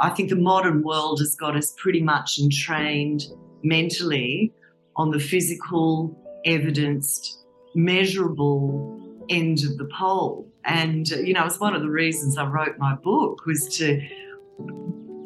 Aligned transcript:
I 0.00 0.10
think 0.10 0.30
the 0.30 0.36
modern 0.36 0.82
world 0.82 1.18
has 1.20 1.34
got 1.34 1.56
us 1.56 1.74
pretty 1.76 2.02
much 2.02 2.38
entrained 2.38 3.24
mentally 3.62 4.52
on 4.96 5.10
the 5.10 5.18
physical, 5.18 6.16
evidenced, 6.44 7.44
measurable 7.74 9.00
end 9.28 9.64
of 9.64 9.76
the 9.78 9.88
pole. 9.96 10.48
And, 10.64 11.08
you 11.08 11.32
know, 11.32 11.44
it's 11.44 11.60
one 11.60 11.74
of 11.74 11.82
the 11.82 11.90
reasons 11.90 12.38
I 12.38 12.46
wrote 12.46 12.78
my 12.78 12.94
book 12.94 13.46
was 13.46 13.68
to 13.78 14.00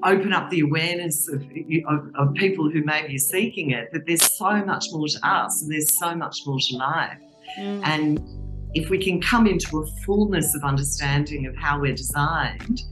open 0.02 0.32
up 0.32 0.50
the 0.50 0.60
awareness 0.60 1.28
of, 1.28 1.42
of, 1.88 2.10
of, 2.14 2.34
people 2.34 2.70
who 2.70 2.82
may 2.84 3.06
be 3.06 3.18
seeking 3.18 3.70
it 3.70 3.92
that 3.92 4.06
there's 4.06 4.24
so 4.32 4.64
much 4.64 4.86
more 4.92 5.06
to 5.06 5.28
us 5.28 5.62
and 5.62 5.70
there's 5.70 5.98
so 5.98 6.14
much 6.14 6.38
more 6.46 6.58
to 6.58 6.76
life. 6.76 7.18
Mm. 7.58 7.82
And 7.84 8.20
if 8.72 8.88
we 8.88 8.98
can 8.98 9.20
come 9.20 9.46
into 9.46 9.82
a 9.82 9.86
fullness 10.04 10.54
of 10.54 10.64
understanding 10.64 11.46
of 11.46 11.54
how 11.56 11.80
we're 11.80 11.94
designed 11.94 12.82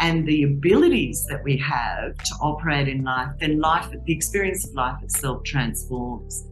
and 0.00 0.26
the 0.26 0.42
abilities 0.42 1.24
that 1.28 1.42
we 1.44 1.56
have 1.58 2.16
to 2.16 2.34
operate 2.40 2.88
in 2.88 3.04
life, 3.04 3.30
then 3.40 3.60
life, 3.60 3.90
the 3.90 4.12
experience 4.12 4.66
of 4.66 4.74
life 4.74 5.02
itself 5.02 5.42
transforms. 5.44 6.46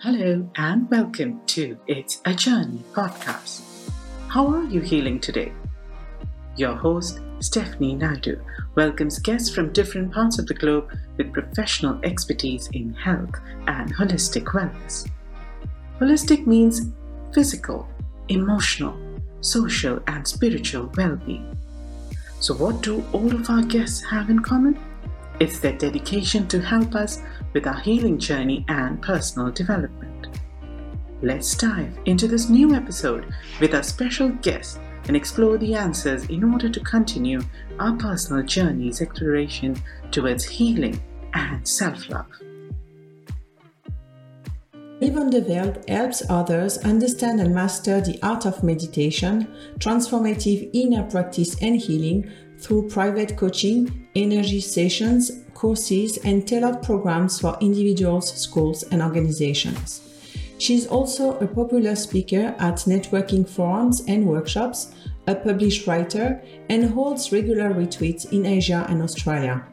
Hello 0.00 0.48
and 0.56 0.90
welcome 0.90 1.40
to 1.46 1.78
It's 1.86 2.20
a 2.24 2.34
Journey 2.34 2.82
podcast. 2.92 3.62
How 4.28 4.46
are 4.48 4.64
you 4.64 4.80
healing 4.80 5.20
today? 5.20 5.52
Your 6.56 6.74
host, 6.74 7.20
Stephanie 7.40 7.94
Naidu, 7.94 8.40
welcomes 8.74 9.18
guests 9.18 9.54
from 9.54 9.72
different 9.72 10.12
parts 10.12 10.38
of 10.38 10.46
the 10.46 10.54
globe 10.54 10.90
with 11.16 11.32
professional 11.32 11.98
expertise 12.02 12.68
in 12.72 12.94
health 12.94 13.34
and 13.66 13.94
holistic 13.94 14.44
wellness. 14.44 15.08
Holistic 16.00 16.46
means 16.46 16.92
physical, 17.34 17.88
emotional, 18.28 18.96
social, 19.46 20.00
and 20.06 20.26
spiritual 20.26 20.92
well 20.96 21.16
being. 21.16 21.56
So, 22.40 22.54
what 22.54 22.82
do 22.82 23.04
all 23.12 23.34
of 23.34 23.48
our 23.48 23.62
guests 23.62 24.02
have 24.04 24.30
in 24.30 24.40
common? 24.40 24.78
It's 25.40 25.58
their 25.58 25.76
dedication 25.76 26.48
to 26.48 26.60
help 26.60 26.94
us 26.94 27.20
with 27.52 27.66
our 27.66 27.80
healing 27.80 28.18
journey 28.18 28.64
and 28.68 29.00
personal 29.00 29.50
development. 29.50 30.28
Let's 31.22 31.56
dive 31.56 31.98
into 32.04 32.28
this 32.28 32.48
new 32.48 32.74
episode 32.74 33.32
with 33.60 33.74
our 33.74 33.82
special 33.82 34.28
guest 34.28 34.78
and 35.08 35.16
explore 35.16 35.56
the 35.56 35.74
answers 35.74 36.24
in 36.26 36.44
order 36.44 36.68
to 36.68 36.80
continue 36.80 37.40
our 37.78 37.96
personal 37.96 38.42
journey's 38.42 39.00
exploration 39.00 39.80
towards 40.10 40.44
healing 40.44 41.00
and 41.34 41.66
self 41.66 42.08
love. 42.10 42.26
Van 44.98 45.28
de 45.30 45.42
Velde 45.42 45.78
helps 45.86 46.22
others 46.30 46.78
understand 46.78 47.40
and 47.40 47.54
master 47.54 48.00
the 48.00 48.18
art 48.22 48.46
of 48.46 48.62
meditation, 48.62 49.46
transformative 49.78 50.70
inner 50.72 51.02
practice, 51.02 51.54
and 51.60 51.76
healing 51.76 52.26
through 52.58 52.88
private 52.88 53.36
coaching, 53.36 54.08
energy 54.14 54.60
sessions, 54.60 55.30
courses, 55.52 56.16
and 56.24 56.48
tailored 56.48 56.82
programs 56.82 57.38
for 57.38 57.58
individuals, 57.60 58.32
schools, 58.40 58.84
and 58.84 59.02
organizations. 59.02 60.00
She 60.58 60.74
is 60.74 60.86
also 60.86 61.38
a 61.40 61.46
popular 61.46 61.94
speaker 61.94 62.54
at 62.58 62.86
networking 62.86 63.46
forums 63.46 64.02
and 64.08 64.26
workshops, 64.26 64.92
a 65.26 65.34
published 65.34 65.86
writer, 65.86 66.42
and 66.70 66.90
holds 66.90 67.30
regular 67.32 67.70
retreats 67.70 68.24
in 68.24 68.46
Asia 68.46 68.86
and 68.88 69.02
Australia. 69.02 69.66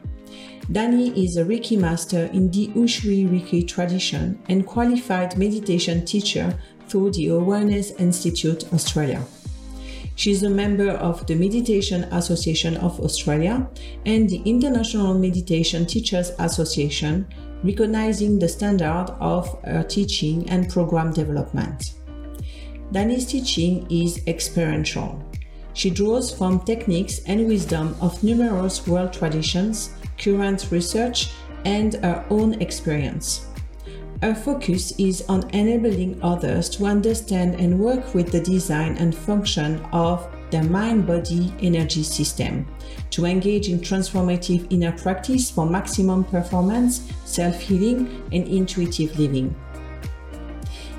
Dani 0.70 1.14
is 1.14 1.36
a 1.36 1.44
Reiki 1.44 1.78
master 1.78 2.24
in 2.32 2.50
the 2.50 2.68
Usui 2.68 3.28
Reiki 3.28 3.68
tradition 3.68 4.42
and 4.48 4.66
qualified 4.66 5.36
meditation 5.36 6.06
teacher 6.06 6.58
through 6.88 7.10
the 7.10 7.28
Awareness 7.28 7.90
Institute 7.92 8.72
Australia. 8.72 9.22
She 10.16 10.30
is 10.30 10.42
a 10.42 10.48
member 10.48 10.90
of 10.90 11.26
the 11.26 11.34
Meditation 11.34 12.04
Association 12.04 12.78
of 12.78 12.98
Australia 13.00 13.68
and 14.06 14.30
the 14.30 14.40
International 14.46 15.12
Meditation 15.12 15.84
Teachers 15.84 16.32
Association, 16.38 17.26
recognizing 17.62 18.38
the 18.38 18.48
standard 18.48 19.14
of 19.20 19.62
her 19.64 19.82
teaching 19.82 20.48
and 20.48 20.70
program 20.70 21.12
development. 21.12 21.92
Dani's 22.90 23.26
teaching 23.26 23.86
is 23.90 24.26
experiential. 24.26 25.22
She 25.74 25.90
draws 25.90 26.34
from 26.34 26.60
techniques 26.60 27.20
and 27.26 27.48
wisdom 27.48 27.96
of 28.00 28.22
numerous 28.22 28.86
world 28.86 29.12
traditions 29.12 29.90
current 30.18 30.68
research, 30.70 31.30
and 31.64 31.96
our 32.04 32.24
own 32.30 32.60
experience. 32.60 33.46
Our 34.22 34.34
focus 34.34 34.92
is 34.98 35.22
on 35.28 35.50
enabling 35.50 36.22
others 36.22 36.70
to 36.70 36.86
understand 36.86 37.60
and 37.60 37.78
work 37.78 38.14
with 38.14 38.32
the 38.32 38.40
design 38.40 38.96
and 38.96 39.14
function 39.14 39.80
of 39.92 40.26
their 40.50 40.62
mind 40.62 41.06
body 41.06 41.52
energy 41.60 42.02
system, 42.02 42.66
to 43.10 43.26
engage 43.26 43.68
in 43.68 43.80
transformative 43.80 44.66
inner 44.72 44.92
practice 44.92 45.50
for 45.50 45.66
maximum 45.66 46.24
performance, 46.24 47.12
self 47.24 47.60
healing, 47.60 48.22
and 48.32 48.46
intuitive 48.48 49.18
living. 49.18 49.54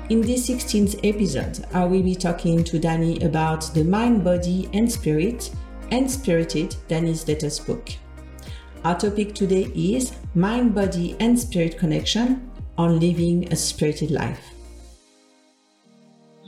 In 0.08 0.20
this 0.20 0.48
16th 0.48 1.00
episode, 1.02 1.66
I 1.74 1.84
will 1.84 2.02
be 2.02 2.14
talking 2.14 2.62
to 2.62 2.78
Dani 2.78 3.24
about 3.24 3.74
the 3.74 3.82
mind, 3.82 4.22
body, 4.22 4.68
and 4.72 4.90
spirit, 4.90 5.50
and 5.90 6.08
Spirited, 6.08 6.76
Dani's 6.88 7.26
latest 7.26 7.66
book. 7.66 7.90
Our 8.86 8.96
topic 8.96 9.34
today 9.34 9.64
is 9.74 10.12
mind, 10.36 10.72
body, 10.72 11.16
and 11.18 11.36
spirit 11.36 11.76
connection 11.76 12.48
on 12.78 13.00
living 13.00 13.52
a 13.52 13.56
spirited 13.56 14.12
life. 14.12 14.54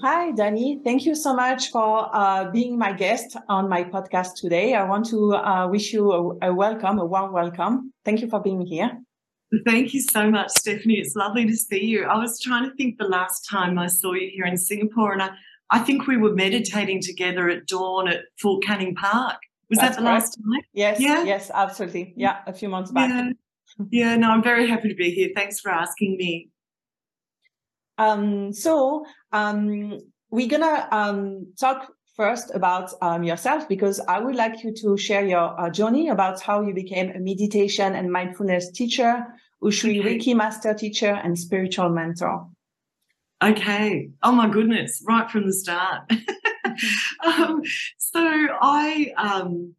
Hi, 0.02 0.30
Dani. 0.30 0.84
Thank 0.84 1.04
you 1.04 1.16
so 1.16 1.34
much 1.34 1.72
for 1.72 2.08
uh, 2.14 2.48
being 2.52 2.78
my 2.78 2.92
guest 2.92 3.36
on 3.48 3.68
my 3.68 3.82
podcast 3.82 4.36
today. 4.36 4.76
I 4.76 4.84
want 4.84 5.06
to 5.06 5.34
uh, 5.34 5.66
wish 5.66 5.92
you 5.92 6.12
a, 6.12 6.50
a 6.50 6.54
welcome, 6.54 7.00
a 7.00 7.04
warm 7.04 7.32
welcome. 7.32 7.92
Thank 8.04 8.20
you 8.20 8.28
for 8.28 8.38
being 8.38 8.64
here. 8.64 8.96
Thank 9.66 9.92
you 9.92 10.00
so 10.00 10.30
much, 10.30 10.50
Stephanie. 10.50 11.00
It's 11.00 11.16
lovely 11.16 11.44
to 11.44 11.56
see 11.56 11.86
you. 11.86 12.04
I 12.04 12.18
was 12.18 12.40
trying 12.40 12.70
to 12.70 12.76
think 12.76 12.98
the 12.98 13.08
last 13.08 13.48
time 13.50 13.80
I 13.80 13.88
saw 13.88 14.12
you 14.12 14.30
here 14.32 14.46
in 14.46 14.56
Singapore, 14.56 15.12
and 15.12 15.22
I, 15.22 15.30
I 15.70 15.80
think 15.80 16.06
we 16.06 16.16
were 16.16 16.34
meditating 16.34 17.02
together 17.02 17.48
at 17.48 17.66
dawn 17.66 18.06
at 18.06 18.26
Fort 18.40 18.62
Canning 18.62 18.94
Park. 18.94 19.38
Was 19.70 19.78
That's 19.78 19.96
that 19.96 20.02
the 20.02 20.08
correct. 20.08 20.22
last 20.22 20.34
time? 20.36 20.62
Yes, 20.72 21.00
yeah? 21.00 21.24
yes, 21.24 21.50
absolutely. 21.52 22.14
Yeah, 22.16 22.38
a 22.46 22.52
few 22.52 22.68
months 22.68 22.90
back. 22.90 23.10
Yeah. 23.10 23.30
yeah, 23.90 24.16
no, 24.16 24.30
I'm 24.30 24.42
very 24.42 24.66
happy 24.66 24.88
to 24.88 24.94
be 24.94 25.10
here. 25.10 25.30
Thanks 25.34 25.60
for 25.60 25.70
asking 25.70 26.16
me. 26.16 26.48
Um, 27.98 28.52
so 28.52 29.04
um, 29.32 29.98
we're 30.30 30.48
gonna 30.48 30.88
um, 30.90 31.52
talk 31.60 31.88
first 32.16 32.54
about 32.54 32.92
um, 33.02 33.22
yourself 33.22 33.68
because 33.68 34.00
I 34.08 34.20
would 34.20 34.36
like 34.36 34.62
you 34.64 34.72
to 34.82 34.96
share 34.96 35.26
your 35.26 35.60
uh, 35.60 35.68
journey 35.70 36.08
about 36.08 36.40
how 36.40 36.62
you 36.62 36.72
became 36.72 37.10
a 37.10 37.18
meditation 37.18 37.94
and 37.94 38.10
mindfulness 38.10 38.70
teacher, 38.70 39.24
Usui 39.62 40.00
okay. 40.00 40.18
Reiki 40.18 40.34
master 40.34 40.72
teacher, 40.72 41.12
and 41.12 41.38
spiritual 41.38 41.90
mentor. 41.90 42.48
Okay. 43.42 44.10
Oh 44.22 44.32
my 44.32 44.48
goodness! 44.48 45.02
Right 45.06 45.30
from 45.30 45.46
the 45.46 45.52
start. 45.52 46.10
um, 47.24 47.62
so 47.98 48.20
I, 48.20 49.12
um, 49.16 49.74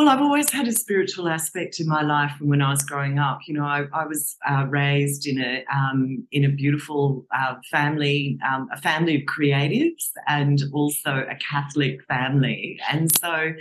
well, 0.00 0.08
I've 0.08 0.22
always 0.22 0.50
had 0.50 0.66
a 0.66 0.72
spiritual 0.72 1.28
aspect 1.28 1.78
in 1.78 1.86
my 1.86 2.00
life 2.00 2.32
from 2.38 2.48
when 2.48 2.62
I 2.62 2.70
was 2.70 2.82
growing 2.82 3.18
up. 3.18 3.40
You 3.46 3.54
know, 3.54 3.64
I, 3.64 3.84
I 3.92 4.06
was 4.06 4.34
uh, 4.48 4.64
raised 4.66 5.26
in 5.26 5.38
a 5.38 5.62
um, 5.70 6.26
in 6.32 6.46
a 6.46 6.48
beautiful 6.48 7.26
uh, 7.34 7.56
family, 7.70 8.38
um, 8.48 8.68
a 8.72 8.80
family 8.80 9.16
of 9.16 9.22
creatives, 9.22 10.08
and 10.26 10.62
also 10.72 11.26
a 11.28 11.34
Catholic 11.36 12.02
family, 12.04 12.80
and 12.90 13.14
so 13.20 13.52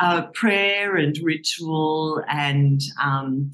uh, 0.00 0.22
prayer 0.34 0.96
and 0.96 1.16
ritual 1.22 2.22
and 2.28 2.80
um, 3.00 3.52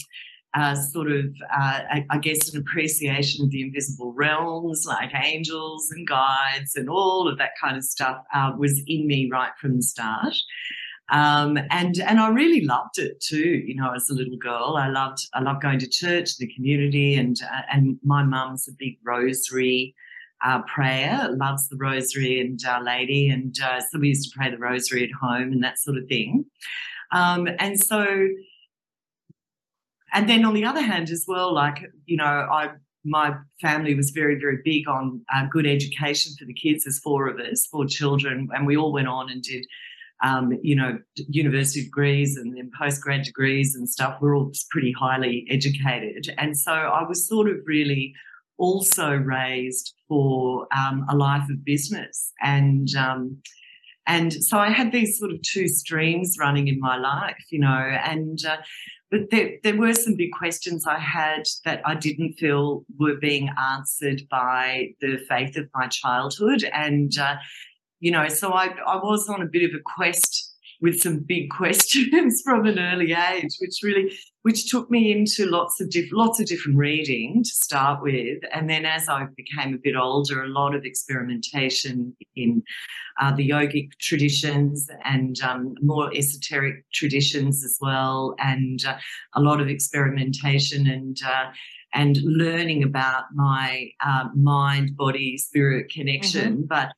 uh, 0.55 0.75
sort 0.75 1.11
of, 1.11 1.27
uh, 1.53 1.81
I, 1.91 2.07
I, 2.11 2.19
guess, 2.19 2.55
an 2.55 2.61
appreciation 2.61 3.45
of 3.45 3.51
the 3.51 3.63
invisible 3.63 4.13
realms 4.13 4.85
like 4.87 5.11
angels 5.15 5.91
and 5.91 6.07
guides 6.07 6.77
and 6.77 6.89
all 6.89 7.29
of 7.29 7.39
that 7.39 7.51
kind 7.61 7.77
of 7.77 7.85
stuff 7.85 8.19
uh, 8.33 8.53
was 8.57 8.81
in 8.87 9.07
me 9.07 9.29
right 9.31 9.51
from 9.61 9.77
the 9.77 9.83
start. 9.83 10.35
Um, 11.11 11.59
and 11.71 11.99
and 11.99 12.19
I 12.19 12.29
really 12.29 12.65
loved 12.65 12.99
it 12.99 13.21
too. 13.21 13.63
You 13.67 13.75
know, 13.75 13.93
as 13.95 14.09
a 14.09 14.15
little 14.15 14.39
girl, 14.39 14.77
I 14.79 14.89
loved 14.89 15.19
I 15.35 15.41
loved 15.41 15.61
going 15.61 15.81
to 15.81 15.89
church, 15.89 16.39
the 16.39 16.53
community, 16.55 17.15
and 17.15 17.37
uh, 17.43 17.63
and 17.71 17.99
my 18.03 18.23
mum's 18.23 18.69
a 18.69 18.73
big 18.79 18.99
rosary 19.05 19.95
uh, 20.43 20.63
prayer, 20.63 21.29
loves 21.31 21.69
the 21.69 21.77
rosary 21.77 22.41
and 22.41 22.59
Our 22.67 22.83
Lady, 22.83 23.29
and 23.29 23.55
uh, 23.63 23.81
so 23.81 23.99
we 23.99 24.09
used 24.09 24.31
to 24.31 24.37
pray 24.37 24.51
the 24.51 24.59
rosary 24.59 25.05
at 25.05 25.11
home 25.13 25.53
and 25.53 25.63
that 25.63 25.79
sort 25.79 25.99
of 25.99 26.07
thing. 26.09 26.47
Um, 27.13 27.49
and 27.59 27.79
so 27.79 28.29
and 30.15 30.29
then 30.29 30.45
on 30.45 30.55
the 30.55 30.65
other 30.65 30.81
hand, 30.81 31.11
as 31.11 31.25
well, 31.27 31.53
like, 31.53 31.83
you 32.07 32.17
know, 32.17 32.25
I 32.25 32.71
my 33.05 33.35
family 33.61 33.95
was 33.95 34.11
very, 34.11 34.39
very 34.39 34.59
big 34.65 34.89
on 34.89 35.21
uh, 35.35 35.45
good 35.51 35.67
education 35.67 36.33
for 36.39 36.47
the 36.47 36.55
kids. 36.55 36.85
There's 36.85 36.99
four 37.01 37.29
of 37.29 37.39
us, 37.39 37.67
four 37.67 37.85
children, 37.85 38.49
and 38.55 38.67
we 38.67 38.77
all 38.77 38.93
went 38.93 39.09
on 39.09 39.31
and 39.31 39.43
did, 39.43 39.67
um, 40.23 40.53
you 40.63 40.75
know, 40.75 40.99
university 41.29 41.85
degrees 41.85 42.39
and 42.39 42.57
then 42.57 42.71
postgrad 42.81 43.25
degrees 43.25 43.75
and 43.75 43.89
stuff. 43.89 44.17
We're 44.21 44.35
all 44.35 44.53
pretty 44.71 44.93
highly 44.93 45.47
educated, 45.51 46.35
and 46.39 46.57
so 46.57 46.73
I 46.73 47.07
was 47.07 47.29
sort 47.29 47.49
of 47.49 47.57
really 47.67 48.15
also 48.57 49.11
raised 49.11 49.95
for 50.09 50.69
um, 50.75 51.05
a 51.11 51.17
life 51.17 51.49
of 51.51 51.65
business 51.65 52.33
and. 52.41 52.89
Um, 52.97 53.43
and 54.07 54.35
so 54.35 54.59
I 54.59 54.69
had 54.69 54.93
these 54.93 55.19
sort 55.19 55.33
of 55.33 55.41
two 55.41 55.67
streams 55.67 56.37
running 56.39 56.69
in 56.69 56.79
my 56.79 56.99
life, 56.99 57.43
you 57.51 57.59
know, 57.59 57.69
and 57.69 58.39
uh, 58.45 58.59
but 59.15 59.31
there, 59.31 59.59
there 59.63 59.77
were 59.77 59.95
some 59.95 60.17
big 60.17 60.33
questions 60.33 60.89
I 60.89 60.99
had 60.99 61.45
that 61.65 61.81
I 61.85 61.95
didn't 61.95 62.33
feel 62.33 62.85
were 62.99 63.15
being 63.15 63.49
answered 63.57 64.23
by 64.29 64.89
the 65.01 65.19
faith 65.29 65.57
of 65.57 65.69
my 65.73 65.87
childhood, 65.87 66.65
and 66.73 67.17
uh, 67.17 67.37
you 68.01 68.11
know, 68.11 68.27
so 68.27 68.55
I 68.55 68.75
I 68.85 68.97
was 68.97 69.29
on 69.29 69.41
a 69.41 69.47
bit 69.47 69.63
of 69.63 69.71
a 69.79 69.83
quest 69.85 70.54
with 70.85 71.01
some 71.01 71.19
big 71.19 71.49
questions 71.61 72.43
from 72.45 72.67
an 72.67 72.79
early 72.79 73.13
age, 73.13 73.57
which 73.59 73.81
really 73.83 74.17
which 74.43 74.71
took 74.71 74.91
me 74.91 75.11
into 75.11 75.47
lots 75.47 75.81
of 75.81 75.89
diff- 75.89 76.13
lots 76.13 76.39
of 76.39 76.45
different 76.45 76.77
reading 76.77 77.43
to 77.43 77.51
start 77.51 78.03
with, 78.03 78.39
and 78.53 78.69
then 78.69 78.85
as 78.85 79.09
I 79.09 79.27
became 79.37 79.75
a 79.75 79.79
bit 79.79 79.97
older, 79.97 80.43
a 80.43 80.49
lot 80.49 80.75
of 80.75 80.85
experimentation 80.85 82.15
in 82.37 82.63
uh, 83.21 83.35
the 83.35 83.49
yogic 83.49 83.93
traditions 83.99 84.87
and 85.05 85.41
um, 85.41 85.75
more 85.81 86.15
esoteric 86.15 86.85
traditions 86.93 87.65
as 87.65 87.79
well, 87.81 88.35
and 88.39 88.85
uh, 88.87 88.99
a 89.35 89.41
lot 89.41 89.63
of 89.63 89.69
experimentation 89.69 90.87
and 90.87 91.17
uh, 91.27 91.47
and 91.95 92.19
learning 92.23 92.83
about 92.83 93.25
my 93.35 93.89
uh, 94.05 94.29
mind 94.35 94.97
body 94.97 95.39
spirit 95.39 95.91
connection 95.91 96.57
mm-hmm. 96.57 96.67
but 96.67 96.93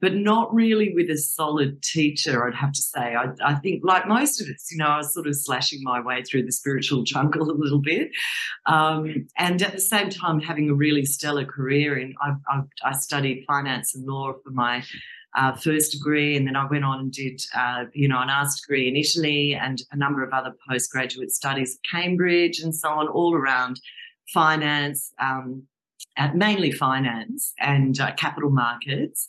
but 0.00 0.14
not 0.14 0.52
really 0.52 0.92
with 0.94 1.08
a 1.10 1.18
solid 1.18 1.82
teacher 1.82 2.46
i'd 2.46 2.54
have 2.54 2.72
to 2.72 2.82
say 2.82 3.14
I, 3.14 3.26
I 3.44 3.54
think 3.54 3.82
like 3.84 4.08
most 4.08 4.40
of 4.40 4.48
us 4.48 4.70
you 4.72 4.78
know 4.78 4.86
i 4.86 4.96
was 4.96 5.14
sort 5.14 5.26
of 5.26 5.36
slashing 5.36 5.80
my 5.82 6.00
way 6.00 6.22
through 6.22 6.44
the 6.44 6.52
spiritual 6.52 7.02
jungle 7.12 7.50
a 7.50 7.52
little 7.52 7.80
bit 7.80 8.10
um, 8.66 9.28
and 9.36 9.62
at 9.62 9.72
the 9.72 9.80
same 9.80 10.10
time 10.10 10.40
having 10.40 10.70
a 10.70 10.74
really 10.74 11.04
stellar 11.04 11.44
career 11.44 11.98
in 11.98 12.14
i, 12.20 12.32
I, 12.48 12.62
I 12.84 12.92
studied 12.92 13.44
finance 13.46 13.94
and 13.94 14.06
law 14.06 14.32
for 14.42 14.50
my 14.50 14.82
uh, 15.34 15.54
first 15.56 15.92
degree, 15.92 16.36
and 16.36 16.46
then 16.46 16.56
I 16.56 16.66
went 16.66 16.84
on 16.84 17.00
and 17.00 17.12
did, 17.12 17.40
uh, 17.54 17.84
you 17.94 18.06
know, 18.06 18.20
an 18.20 18.28
arts 18.28 18.60
degree 18.60 18.88
in 18.88 18.96
Italy 18.96 19.54
and 19.54 19.80
a 19.90 19.96
number 19.96 20.22
of 20.22 20.32
other 20.32 20.54
postgraduate 20.68 21.30
studies 21.30 21.78
at 21.78 21.90
Cambridge 21.90 22.60
and 22.60 22.74
so 22.74 22.90
on, 22.90 23.08
all 23.08 23.34
around 23.34 23.80
finance, 24.32 25.12
um, 25.20 25.64
uh, 26.16 26.30
mainly 26.34 26.72
finance 26.72 27.54
and 27.58 27.98
uh, 28.00 28.12
capital 28.14 28.50
markets. 28.50 29.26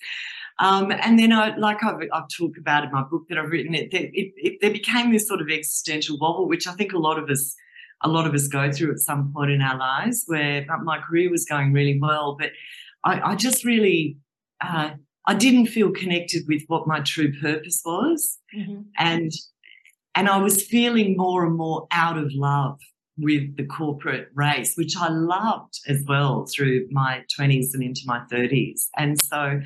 Um, 0.60 0.92
and 0.92 1.18
then, 1.18 1.34
I, 1.34 1.56
like 1.58 1.84
I've, 1.84 1.96
I've, 2.14 2.30
talked 2.30 2.58
about 2.58 2.84
in 2.84 2.92
my 2.92 3.04
book 3.04 3.24
that 3.30 3.38
I've 3.38 3.50
written, 3.50 3.74
it, 3.74 3.94
it, 3.94 4.12
it, 4.14 4.58
there 4.62 4.72
became 4.72 5.12
this 5.12 5.28
sort 5.28 5.42
of 5.42 5.50
existential 5.50 6.18
wobble, 6.20 6.48
which 6.48 6.68
I 6.68 6.74
think 6.74 6.94
a 6.94 7.00
lot 7.00 7.18
of 7.18 7.30
us, 7.30 7.56
a 8.02 8.08
lot 8.08 8.28
of 8.28 8.34
us 8.34 8.48
go 8.48 8.72
through 8.72 8.92
at 8.92 9.00
some 9.00 9.34
point 9.34 9.52
in 9.52 9.62
our 9.62 9.78
lives, 9.78 10.24
where 10.28 10.66
my 10.84 11.00
career 11.00 11.32
was 11.32 11.46
going 11.46 11.74
really 11.74 12.00
well, 12.00 12.38
but 12.40 12.52
I, 13.04 13.32
I 13.32 13.36
just 13.36 13.66
really, 13.66 14.18
uh, 14.62 14.92
I 15.26 15.34
didn't 15.34 15.68
feel 15.68 15.92
connected 15.92 16.44
with 16.48 16.64
what 16.68 16.88
my 16.88 17.00
true 17.00 17.34
purpose 17.40 17.82
was, 17.86 18.38
mm-hmm. 18.56 18.82
and 18.98 19.32
and 20.16 20.30
I 20.30 20.38
was 20.38 20.64
feeling 20.64 21.18
more 21.18 21.44
and 21.46 21.56
more 21.56 21.88
out 21.92 22.18
of 22.18 22.32
love 22.34 22.80
with 23.18 23.56
the 23.58 23.66
corporate 23.66 24.30
race, 24.34 24.76
which 24.76 24.96
I 24.98 25.10
loved 25.10 25.80
as 25.88 26.04
well 26.08 26.46
through 26.46 26.88
my 26.92 27.24
20s 27.40 27.74
and 27.74 27.84
into 27.84 28.02
my 28.06 28.22
30s. 28.32 28.88
And 28.98 29.20
so 29.20 29.62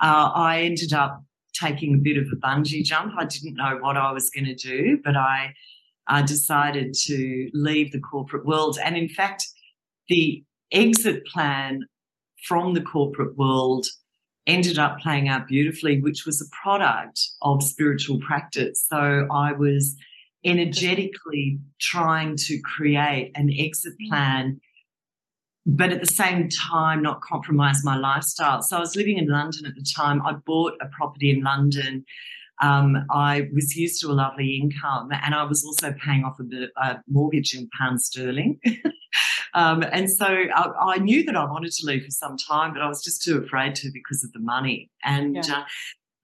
uh, 0.00 0.30
I 0.34 0.62
ended 0.62 0.92
up 0.92 1.24
taking 1.54 1.94
a 1.94 1.98
bit 1.98 2.16
of 2.16 2.26
a 2.32 2.36
bungee 2.36 2.84
jump. 2.84 3.14
I 3.16 3.24
didn't 3.24 3.54
know 3.54 3.78
what 3.80 3.96
I 3.96 4.12
was 4.12 4.30
going 4.30 4.44
to 4.46 4.54
do, 4.54 4.98
but 5.02 5.16
I, 5.16 5.54
I 6.06 6.22
decided 6.22 6.94
to 7.06 7.50
leave 7.54 7.92
the 7.92 8.00
corporate 8.00 8.44
world. 8.44 8.78
And 8.82 8.96
in 8.96 9.08
fact, 9.08 9.46
the 10.08 10.44
exit 10.70 11.24
plan 11.26 11.86
from 12.44 12.74
the 12.74 12.80
corporate 12.82 13.36
world 13.36 13.86
ended 14.46 14.78
up 14.78 14.98
playing 14.98 15.28
out 15.28 15.46
beautifully, 15.46 16.00
which 16.00 16.26
was 16.26 16.40
a 16.40 16.56
product 16.62 17.20
of 17.42 17.62
spiritual 17.62 18.18
practice. 18.20 18.84
So 18.90 19.26
I 19.32 19.52
was 19.52 19.96
energetically 20.44 21.58
trying 21.80 22.36
to 22.36 22.60
create 22.60 23.32
an 23.34 23.50
exit 23.56 23.94
mm. 24.00 24.08
plan 24.08 24.60
but 25.64 25.92
at 25.92 26.00
the 26.00 26.06
same 26.06 26.48
time 26.48 27.02
not 27.02 27.20
compromise 27.20 27.84
my 27.84 27.96
lifestyle. 27.96 28.62
So 28.62 28.76
i 28.76 28.80
was 28.80 28.96
living 28.96 29.18
in 29.18 29.28
london 29.28 29.66
at 29.66 29.74
the 29.74 29.86
time. 29.96 30.20
I 30.22 30.32
bought 30.32 30.74
a 30.80 30.86
property 30.86 31.30
in 31.30 31.42
london. 31.42 32.04
Um, 32.60 33.06
i 33.10 33.48
was 33.52 33.76
used 33.76 34.00
to 34.00 34.08
a 34.08 34.12
lovely 34.12 34.56
income 34.56 35.10
and 35.10 35.34
i 35.34 35.42
was 35.44 35.64
also 35.64 35.94
paying 36.04 36.24
off 36.24 36.38
a, 36.38 36.80
a 36.80 37.02
mortgage 37.08 37.54
in 37.54 37.68
pounds 37.78 38.06
sterling. 38.06 38.60
Um, 39.54 39.82
and 39.82 40.10
so 40.10 40.24
I, 40.24 40.70
I, 40.80 40.96
knew 40.96 41.24
that 41.24 41.36
i 41.36 41.44
wanted 41.44 41.72
to 41.72 41.86
leave 41.86 42.04
for 42.04 42.10
some 42.10 42.38
time 42.38 42.72
but 42.72 42.80
i 42.80 42.88
was 42.88 43.04
just 43.04 43.22
too 43.22 43.36
afraid 43.36 43.74
to 43.76 43.90
because 43.92 44.24
of 44.24 44.32
the 44.32 44.38
money. 44.38 44.90
And 45.04 45.36
yeah. 45.36 45.58
uh, 45.58 45.64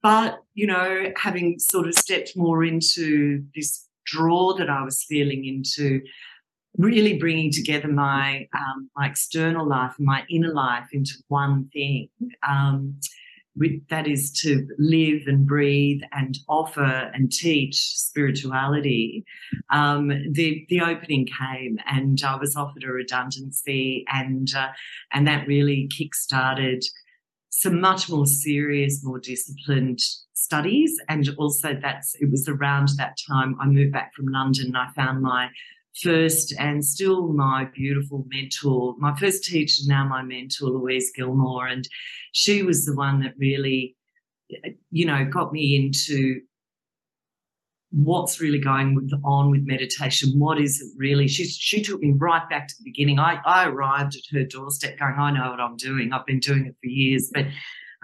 but 0.01 0.39
you 0.55 0.65
know 0.65 1.11
having 1.15 1.59
sort 1.59 1.87
of 1.87 1.93
stepped 1.93 2.35
more 2.35 2.63
into 2.63 3.43
this 3.55 3.88
draw 4.11 4.53
that 4.57 4.69
I 4.69 4.83
was 4.83 5.03
feeling 5.03 5.45
into 5.45 6.01
really 6.77 7.17
bringing 7.17 7.51
together 7.51 7.87
my 7.87 8.47
um, 8.53 8.89
my 8.95 9.07
external 9.07 9.67
life 9.67 9.93
and 9.97 10.07
my 10.07 10.23
inner 10.29 10.53
life 10.53 10.87
into 10.91 11.13
one 11.27 11.69
thing. 11.73 12.09
Um, 12.47 12.99
with, 13.55 13.85
that 13.89 14.07
is 14.07 14.31
to 14.41 14.65
live 14.77 15.23
and 15.27 15.45
breathe 15.45 16.01
and 16.13 16.37
offer 16.47 17.11
and 17.13 17.31
teach 17.31 17.75
spirituality. 17.75 19.25
Um, 19.69 20.07
the 20.31 20.65
the 20.69 20.81
opening 20.81 21.27
came, 21.27 21.77
and 21.85 22.21
I 22.25 22.35
was 22.37 22.55
offered 22.55 22.83
a 22.83 22.91
redundancy, 22.91 24.05
and 24.07 24.47
uh, 24.55 24.69
and 25.11 25.27
that 25.27 25.47
really 25.47 25.89
kick 25.95 26.15
started 26.15 26.83
some 27.49 27.81
much 27.81 28.09
more 28.09 28.25
serious, 28.25 29.03
more 29.03 29.19
disciplined 29.19 29.99
studies. 30.39 30.99
And 31.07 31.29
also 31.37 31.77
that's 31.81 32.15
it 32.15 32.31
was 32.31 32.47
around 32.47 32.89
that 32.97 33.17
time 33.27 33.55
I 33.59 33.67
moved 33.67 33.93
back 33.93 34.13
from 34.13 34.27
London 34.27 34.67
and 34.67 34.77
I 34.77 34.87
found 34.95 35.21
my 35.21 35.49
first 36.01 36.53
and 36.57 36.83
still 36.85 37.33
my 37.33 37.65
beautiful 37.73 38.25
mentor, 38.29 38.95
my 38.99 39.15
first 39.17 39.43
teacher, 39.43 39.83
now 39.85 40.07
my 40.07 40.21
mentor, 40.21 40.69
Louise 40.69 41.11
Gilmore. 41.15 41.67
And 41.67 41.87
she 42.31 42.63
was 42.63 42.85
the 42.85 42.95
one 42.95 43.21
that 43.21 43.33
really, 43.37 43.97
you 44.91 45.05
know, 45.05 45.25
got 45.25 45.51
me 45.51 45.75
into 45.75 46.41
what's 47.91 48.39
really 48.39 48.59
going 48.59 49.09
on 49.25 49.49
with 49.49 49.65
meditation. 49.65 50.37
What 50.37 50.61
is 50.61 50.79
it 50.79 50.89
really? 50.95 51.27
She, 51.27 51.45
she 51.45 51.81
took 51.81 51.99
me 51.99 52.13
right 52.15 52.47
back 52.47 52.67
to 52.67 52.75
the 52.77 52.83
beginning. 52.83 53.19
I, 53.19 53.39
I 53.45 53.67
arrived 53.67 54.15
at 54.15 54.37
her 54.37 54.45
doorstep 54.45 54.99
going, 54.99 55.15
I 55.17 55.31
know 55.31 55.49
what 55.49 55.59
I'm 55.59 55.75
doing. 55.75 56.13
I've 56.13 56.25
been 56.25 56.39
doing 56.39 56.67
it 56.67 56.75
for 56.81 56.87
years. 56.87 57.31
But 57.33 57.47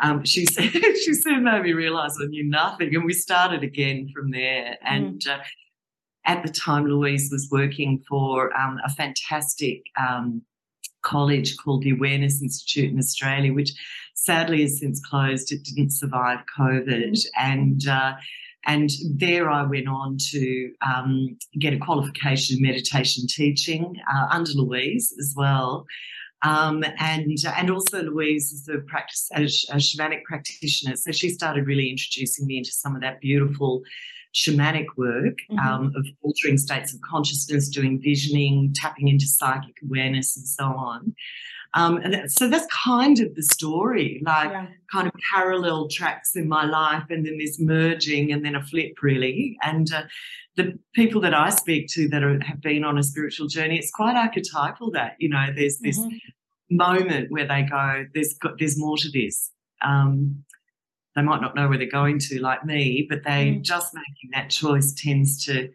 um, 0.01 0.24
she 0.25 0.45
said 0.45 0.71
she 0.71 1.13
soon 1.13 1.44
made 1.44 1.63
me 1.63 1.74
realize 1.74 2.15
I 2.21 2.25
knew 2.25 2.47
nothing, 2.47 2.95
and 2.95 3.06
we 3.06 3.13
started 3.13 3.63
again 3.63 4.09
from 4.13 4.31
there. 4.31 4.71
Mm. 4.71 4.77
And 4.83 5.27
uh, 5.27 5.39
at 6.25 6.44
the 6.44 6.51
time, 6.51 6.86
Louise 6.86 7.30
was 7.31 7.47
working 7.52 8.04
for 8.07 8.56
um, 8.57 8.80
a 8.83 8.90
fantastic 8.90 9.83
um, 9.97 10.42
college 11.04 11.56
called 11.57 11.83
the 11.83 11.92
Awareness 11.92 12.42
Institute 12.42 12.92
in 12.92 12.97
Australia, 12.97 13.54
which 13.54 13.71
sadly 14.16 14.61
has 14.61 14.80
since 14.80 14.99
closed. 14.99 15.52
It 15.52 15.64
didn't 15.64 15.92
survive 15.92 16.40
COVID, 16.57 17.11
mm. 17.11 17.25
and 17.37 17.87
uh, 17.87 18.14
and 18.68 18.90
there 19.14 19.49
I 19.49 19.64
went 19.64 19.87
on 19.87 20.18
to 20.31 20.71
um, 20.81 21.37
get 21.59 21.73
a 21.73 21.78
qualification 21.78 22.57
in 22.57 22.64
meditation 22.64 23.25
teaching 23.28 23.95
uh, 24.11 24.28
under 24.31 24.52
Louise 24.52 25.14
as 25.19 25.33
well. 25.37 25.85
Um, 26.42 26.83
and 26.99 27.37
and 27.57 27.71
also 27.71 28.04
Louise 28.04 28.51
is 28.51 28.69
a 28.69 28.80
practice 28.80 29.30
a, 29.35 29.44
a 29.44 29.77
shamanic 29.77 30.23
practitioner, 30.23 30.95
so 30.95 31.11
she 31.11 31.30
started 31.30 31.65
really 31.65 31.89
introducing 31.89 32.45
me 32.45 32.57
into 32.57 32.71
some 32.71 32.95
of 32.95 33.01
that 33.01 33.21
beautiful 33.21 33.81
shamanic 34.35 34.87
work 34.97 35.37
mm-hmm. 35.49 35.59
um, 35.59 35.94
of 35.95 36.06
altering 36.21 36.57
states 36.57 36.94
of 36.94 36.99
consciousness, 37.01 37.69
doing 37.69 38.01
visioning, 38.01 38.73
tapping 38.75 39.07
into 39.07 39.25
psychic 39.25 39.75
awareness, 39.83 40.35
and 40.35 40.45
so 40.45 40.65
on. 40.65 41.15
Um, 41.75 41.97
and 41.97 42.13
that, 42.13 42.31
so 42.31 42.47
that's 42.47 42.67
kind 42.73 43.19
of 43.19 43.35
the 43.35 43.44
story, 43.44 44.21
like 44.25 44.49
yeah. 44.49 44.67
kind 44.91 45.07
of 45.07 45.13
parallel 45.33 45.89
tracks 45.89 46.35
in 46.35 46.47
my 46.47 46.63
life, 46.65 47.03
and 47.09 47.25
then 47.25 47.37
this 47.37 47.59
merging, 47.59 48.31
and 48.31 48.45
then 48.45 48.55
a 48.55 48.63
flip, 48.63 48.94
really. 49.01 49.57
And 49.61 49.91
uh, 49.94 50.03
the 50.55 50.79
people 50.94 51.19
that 51.21 51.33
I 51.33 51.49
speak 51.49 51.87
to 51.89 52.07
that 52.09 52.23
are, 52.23 52.39
have 52.45 52.61
been 52.61 52.85
on 52.85 52.97
a 52.97 53.03
spiritual 53.03 53.47
journey, 53.47 53.77
it's 53.77 53.91
quite 53.91 54.15
archetypal 54.15 54.91
that 54.91 55.17
you 55.19 55.27
know 55.27 55.47
there's 55.53 55.79
this 55.79 55.99
mm-hmm. 55.99 56.77
moment 56.77 57.29
where 57.29 57.45
they 57.45 57.63
go, 57.63 58.05
"There's 58.13 58.35
there's 58.57 58.79
more 58.79 58.95
to 58.97 59.11
this." 59.11 59.51
Um, 59.83 60.45
they 61.13 61.21
might 61.21 61.41
not 61.41 61.55
know 61.55 61.67
where 61.67 61.77
they're 61.77 61.87
going 61.89 62.19
to, 62.19 62.41
like 62.41 62.65
me, 62.65 63.05
but 63.09 63.23
they 63.23 63.47
mm. 63.47 63.61
just 63.61 63.94
making 63.94 64.31
that 64.33 64.49
choice 64.49 64.94
tends 64.94 65.45
to 65.45 65.69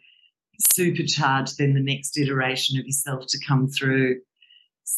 supercharge 0.61 1.57
then 1.57 1.73
the 1.73 1.81
next 1.81 2.19
iteration 2.19 2.79
of 2.79 2.85
yourself 2.85 3.25
to 3.29 3.39
come 3.47 3.69
through. 3.69 4.21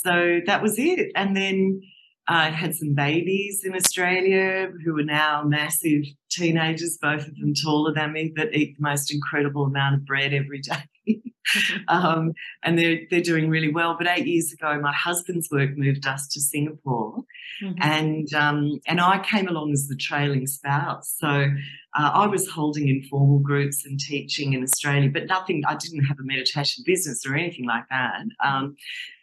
So 0.03 0.41
that 0.47 0.63
was 0.63 0.79
it, 0.79 1.11
and 1.15 1.37
then 1.37 1.83
I 2.29 2.51
had 2.51 2.75
some 2.75 2.95
babies 2.95 3.63
in 3.65 3.75
Australia 3.75 4.71
who 4.85 4.99
are 4.99 5.05
now 5.05 5.43
massive 5.45 6.05
teenagers, 6.31 6.97
both 7.01 7.27
of 7.27 7.37
them 7.37 7.53
taller 7.55 7.93
than 7.93 8.13
me, 8.13 8.33
that 8.37 8.55
eat 8.55 8.77
the 8.77 8.83
most 8.83 9.13
incredible 9.13 9.65
amount 9.65 9.97
of 9.97 10.07
bread 10.07 10.33
every 10.33 10.61
day. 10.61 11.21
um, 11.89 12.33
and 12.63 12.79
they're, 12.79 13.01
they're 13.11 13.23
doing 13.23 13.51
really 13.51 13.73
well. 13.73 13.97
But 13.99 14.07
eight 14.07 14.27
years 14.27 14.53
ago, 14.53 14.79
my 14.81 14.93
husband's 14.93 15.49
work 15.51 15.77
moved 15.77 16.07
us 16.07 16.29
to 16.29 16.41
Singapore. 16.41 17.25
Mm-hmm. 17.61 17.83
And, 17.83 18.35
um, 18.35 18.81
and 18.87 19.01
I 19.01 19.19
came 19.19 19.49
along 19.49 19.73
as 19.73 19.89
the 19.89 19.97
trailing 19.97 20.47
spouse. 20.47 21.17
So 21.19 21.49
uh, 21.95 22.11
I 22.15 22.27
was 22.27 22.49
holding 22.49 22.89
informal 22.89 23.39
groups 23.39 23.85
and 23.85 24.01
teaching 24.01 24.55
in 24.55 24.63
Australia, 24.63 25.11
but 25.13 25.27
nothing. 25.27 25.63
I 25.67 25.77
didn't 25.77 26.05
have 26.05 26.19
a 26.19 26.25
meditation 26.25 26.85
business 26.87 27.27
or 27.27 27.35
anything 27.35 27.67
like 27.67 27.85
that. 27.91 28.23
Um, 28.43 28.77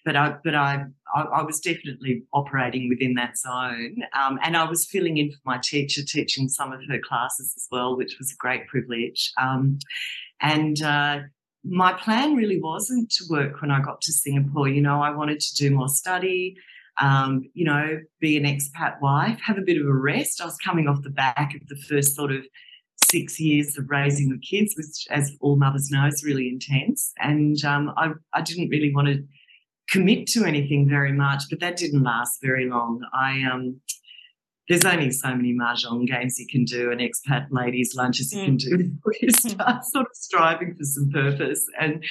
but 0.05 0.15
I, 0.15 0.35
but 0.43 0.53
I, 0.53 0.85
I, 1.15 1.21
I, 1.21 1.43
was 1.43 1.59
definitely 1.59 2.23
operating 2.31 2.87
within 2.87 3.15
that 3.15 3.37
zone, 3.37 3.97
um, 4.13 4.39
and 4.43 4.55
I 4.55 4.69
was 4.69 4.85
filling 4.85 5.17
in 5.17 5.31
for 5.31 5.39
my 5.45 5.59
teacher, 5.63 6.01
teaching 6.03 6.47
some 6.47 6.71
of 6.71 6.79
her 6.89 6.99
classes 6.99 7.53
as 7.57 7.67
well, 7.71 7.97
which 7.97 8.17
was 8.19 8.31
a 8.31 8.37
great 8.37 8.67
privilege. 8.67 9.31
Um, 9.41 9.79
and 10.41 10.81
uh, 10.81 11.21
my 11.63 11.93
plan 11.93 12.35
really 12.35 12.61
wasn't 12.61 13.11
to 13.11 13.25
work 13.29 13.61
when 13.61 13.71
I 13.71 13.81
got 13.81 14.01
to 14.01 14.13
Singapore. 14.13 14.69
You 14.69 14.81
know, 14.81 15.01
I 15.01 15.09
wanted 15.09 15.39
to 15.39 15.55
do 15.55 15.71
more 15.71 15.89
study 15.89 16.55
um, 17.01 17.43
you 17.53 17.65
know, 17.65 17.99
be 18.19 18.37
an 18.37 18.43
expat 18.43 19.01
wife, 19.01 19.39
have 19.41 19.57
a 19.57 19.61
bit 19.61 19.79
of 19.79 19.87
a 19.87 19.93
rest. 19.93 20.41
I 20.41 20.45
was 20.45 20.57
coming 20.57 20.87
off 20.87 21.01
the 21.01 21.09
back 21.09 21.53
of 21.55 21.67
the 21.67 21.81
first 21.87 22.15
sort 22.15 22.31
of 22.31 22.45
six 23.09 23.39
years 23.39 23.77
of 23.77 23.89
raising 23.89 24.29
the 24.29 24.39
kids, 24.39 24.75
which, 24.77 25.07
as 25.09 25.35
all 25.41 25.55
mothers 25.55 25.89
know, 25.89 26.05
is 26.05 26.23
really 26.23 26.49
intense. 26.49 27.11
And 27.19 27.63
um, 27.63 27.93
I, 27.97 28.11
I 28.33 28.41
didn't 28.41 28.69
really 28.69 28.93
want 28.93 29.07
to 29.07 29.23
commit 29.89 30.27
to 30.27 30.45
anything 30.45 30.87
very 30.87 31.13
much, 31.13 31.43
but 31.49 31.59
that 31.61 31.77
didn't 31.77 32.03
last 32.03 32.39
very 32.41 32.69
long. 32.69 33.01
I 33.13 33.43
um, 33.51 33.79
there's 34.69 34.85
only 34.85 35.09
so 35.09 35.29
many 35.35 35.53
mahjong 35.53 36.07
games 36.07 36.39
you 36.39 36.45
can 36.47 36.63
do 36.63 36.91
and 36.91 37.01
expat 37.01 37.47
ladies 37.49 37.95
lunches 37.95 38.31
you 38.31 38.41
mm. 38.41 38.45
can 38.45 38.57
do 38.57 38.77
before 38.77 39.13
you 39.19 39.31
start 39.31 39.83
sort 39.83 40.05
of 40.05 40.11
striving 40.13 40.75
for 40.75 40.83
some 40.83 41.09
purpose. 41.11 41.65
And 41.79 42.03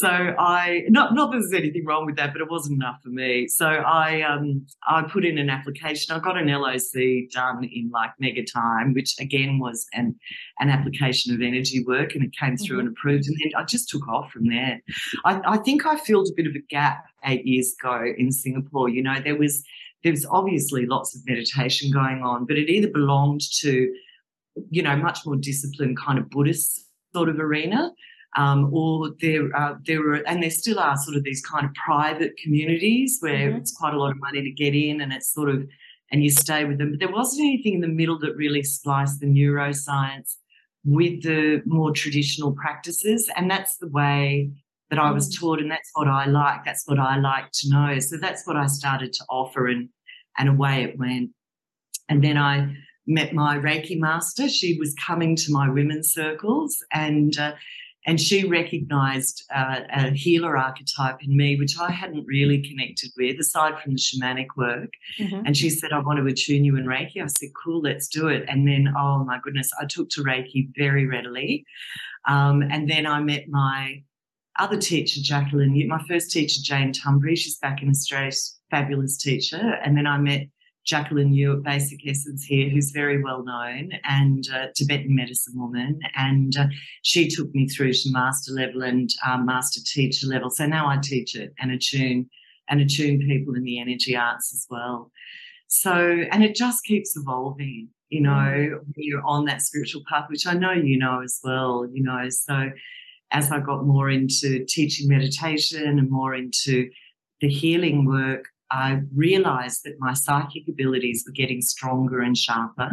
so 0.00 0.08
I 0.08 0.82
not 0.88 1.14
not 1.14 1.30
that 1.30 1.38
there's 1.38 1.52
anything 1.52 1.84
wrong 1.86 2.04
with 2.04 2.16
that, 2.16 2.32
but 2.32 2.42
it 2.42 2.50
wasn't 2.50 2.82
enough 2.82 2.96
for 3.02 3.10
me. 3.10 3.46
So 3.46 3.66
I 3.66 4.22
um 4.22 4.66
I 4.86 5.02
put 5.02 5.24
in 5.24 5.38
an 5.38 5.48
application. 5.48 6.14
I 6.14 6.18
got 6.18 6.36
an 6.36 6.48
LOC 6.48 7.30
done 7.32 7.64
in 7.64 7.90
like 7.92 8.10
mega 8.18 8.44
time, 8.44 8.94
which 8.94 9.14
again 9.20 9.60
was 9.60 9.86
an 9.94 10.16
an 10.58 10.70
application 10.70 11.32
of 11.32 11.40
energy 11.40 11.84
work, 11.86 12.16
and 12.16 12.24
it 12.24 12.32
came 12.36 12.56
through 12.56 12.78
mm-hmm. 12.78 12.88
and 12.88 12.96
approved. 12.96 13.28
And 13.28 13.36
then 13.42 13.52
I 13.56 13.64
just 13.64 13.88
took 13.88 14.08
off 14.08 14.32
from 14.32 14.48
there. 14.48 14.80
I, 15.24 15.40
I 15.46 15.56
think 15.58 15.86
I 15.86 15.96
filled 15.96 16.28
a 16.28 16.34
bit 16.34 16.48
of 16.48 16.54
a 16.56 16.62
gap 16.68 17.04
eight 17.24 17.46
years 17.46 17.72
ago 17.78 18.04
in 18.18 18.32
Singapore. 18.32 18.88
You 18.88 19.04
know, 19.04 19.20
there 19.22 19.36
was 19.36 19.62
there 20.02 20.12
was 20.12 20.26
obviously 20.30 20.86
lots 20.86 21.14
of 21.14 21.22
meditation 21.26 21.90
going 21.90 22.22
on, 22.22 22.46
but 22.46 22.58
it 22.58 22.68
either 22.68 22.88
belonged 22.88 23.42
to, 23.60 23.92
you 24.70 24.82
know, 24.82 24.96
much 24.96 25.20
more 25.24 25.36
disciplined 25.36 25.98
kind 25.98 26.18
of 26.18 26.28
Buddhist 26.30 26.88
sort 27.14 27.28
of 27.28 27.38
arena, 27.38 27.92
um, 28.36 28.70
or 28.72 29.10
there 29.20 29.54
uh, 29.54 29.74
there 29.86 30.02
were 30.02 30.14
and 30.26 30.42
there 30.42 30.50
still 30.50 30.78
are 30.78 30.96
sort 30.96 31.16
of 31.16 31.24
these 31.24 31.42
kind 31.42 31.66
of 31.66 31.72
private 31.74 32.32
communities 32.42 33.18
where 33.20 33.50
mm-hmm. 33.50 33.58
it's 33.58 33.72
quite 33.72 33.94
a 33.94 33.98
lot 33.98 34.10
of 34.10 34.20
money 34.20 34.42
to 34.42 34.50
get 34.50 34.74
in, 34.74 35.00
and 35.00 35.12
it's 35.12 35.32
sort 35.32 35.48
of 35.48 35.66
and 36.10 36.22
you 36.22 36.30
stay 36.30 36.64
with 36.64 36.78
them. 36.78 36.90
But 36.90 37.00
there 37.00 37.12
wasn't 37.12 37.46
anything 37.46 37.74
in 37.74 37.80
the 37.80 37.88
middle 37.88 38.18
that 38.20 38.36
really 38.36 38.62
spliced 38.62 39.20
the 39.20 39.26
neuroscience 39.26 40.36
with 40.84 41.22
the 41.22 41.62
more 41.64 41.92
traditional 41.92 42.52
practices, 42.52 43.30
and 43.36 43.50
that's 43.50 43.76
the 43.76 43.88
way 43.88 44.50
that 44.92 44.98
I 44.98 45.10
was 45.10 45.34
mm. 45.34 45.40
taught, 45.40 45.58
and 45.58 45.70
that's 45.70 45.88
what 45.94 46.06
I 46.06 46.26
like. 46.26 46.66
That's 46.66 46.86
what 46.86 46.98
I 46.98 47.16
like 47.16 47.50
to 47.50 47.70
know. 47.70 47.98
So 47.98 48.18
that's 48.18 48.46
what 48.46 48.56
I 48.56 48.66
started 48.66 49.14
to 49.14 49.24
offer, 49.30 49.66
and 49.66 49.88
and 50.36 50.50
away 50.50 50.84
it 50.84 50.98
went. 50.98 51.30
And 52.10 52.22
then 52.22 52.36
I 52.36 52.76
met 53.06 53.32
my 53.32 53.56
Reiki 53.56 53.98
master. 53.98 54.50
She 54.50 54.76
was 54.78 54.94
coming 54.94 55.34
to 55.34 55.46
my 55.50 55.70
women's 55.70 56.12
circles, 56.12 56.76
and 56.92 57.38
uh, 57.38 57.54
and 58.06 58.20
she 58.20 58.46
recognised 58.46 59.44
uh, 59.54 59.80
a 59.94 60.10
healer 60.10 60.58
archetype 60.58 61.24
in 61.24 61.38
me, 61.38 61.56
which 61.56 61.78
I 61.80 61.90
hadn't 61.90 62.26
really 62.26 62.60
connected 62.60 63.12
with, 63.16 63.40
aside 63.40 63.80
from 63.80 63.94
the 63.94 63.98
shamanic 63.98 64.48
work. 64.58 64.90
Mm-hmm. 65.18 65.46
And 65.46 65.56
she 65.56 65.70
said, 65.70 65.92
"I 65.92 66.00
want 66.00 66.18
to 66.18 66.26
attune 66.26 66.66
you 66.66 66.76
in 66.76 66.84
Reiki." 66.84 67.22
I 67.22 67.28
said, 67.28 67.48
"Cool, 67.64 67.80
let's 67.80 68.08
do 68.08 68.28
it." 68.28 68.44
And 68.46 68.68
then, 68.68 68.92
oh 68.94 69.24
my 69.24 69.38
goodness, 69.42 69.70
I 69.80 69.86
took 69.86 70.10
to 70.10 70.22
Reiki 70.22 70.68
very 70.76 71.06
readily. 71.06 71.64
Um, 72.28 72.60
and 72.60 72.90
then 72.90 73.06
I 73.06 73.20
met 73.20 73.46
my 73.48 74.02
other 74.58 74.76
teacher, 74.76 75.20
Jacqueline, 75.22 75.86
my 75.88 76.02
first 76.08 76.30
teacher, 76.30 76.60
Jane 76.62 76.92
Tumbury, 76.92 77.36
she's 77.36 77.58
back 77.58 77.82
in 77.82 77.88
Australia, 77.88 78.32
fabulous 78.70 79.16
teacher. 79.16 79.78
And 79.84 79.96
then 79.96 80.06
I 80.06 80.18
met 80.18 80.48
Jacqueline 80.84 81.32
Yu 81.32 81.52
at 81.52 81.62
Basic 81.62 82.06
Essence 82.06 82.44
here, 82.44 82.68
who's 82.68 82.90
very 82.90 83.22
well 83.22 83.44
known 83.44 83.92
and 84.04 84.48
uh, 84.52 84.66
Tibetan 84.74 85.14
medicine 85.14 85.54
woman. 85.56 86.00
And 86.16 86.56
uh, 86.56 86.66
she 87.02 87.28
took 87.28 87.54
me 87.54 87.68
through 87.68 87.92
to 87.92 88.10
master 88.10 88.52
level 88.52 88.82
and 88.82 89.08
um, 89.26 89.46
master 89.46 89.80
teacher 89.84 90.26
level. 90.26 90.50
So 90.50 90.66
now 90.66 90.88
I 90.88 90.98
teach 91.02 91.34
it 91.34 91.52
and 91.58 91.70
attune 91.70 92.28
and 92.68 92.80
attune 92.80 93.20
people 93.26 93.54
in 93.54 93.64
the 93.64 93.80
energy 93.80 94.16
arts 94.16 94.52
as 94.52 94.66
well. 94.70 95.10
So, 95.68 96.24
and 96.30 96.44
it 96.44 96.54
just 96.54 96.84
keeps 96.84 97.16
evolving, 97.16 97.88
you 98.08 98.20
know, 98.20 98.30
mm. 98.30 98.72
when 98.72 98.94
you're 98.96 99.24
on 99.24 99.46
that 99.46 99.62
spiritual 99.62 100.02
path, 100.08 100.26
which 100.28 100.46
I 100.46 100.54
know 100.54 100.72
you 100.72 100.98
know 100.98 101.22
as 101.22 101.40
well, 101.42 101.86
you 101.90 102.02
know. 102.02 102.28
So, 102.28 102.70
as 103.32 103.50
I 103.50 103.60
got 103.60 103.86
more 103.86 104.10
into 104.10 104.64
teaching 104.66 105.08
meditation 105.08 105.98
and 105.98 106.10
more 106.10 106.34
into 106.34 106.88
the 107.40 107.48
healing 107.48 108.04
work, 108.04 108.44
I 108.70 109.00
realized 109.14 109.80
that 109.84 109.96
my 109.98 110.14
psychic 110.14 110.68
abilities 110.68 111.24
were 111.26 111.32
getting 111.32 111.60
stronger 111.60 112.20
and 112.20 112.36
sharper. 112.36 112.90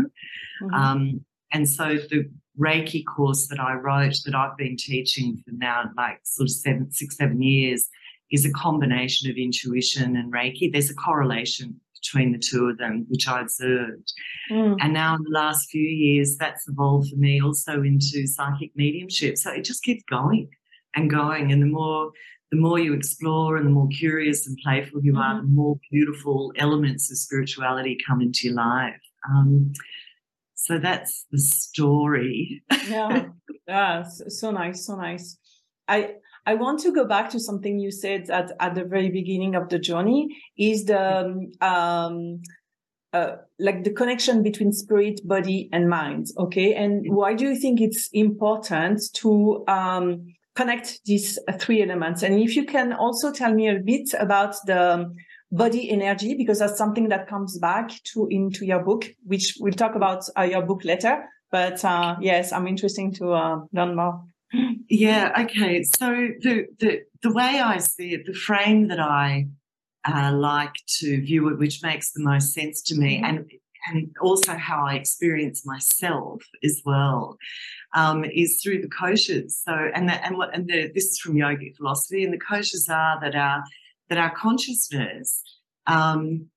Mm-hmm. 0.62 0.74
Um, 0.74 1.26
and 1.52 1.68
so 1.70 1.96
the 1.96 2.30
Reiki 2.60 3.04
course 3.06 3.48
that 3.48 3.60
I 3.60 3.74
wrote, 3.74 4.16
that 4.26 4.36
I've 4.36 4.58
been 4.58 4.76
teaching 4.78 5.42
for 5.46 5.52
now 5.54 5.84
like 5.96 6.20
sort 6.24 6.48
of 6.48 6.52
seven, 6.52 6.92
six, 6.92 7.18
seven 7.18 7.42
years, 7.42 7.88
is 8.32 8.46
a 8.46 8.52
combination 8.52 9.30
of 9.30 9.38
intuition 9.38 10.16
and 10.16 10.32
Reiki. 10.32 10.72
There's 10.72 10.90
a 10.90 10.96
correlation 10.96 11.80
between 12.02 12.32
the 12.32 12.40
two 12.40 12.70
of 12.70 12.78
them, 12.78 13.06
which 13.10 13.28
I 13.28 13.42
observed. 13.42 14.14
Mm. 14.52 14.78
And 14.82 14.94
now 14.94 15.16
in 15.16 15.24
the 15.24 15.32
last 15.32 15.70
few 15.70 15.82
years, 15.82 16.38
that's 16.38 16.68
evolved 16.68 17.10
for 17.10 17.18
me 17.18 17.42
also 17.42 17.82
into 17.82 18.28
psychic 18.28 18.72
mediumship. 18.76 19.38
So 19.38 19.52
it 19.52 19.64
just 19.64 19.84
keeps 19.84 20.04
going 20.10 20.50
and 20.96 21.10
going. 21.10 21.52
And 21.52 21.62
the 21.62 21.68
more 21.68 22.12
the 22.52 22.58
more 22.58 22.80
you 22.80 22.94
explore 22.94 23.58
and 23.58 23.66
the 23.66 23.70
more 23.70 23.88
curious 23.90 24.48
and 24.48 24.58
playful 24.64 25.04
you 25.04 25.14
mm 25.14 25.20
are, 25.20 25.42
the 25.42 25.48
more 25.48 25.80
beautiful 25.92 26.52
elements 26.58 27.12
of 27.12 27.18
spirituality 27.18 27.96
come 28.08 28.22
into 28.22 28.48
your 28.48 28.56
life. 28.56 29.00
Um, 29.30 29.72
so 30.56 30.80
that's 30.80 31.26
the 31.32 31.38
story. 31.38 32.64
yeah, 32.88 33.28
yeah, 33.68 34.04
so 34.04 34.50
nice, 34.52 34.86
so 34.86 34.96
nice. 34.96 35.38
I 35.88 36.16
I 36.46 36.56
want 36.56 36.80
to 36.82 36.92
go 36.92 37.06
back 37.06 37.30
to 37.32 37.40
something 37.40 37.80
you 37.80 37.92
said 37.92 38.30
at, 38.30 38.52
at 38.60 38.76
the 38.76 38.84
very 38.84 39.10
beginning 39.10 39.56
of 39.56 39.70
the 39.70 39.80
journey 39.80 40.28
is 40.58 40.86
the 40.86 41.20
um, 41.20 41.52
um, 41.62 42.42
uh, 43.12 43.38
like 43.60 43.84
the 43.84 43.92
connection 43.92 44.44
between 44.44 44.72
spirit, 44.72 45.20
body, 45.28 45.70
and 45.72 45.90
mind. 45.90 46.28
Okay, 46.38 46.76
and 46.76 47.06
why 47.08 47.34
do 47.34 47.46
you 47.46 47.56
think 47.56 47.82
it's 47.82 48.10
important 48.14 49.02
to 49.16 49.64
um, 49.68 50.28
connect 50.56 51.00
these 51.06 51.40
three 51.60 51.82
elements? 51.82 52.24
And 52.24 52.40
if 52.40 52.56
you 52.56 52.66
can 52.66 52.94
also 52.94 53.32
tell 53.32 53.54
me 53.54 53.68
a 53.68 53.80
bit 53.80 54.10
about 54.20 54.56
the 54.66 55.12
body 55.52 55.90
energy, 55.90 56.36
because 56.36 56.60
that's 56.60 56.78
something 56.78 57.10
that 57.10 57.28
comes 57.28 57.58
back 57.58 57.90
to 58.14 58.28
into 58.30 58.66
your 58.66 58.84
book, 58.84 59.10
which 59.26 59.56
we'll 59.60 59.74
talk 59.74 59.96
about 59.96 60.24
uh, 60.38 60.44
your 60.44 60.62
book 60.62 60.86
later. 60.86 61.24
But 61.52 61.84
uh, 61.84 62.18
yes, 62.22 62.54
I'm 62.54 62.68
interested 62.68 63.16
to 63.16 63.32
uh, 63.32 63.58
learn 63.74 63.96
more. 63.96 64.24
Yeah, 64.90 65.32
okay. 65.42 65.84
So 65.84 66.08
the 66.42 66.68
the 66.80 67.02
the 67.22 67.32
way 67.32 67.60
I 67.60 67.78
see 67.78 68.14
it, 68.14 68.26
the 68.26 68.34
frame 68.34 68.88
that 68.88 69.00
I 69.00 69.48
uh, 70.06 70.32
like 70.34 70.74
to 71.00 71.22
view 71.22 71.50
it, 71.50 71.60
which 71.60 71.84
makes 71.84 72.12
the 72.12 72.24
most 72.24 72.54
sense 72.54 72.82
to 72.84 72.96
me, 72.96 73.18
mm-hmm. 73.18 73.26
and 73.26 73.52
and 73.88 74.16
also 74.22 74.56
how 74.56 74.86
I 74.86 74.96
experience 74.96 75.66
myself 75.66 76.44
as 76.64 76.82
well, 76.86 77.38
um, 77.96 78.26
is 78.26 78.62
through 78.62 78.82
the 78.82 78.90
koshas. 78.90 79.52
So 79.52 79.74
and 79.94 80.10
the, 80.10 80.26
and 80.26 80.38
what 80.38 80.54
and 80.54 80.68
the, 80.68 80.92
this 80.94 81.06
is 81.06 81.20
from 81.20 81.36
yogic 81.36 81.78
philosophy, 81.78 82.24
and 82.24 82.34
the 82.34 82.40
koshas 82.40 82.90
are 82.90 83.20
that 83.22 83.36
our 83.36 83.64
that 84.10 84.18
our 84.18 84.34
consciousness 84.36 85.44
um, 85.86 86.48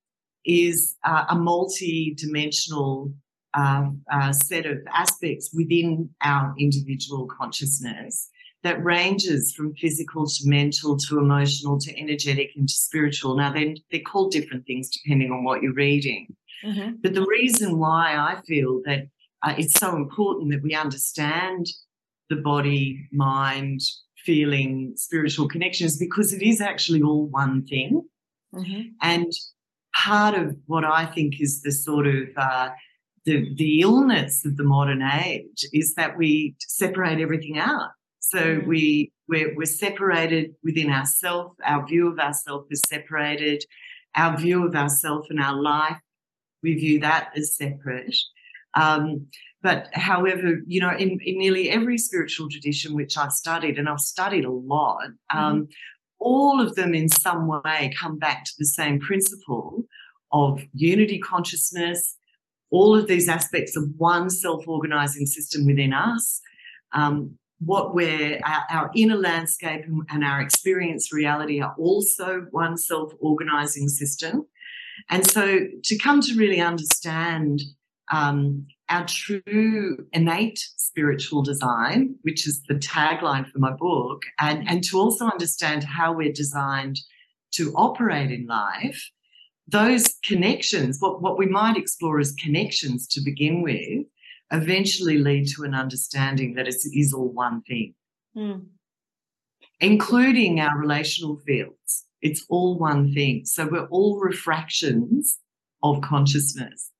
is 0.46 0.96
uh, 1.04 1.26
a 1.28 1.36
multi-dimensional 1.36 3.12
um, 3.54 4.02
uh, 4.10 4.32
set 4.32 4.66
of 4.66 4.78
aspects 4.92 5.50
within 5.54 6.10
our 6.22 6.54
individual 6.58 7.26
consciousness 7.26 8.28
that 8.62 8.82
ranges 8.82 9.52
from 9.52 9.74
physical 9.74 10.26
to 10.26 10.42
mental 10.44 10.96
to 10.96 11.18
emotional 11.18 11.78
to 11.80 11.98
energetic 11.98 12.50
and 12.56 12.68
to 12.68 12.74
spiritual. 12.74 13.36
Now, 13.36 13.52
then 13.52 13.76
they're 13.90 14.00
called 14.00 14.32
different 14.32 14.66
things 14.66 14.90
depending 14.90 15.32
on 15.32 15.44
what 15.44 15.62
you're 15.62 15.74
reading. 15.74 16.28
Mm-hmm. 16.64 16.96
But 17.02 17.14
the 17.14 17.26
reason 17.26 17.78
why 17.78 18.14
I 18.14 18.40
feel 18.46 18.80
that 18.84 19.08
uh, 19.42 19.54
it's 19.58 19.78
so 19.78 19.96
important 19.96 20.52
that 20.52 20.62
we 20.62 20.74
understand 20.74 21.66
the 22.30 22.36
body, 22.36 23.08
mind, 23.12 23.80
feeling, 24.24 24.92
spiritual 24.96 25.48
connection 25.48 25.86
is 25.86 25.98
because 25.98 26.32
it 26.32 26.42
is 26.42 26.60
actually 26.60 27.02
all 27.02 27.26
one 27.26 27.66
thing. 27.66 28.02
Mm-hmm. 28.54 28.88
And 29.00 29.32
part 29.94 30.34
of 30.34 30.56
what 30.66 30.84
I 30.84 31.06
think 31.06 31.40
is 31.40 31.62
the 31.62 31.72
sort 31.72 32.06
of 32.06 32.28
uh, 32.36 32.70
the, 33.24 33.54
the 33.56 33.80
illness 33.80 34.44
of 34.44 34.56
the 34.56 34.64
modern 34.64 35.02
age 35.02 35.64
is 35.72 35.94
that 35.94 36.16
we 36.16 36.54
separate 36.60 37.20
everything 37.20 37.58
out. 37.58 37.90
So 38.20 38.38
mm. 38.38 38.66
we 38.66 39.12
we're, 39.28 39.54
we're 39.56 39.64
separated 39.64 40.54
within 40.62 40.90
ourselves. 40.90 41.56
Our 41.64 41.86
view 41.86 42.08
of 42.08 42.18
ourselves 42.18 42.66
is 42.70 42.82
separated. 42.86 43.64
Our 44.14 44.36
view 44.36 44.66
of 44.66 44.74
ourselves 44.74 45.28
and 45.30 45.40
our 45.40 45.60
life, 45.60 45.98
we 46.62 46.74
view 46.74 47.00
that 47.00 47.30
as 47.36 47.56
separate. 47.56 48.14
Um, 48.74 49.26
but 49.62 49.88
however, 49.92 50.60
you 50.66 50.80
know, 50.80 50.90
in, 50.90 51.18
in 51.24 51.38
nearly 51.38 51.70
every 51.70 51.96
spiritual 51.96 52.48
tradition 52.50 52.94
which 52.94 53.16
I've 53.16 53.32
studied, 53.32 53.78
and 53.78 53.88
I've 53.88 54.00
studied 54.00 54.44
a 54.44 54.50
lot, 54.50 55.08
mm-hmm. 55.32 55.38
um, 55.38 55.68
all 56.18 56.60
of 56.60 56.74
them 56.74 56.94
in 56.94 57.08
some 57.08 57.48
way 57.48 57.92
come 57.98 58.18
back 58.18 58.44
to 58.44 58.52
the 58.58 58.66
same 58.66 59.00
principle 59.00 59.84
of 60.32 60.62
unity 60.74 61.18
consciousness, 61.18 62.16
all 62.72 62.96
of 62.96 63.06
these 63.06 63.28
aspects 63.28 63.76
of 63.76 63.84
one 63.98 64.30
self 64.30 64.66
organizing 64.66 65.26
system 65.26 65.66
within 65.66 65.92
us. 65.92 66.40
Um, 66.92 67.38
what 67.64 67.94
we're 67.94 68.40
our, 68.44 68.64
our, 68.70 68.90
inner 68.96 69.16
landscape 69.16 69.84
and, 70.10 70.24
our 70.24 70.40
experience 70.40 71.12
reality 71.12 71.60
are 71.60 71.74
also 71.78 72.46
one 72.50 72.76
self 72.76 73.12
organizing 73.20 73.88
system. 73.88 74.46
And 75.08 75.24
so 75.24 75.60
to 75.84 75.98
come 75.98 76.20
to 76.22 76.34
really 76.34 76.60
understand 76.60 77.62
um, 78.10 78.66
our 78.88 79.06
true 79.06 79.96
innate 80.12 80.58
spiritual 80.76 81.42
design, 81.42 82.16
which 82.22 82.46
is 82.46 82.62
the 82.68 82.74
tagline 82.74 83.48
for 83.48 83.58
my 83.58 83.72
book, 83.72 84.22
and, 84.40 84.68
and 84.68 84.82
to 84.84 84.98
also 84.98 85.26
understand 85.26 85.84
how 85.84 86.12
we're 86.12 86.32
designed 86.32 86.98
to 87.52 87.72
operate 87.74 88.30
in 88.30 88.46
life, 88.46 89.10
those 89.72 90.14
connections, 90.24 90.98
what, 91.00 91.22
what 91.22 91.38
we 91.38 91.46
might 91.46 91.76
explore 91.76 92.20
as 92.20 92.32
connections 92.32 93.08
to 93.08 93.20
begin 93.24 93.62
with, 93.62 94.06
eventually 94.52 95.18
lead 95.18 95.48
to 95.48 95.64
an 95.64 95.74
understanding 95.74 96.54
that 96.54 96.68
it 96.68 96.76
is 96.92 97.12
all 97.12 97.32
one 97.32 97.62
thing, 97.62 97.94
mm. 98.36 98.62
including 99.80 100.60
our 100.60 100.78
relational 100.78 101.38
fields. 101.46 102.04
It's 102.20 102.44
all 102.48 102.78
one 102.78 103.12
thing. 103.12 103.46
So 103.46 103.66
we're 103.66 103.86
all 103.86 104.20
refractions 104.20 105.38
of 105.82 106.02
consciousness. 106.02 106.90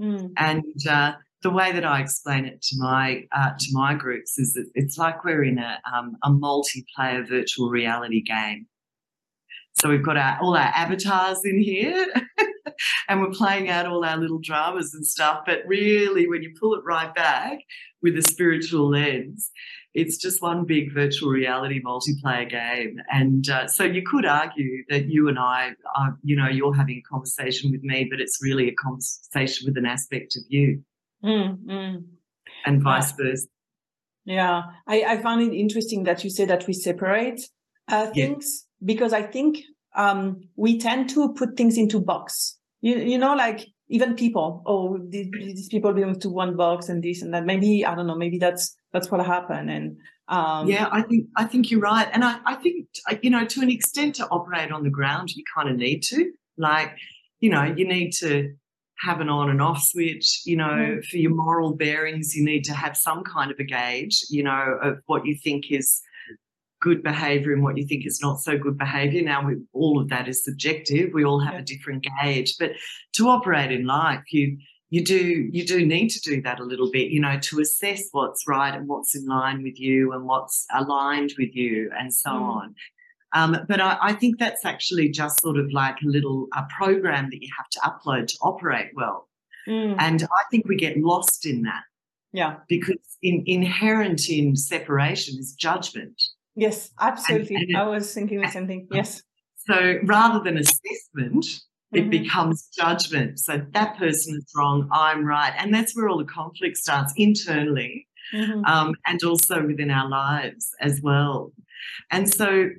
Mm. 0.00 0.32
And 0.38 0.86
uh, 0.88 1.12
the 1.42 1.50
way 1.50 1.70
that 1.72 1.84
I 1.84 2.00
explain 2.00 2.46
it 2.46 2.62
to 2.62 2.76
my 2.78 3.24
uh, 3.30 3.50
to 3.58 3.66
my 3.72 3.94
groups 3.94 4.38
is 4.38 4.54
that 4.54 4.68
it's 4.74 4.98
like 4.98 5.24
we're 5.24 5.44
in 5.44 5.58
a, 5.58 5.78
um, 5.94 6.16
a 6.24 6.30
multiplayer 6.30 7.28
virtual 7.28 7.68
reality 7.68 8.22
game. 8.22 8.66
So 9.78 9.90
we've 9.90 10.04
got 10.04 10.16
our, 10.16 10.38
all 10.40 10.56
our 10.56 10.72
avatars 10.74 11.40
in 11.44 11.58
here, 11.58 12.06
and 13.08 13.20
we're 13.20 13.30
playing 13.30 13.68
out 13.68 13.86
all 13.86 14.04
our 14.04 14.16
little 14.16 14.38
dramas 14.38 14.94
and 14.94 15.06
stuff. 15.06 15.40
But 15.44 15.60
really, 15.66 16.26
when 16.26 16.42
you 16.42 16.54
pull 16.58 16.74
it 16.74 16.82
right 16.84 17.14
back 17.14 17.58
with 18.02 18.16
a 18.16 18.22
spiritual 18.22 18.88
lens, 18.90 19.50
it's 19.92 20.16
just 20.16 20.40
one 20.40 20.64
big 20.64 20.94
virtual 20.94 21.30
reality 21.30 21.82
multiplayer 21.82 22.48
game. 22.48 22.98
And 23.10 23.48
uh, 23.50 23.66
so 23.66 23.84
you 23.84 24.02
could 24.02 24.24
argue 24.24 24.82
that 24.88 25.10
you 25.10 25.28
and 25.28 25.38
I, 25.38 25.72
are, 25.94 26.18
you 26.22 26.36
know, 26.36 26.48
you're 26.48 26.74
having 26.74 27.02
a 27.04 27.08
conversation 27.10 27.70
with 27.70 27.82
me, 27.82 28.06
but 28.10 28.20
it's 28.20 28.38
really 28.42 28.68
a 28.68 28.74
conversation 28.74 29.66
with 29.66 29.76
an 29.76 29.86
aspect 29.86 30.36
of 30.36 30.42
you, 30.48 30.82
mm, 31.22 31.58
mm. 31.58 32.04
and 32.64 32.82
vice 32.82 33.10
yeah. 33.10 33.26
versa. 33.26 33.46
Yeah, 34.24 34.62
I, 34.86 35.02
I 35.02 35.22
found 35.22 35.42
it 35.42 35.54
interesting 35.54 36.04
that 36.04 36.24
you 36.24 36.30
say 36.30 36.46
that 36.46 36.66
we 36.66 36.72
separate 36.72 37.42
uh, 37.88 38.06
things 38.06 38.65
because 38.84 39.12
I 39.12 39.22
think 39.22 39.58
um, 39.94 40.42
we 40.56 40.78
tend 40.78 41.10
to 41.10 41.32
put 41.34 41.56
things 41.56 41.78
into 41.78 42.00
box. 42.00 42.58
You, 42.80 42.96
you 42.96 43.18
know, 43.18 43.34
like 43.34 43.66
even 43.88 44.14
people. 44.14 44.62
Oh, 44.66 44.98
these, 45.08 45.28
these, 45.32 45.68
people 45.68 45.92
belong 45.92 46.18
to 46.20 46.30
one 46.30 46.56
box 46.56 46.88
and 46.88 47.02
this 47.02 47.22
and 47.22 47.32
that. 47.34 47.44
Maybe 47.44 47.84
I 47.84 47.94
don't 47.94 48.06
know. 48.06 48.16
Maybe 48.16 48.38
that's 48.38 48.76
that's 48.92 49.10
what 49.10 49.24
happened. 49.24 49.70
And 49.70 49.96
um, 50.28 50.68
yeah, 50.68 50.88
I 50.90 51.02
think 51.02 51.26
I 51.36 51.44
think 51.44 51.70
you're 51.70 51.80
right. 51.80 52.08
And 52.12 52.24
I, 52.24 52.38
I 52.44 52.54
think 52.56 52.86
you 53.22 53.30
know 53.30 53.44
to 53.46 53.60
an 53.60 53.70
extent 53.70 54.16
to 54.16 54.26
operate 54.28 54.72
on 54.72 54.82
the 54.82 54.90
ground, 54.90 55.30
you 55.30 55.44
kind 55.54 55.68
of 55.68 55.76
need 55.76 56.02
to. 56.04 56.32
Like, 56.58 56.96
you 57.40 57.50
know, 57.50 57.64
you 57.64 57.86
need 57.86 58.12
to 58.20 58.54
have 59.00 59.20
an 59.20 59.28
on 59.28 59.50
and 59.50 59.60
off 59.62 59.82
switch. 59.82 60.42
You 60.44 60.56
know, 60.56 60.64
mm-hmm. 60.64 61.00
for 61.08 61.16
your 61.16 61.34
moral 61.34 61.74
bearings, 61.74 62.34
you 62.34 62.44
need 62.44 62.64
to 62.64 62.74
have 62.74 62.96
some 62.96 63.22
kind 63.24 63.50
of 63.50 63.58
a 63.58 63.64
gauge. 63.64 64.24
You 64.30 64.42
know, 64.42 64.78
of 64.82 64.98
what 65.06 65.26
you 65.26 65.36
think 65.36 65.70
is 65.70 66.02
good 66.86 67.02
behavior 67.02 67.52
and 67.52 67.64
what 67.64 67.76
you 67.76 67.84
think 67.84 68.06
is 68.06 68.20
not 68.22 68.38
so 68.38 68.56
good 68.56 68.78
behavior. 68.78 69.20
Now, 69.20 69.44
we, 69.44 69.56
all 69.72 70.00
of 70.00 70.08
that 70.10 70.28
is 70.28 70.44
subjective. 70.44 71.10
We 71.12 71.24
all 71.24 71.40
have 71.40 71.54
yeah. 71.54 71.60
a 71.60 71.64
different 71.64 72.06
gauge, 72.22 72.54
but 72.60 72.70
to 73.14 73.28
operate 73.28 73.72
in 73.72 73.86
life, 73.86 74.22
you 74.30 74.56
you 74.90 75.04
do 75.04 75.48
you 75.50 75.66
do 75.66 75.84
need 75.84 76.10
to 76.10 76.20
do 76.20 76.40
that 76.42 76.60
a 76.60 76.64
little 76.64 76.88
bit, 76.92 77.10
you 77.10 77.20
know, 77.20 77.40
to 77.40 77.58
assess 77.58 78.04
what's 78.12 78.46
right 78.46 78.72
and 78.72 78.86
what's 78.86 79.16
in 79.16 79.26
line 79.26 79.64
with 79.64 79.80
you 79.80 80.12
and 80.12 80.26
what's 80.26 80.64
aligned 80.72 81.32
with 81.36 81.56
you 81.56 81.90
and 81.98 82.14
so 82.14 82.30
mm. 82.30 82.42
on. 82.58 82.74
Um, 83.32 83.58
but 83.68 83.80
I, 83.80 83.98
I, 84.00 84.12
think 84.12 84.38
that's 84.38 84.64
actually 84.64 85.08
just 85.08 85.40
sort 85.40 85.58
of 85.58 85.66
like 85.72 85.96
a 86.02 86.06
little 86.06 86.46
a 86.54 86.62
program 86.78 87.28
that 87.30 87.42
you 87.42 87.48
have 87.58 87.68
to 87.70 87.80
upload 87.80 88.28
to 88.28 88.36
operate 88.40 88.90
well. 88.94 89.28
Mm. 89.68 89.96
And 89.98 90.22
I 90.22 90.42
think 90.52 90.68
we 90.68 90.76
get 90.76 90.96
lost 90.96 91.44
in 91.44 91.62
that. 91.62 91.82
Yeah. 92.32 92.56
Because 92.68 93.16
in, 93.22 93.42
inherent 93.46 94.28
in 94.28 94.54
separation 94.54 95.38
is 95.38 95.54
judgment. 95.54 96.22
Yes, 96.56 96.90
absolutely. 96.98 97.56
And, 97.56 97.68
and 97.68 97.76
I 97.76 97.86
was 97.86 98.12
thinking 98.12 98.40
the 98.40 98.48
same 98.48 98.66
thing. 98.66 98.88
Yes. 98.90 99.22
So 99.68 99.98
rather 100.04 100.42
than 100.42 100.56
assessment, 100.56 101.44
mm-hmm. 101.44 101.98
it 101.98 102.10
becomes 102.10 102.68
judgment. 102.76 103.38
So 103.38 103.64
that 103.72 103.98
person 103.98 104.36
is 104.36 104.50
wrong, 104.56 104.88
I'm 104.92 105.24
right. 105.24 105.52
And 105.58 105.72
that's 105.74 105.94
where 105.94 106.08
all 106.08 106.18
the 106.18 106.24
conflict 106.24 106.78
starts 106.78 107.12
internally 107.16 108.06
mm-hmm. 108.34 108.64
um, 108.64 108.94
and 109.06 109.22
also 109.22 109.66
within 109.66 109.90
our 109.90 110.08
lives 110.08 110.70
as 110.80 111.00
well. 111.02 111.52
And 112.10 112.32
so 112.32 112.70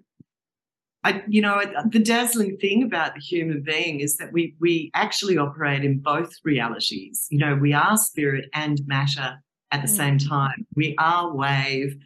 I, 1.03 1.23
you 1.27 1.41
know, 1.41 1.61
the 1.89 1.99
dazzling 1.99 2.57
thing 2.57 2.83
about 2.83 3.13
the 3.13 3.21
human 3.21 3.61
being 3.63 3.99
is 3.99 4.17
that 4.17 4.33
we 4.33 4.55
we 4.59 4.91
actually 4.93 5.37
operate 5.37 5.85
in 5.85 5.99
both 5.99 6.31
realities. 6.43 7.27
You 7.29 7.37
know, 7.37 7.55
we 7.55 7.71
are 7.73 7.97
spirit 7.97 8.45
and 8.53 8.81
matter 8.87 9.35
at 9.71 9.81
the 9.81 9.87
mm. 9.87 9.95
same 9.95 10.17
time. 10.17 10.65
We 10.75 10.95
are 10.97 11.33
wave 11.33 11.97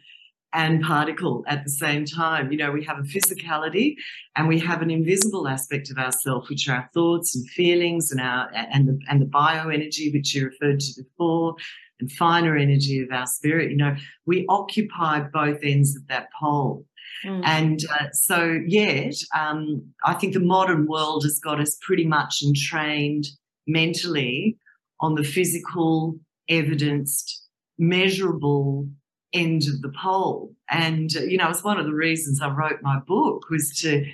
and 0.54 0.82
particle 0.82 1.44
at 1.46 1.64
the 1.64 1.70
same 1.70 2.04
time. 2.04 2.52
You 2.52 2.58
know, 2.58 2.72
we 2.72 2.84
have 2.84 2.98
a 2.98 3.02
physicality 3.02 3.96
and 4.36 4.48
we 4.48 4.58
have 4.60 4.82
an 4.82 4.90
invisible 4.90 5.48
aspect 5.48 5.90
of 5.90 5.98
ourself, 5.98 6.48
which 6.48 6.68
are 6.68 6.76
our 6.76 6.90
thoughts 6.92 7.34
and 7.34 7.48
feelings 7.50 8.10
and 8.10 8.20
our 8.20 8.50
and 8.54 8.88
the 8.88 8.98
and 9.08 9.20
the 9.20 9.26
bioenergy, 9.26 10.12
which 10.12 10.34
you 10.34 10.46
referred 10.46 10.80
to 10.80 11.02
before, 11.02 11.56
and 12.00 12.12
finer 12.12 12.56
energy 12.56 13.00
of 13.00 13.10
our 13.12 13.26
spirit. 13.26 13.70
You 13.70 13.76
know, 13.76 13.96
we 14.26 14.46
occupy 14.48 15.20
both 15.20 15.58
ends 15.62 15.96
of 15.96 16.06
that 16.08 16.28
pole. 16.38 16.84
Mm. 17.24 17.42
And 17.44 17.80
uh, 17.90 18.06
so, 18.12 18.60
yet, 18.66 19.14
um, 19.38 19.82
I 20.04 20.14
think 20.14 20.34
the 20.34 20.40
modern 20.40 20.86
world 20.86 21.24
has 21.24 21.38
got 21.38 21.60
us 21.60 21.78
pretty 21.80 22.06
much 22.06 22.42
entrained 22.42 23.26
mentally 23.66 24.56
on 25.00 25.14
the 25.14 25.24
physical, 25.24 26.18
evidenced, 26.48 27.48
measurable 27.78 28.88
end 29.32 29.62
of 29.68 29.80
the 29.82 29.92
pole. 30.00 30.54
And, 30.70 31.12
you 31.12 31.38
know, 31.38 31.50
it's 31.50 31.64
one 31.64 31.78
of 31.78 31.86
the 31.86 31.94
reasons 31.94 32.40
I 32.40 32.50
wrote 32.50 32.82
my 32.82 32.98
book 33.00 33.48
was 33.50 33.70
to 33.80 34.06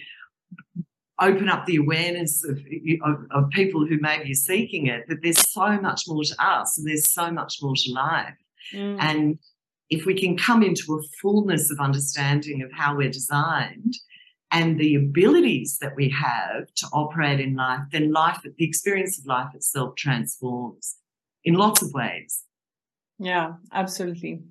open 1.21 1.49
up 1.49 1.67
the 1.67 1.77
awareness 1.77 2.45
of, 2.45 2.59
of, 3.05 3.27
of, 3.33 3.51
people 3.51 3.85
who 3.85 3.99
may 3.99 4.23
be 4.23 4.35
seeking 4.35 4.87
it, 4.87 5.05
that 5.09 5.19
there's 5.23 5.51
so 5.51 5.81
much 5.81 6.03
more 6.07 6.23
to 6.23 6.35
us 6.39 6.79
and 6.79 6.87
there's 6.87 7.11
so 7.11 7.31
much 7.31 7.59
more 7.61 7.75
to 7.75 7.93
life. 7.93 8.37
Mm. 8.73 8.99
And 9.01 9.39
if 9.91 10.07
we 10.07 10.15
can 10.15 10.37
come 10.37 10.63
into 10.63 10.95
a 10.95 11.03
fullness 11.21 11.71
of 11.71 11.81
understanding 11.81 12.63
of 12.63 12.71
how 12.73 12.97
we're 12.97 13.11
designed 13.11 13.95
and 14.53 14.79
the 14.79 14.95
abilities 14.95 15.79
that 15.81 15.97
we 15.97 16.09
have 16.11 16.73
to 16.77 16.87
operate 16.93 17.41
in 17.41 17.57
life, 17.57 17.81
then 17.91 18.13
life, 18.13 18.39
the 18.45 18.65
experience 18.65 19.19
of 19.19 19.27
life 19.27 19.55
itself 19.55 19.97
transforms 19.97 20.97
in 21.45 21.55
lots 21.55 21.83
of 21.83 21.93
ways. 21.93 22.45
Yeah, 23.19 23.55
absolutely 23.73 24.43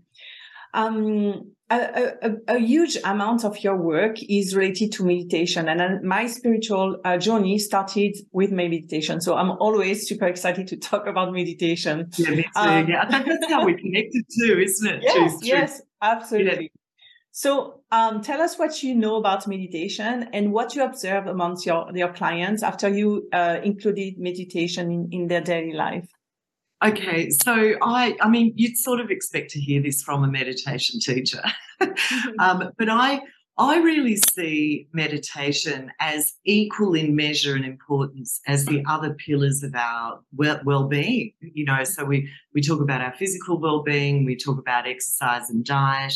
um, 0.74 1.52
a, 1.70 2.14
a, 2.22 2.56
a, 2.56 2.60
huge 2.60 2.98
amount 3.04 3.44
of 3.44 3.62
your 3.64 3.76
work 3.76 4.18
is 4.30 4.56
related 4.56 4.92
to 4.94 5.06
meditation. 5.06 5.68
And 5.68 6.02
my 6.02 6.28
spiritual 6.28 6.98
uh, 7.04 7.18
journey 7.18 7.60
started 7.60 8.16
with 8.32 8.52
my 8.52 8.68
meditation. 8.70 9.20
So 9.20 9.36
I'm 9.36 9.52
always 9.52 10.08
super 10.08 10.28
excited 10.28 10.68
to 10.68 10.78
talk 10.78 11.08
about 11.08 11.34
meditation. 11.34 12.10
Yeah, 12.18 12.30
me 12.30 12.44
too. 12.44 12.50
Um, 12.56 12.88
yeah, 12.88 13.04
I 13.04 13.12
think 13.12 13.26
that's 13.26 13.52
how 13.52 13.66
we're 13.66 13.78
connected 13.78 14.24
too, 14.40 14.60
isn't 14.60 14.88
it? 14.88 15.04
Yes, 15.04 15.40
yes, 15.42 15.82
absolutely. 16.02 16.64
Yeah. 16.64 16.82
So 17.32 17.82
um, 17.92 18.22
tell 18.22 18.42
us 18.42 18.58
what 18.58 18.82
you 18.82 18.96
know 18.96 19.18
about 19.18 19.48
meditation 19.48 20.30
and 20.34 20.52
what 20.52 20.74
you 20.74 20.84
observe 20.84 21.28
amongst 21.28 21.66
your, 21.66 21.88
your 21.94 22.12
clients 22.12 22.64
after 22.64 22.90
you 22.90 23.30
uh, 23.32 23.60
included 23.64 24.18
meditation 24.18 24.92
in, 24.92 25.10
in 25.12 25.28
their 25.28 25.42
daily 25.42 25.74
life. 25.74 26.08
Okay, 26.86 27.32
so 27.32 27.74
I, 27.82 28.16
I 28.22 28.30
mean, 28.30 28.54
you'd 28.56 28.78
sort 28.78 29.00
of 29.00 29.10
expect 29.10 29.50
to 29.52 29.60
hear 29.60 29.82
this 29.82 30.04
from 30.04 30.24
a 30.24 30.28
meditation 30.28 31.00
teacher, 31.00 31.42
mm-hmm. 31.82 32.40
um, 32.40 32.72
but 32.78 32.88
I, 32.88 33.22
I 33.58 33.78
really 33.78 34.18
see 34.36 34.88
meditation 34.94 35.92
as 36.00 36.34
equal 36.46 36.94
in 36.94 37.16
measure 37.16 37.56
and 37.56 37.66
importance 37.66 38.40
as 38.46 38.66
the 38.66 38.84
other 38.88 39.16
pillars 39.16 39.64
of 39.64 39.74
our 39.74 40.20
well-being. 40.34 41.32
You 41.42 41.66
know, 41.66 41.84
so 41.84 42.06
we 42.06 42.30
we 42.54 42.62
talk 42.62 42.80
about 42.80 43.02
our 43.02 43.14
physical 43.14 43.60
well-being, 43.60 44.26
we 44.26 44.36
talk 44.36 44.60
about 44.60 44.88
exercise 44.88 45.50
and 45.50 45.66
diet. 45.66 46.14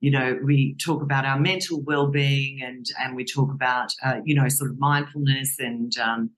You 0.00 0.10
know, 0.10 0.38
we 0.44 0.76
talk 0.84 1.00
about 1.00 1.24
our 1.24 1.40
mental 1.40 1.80
well-being, 1.80 2.60
and 2.62 2.84
and 3.00 3.16
we 3.16 3.24
talk 3.24 3.50
about 3.50 3.94
uh, 4.04 4.20
you 4.26 4.34
know 4.34 4.48
sort 4.50 4.70
of 4.70 4.78
mindfulness 4.78 5.56
and 5.58 5.96
um, 5.96 6.30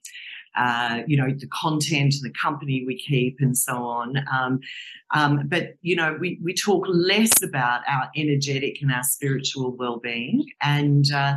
uh, 0.56 1.00
you 1.06 1.16
know, 1.16 1.28
the 1.36 1.48
content, 1.48 2.14
and 2.14 2.22
the 2.22 2.34
company 2.40 2.84
we 2.86 2.96
keep, 2.96 3.36
and 3.40 3.56
so 3.56 3.74
on. 3.74 4.16
Um, 4.32 4.60
um, 5.12 5.46
but 5.48 5.74
you 5.82 5.96
know, 5.96 6.16
we 6.20 6.38
we 6.42 6.54
talk 6.54 6.86
less 6.88 7.42
about 7.42 7.80
our 7.88 8.10
energetic 8.16 8.80
and 8.80 8.92
our 8.92 9.02
spiritual 9.02 9.76
well-being, 9.76 10.44
and 10.62 11.10
uh, 11.12 11.36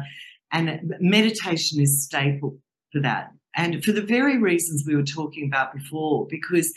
and 0.51 0.81
meditation 0.99 1.81
is 1.81 2.03
staple 2.03 2.57
for 2.91 3.01
that, 3.01 3.31
and 3.55 3.83
for 3.83 3.91
the 3.91 4.01
very 4.01 4.37
reasons 4.37 4.83
we 4.87 4.95
were 4.95 5.03
talking 5.03 5.45
about 5.45 5.73
before, 5.73 6.27
because 6.29 6.73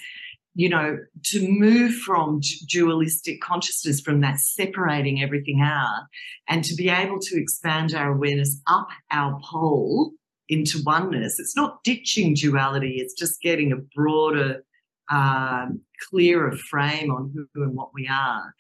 you 0.55 0.69
know, 0.69 0.99
to 1.25 1.47
move 1.49 1.95
from 1.95 2.41
dualistic 2.69 3.41
consciousness, 3.41 4.01
from 4.01 4.21
that 4.21 4.39
separating 4.41 5.23
everything 5.23 5.61
out, 5.63 6.07
and 6.49 6.65
to 6.65 6.75
be 6.75 6.89
able 6.89 7.19
to 7.21 7.41
expand 7.41 7.95
our 7.95 8.13
awareness 8.13 8.61
up 8.67 8.89
our 9.13 9.39
pole 9.45 10.13
into 10.51 10.83
oneness. 10.85 11.39
It's 11.39 11.57
not 11.57 11.83
ditching 11.85 12.35
duality, 12.35 12.97
it's 12.99 13.15
just 13.15 13.41
getting 13.41 13.73
a 13.73 13.77
broader, 13.95 14.65
um, 15.11 15.81
clearer 16.09 16.53
frame 16.53 17.11
on 17.11 17.33
who 17.35 17.63
and 17.63 17.75
what 17.75 17.91
we 17.95 18.09
are. 18.09 18.53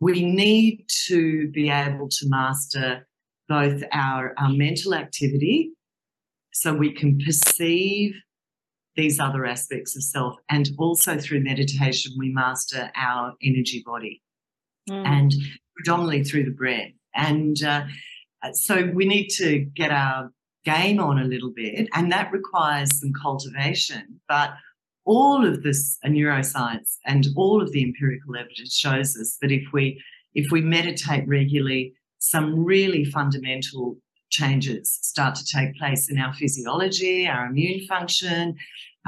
We 0.00 0.24
need 0.24 0.86
to 1.06 1.48
be 1.50 1.70
able 1.70 2.08
to 2.08 2.28
master 2.28 3.06
both 3.48 3.82
our, 3.92 4.34
our 4.38 4.50
mental 4.50 4.94
activity 4.94 5.72
so 6.52 6.72
we 6.72 6.92
can 6.92 7.18
perceive 7.18 8.14
these 8.96 9.20
other 9.20 9.44
aspects 9.44 9.96
of 9.96 10.02
self 10.02 10.36
and 10.48 10.70
also 10.78 11.18
through 11.18 11.42
meditation 11.42 12.12
we 12.16 12.30
master 12.30 12.90
our 12.96 13.34
energy 13.42 13.82
body 13.84 14.22
mm. 14.88 15.06
and 15.06 15.34
predominantly 15.76 16.22
through 16.22 16.44
the 16.44 16.52
breath 16.52 16.92
and 17.14 17.56
uh, 17.64 17.82
so 18.52 18.90
we 18.94 19.04
need 19.04 19.28
to 19.28 19.60
get 19.74 19.90
our 19.90 20.30
game 20.64 21.00
on 21.00 21.18
a 21.18 21.24
little 21.24 21.52
bit, 21.54 21.88
and 21.94 22.10
that 22.12 22.32
requires 22.32 22.98
some 23.00 23.12
cultivation. 23.12 24.20
But 24.28 24.54
all 25.04 25.46
of 25.46 25.62
this 25.62 25.98
neuroscience 26.04 26.96
and 27.04 27.26
all 27.36 27.62
of 27.62 27.72
the 27.72 27.82
empirical 27.82 28.36
evidence 28.36 28.74
shows 28.76 29.16
us 29.16 29.36
that 29.42 29.52
if 29.52 29.64
we 29.72 30.02
if 30.34 30.50
we 30.50 30.60
meditate 30.60 31.28
regularly, 31.28 31.94
some 32.18 32.64
really 32.64 33.04
fundamental 33.04 33.96
changes 34.30 34.98
start 35.02 35.36
to 35.36 35.44
take 35.44 35.76
place 35.76 36.10
in 36.10 36.18
our 36.18 36.34
physiology, 36.34 37.28
our 37.28 37.46
immune 37.46 37.86
function, 37.86 38.56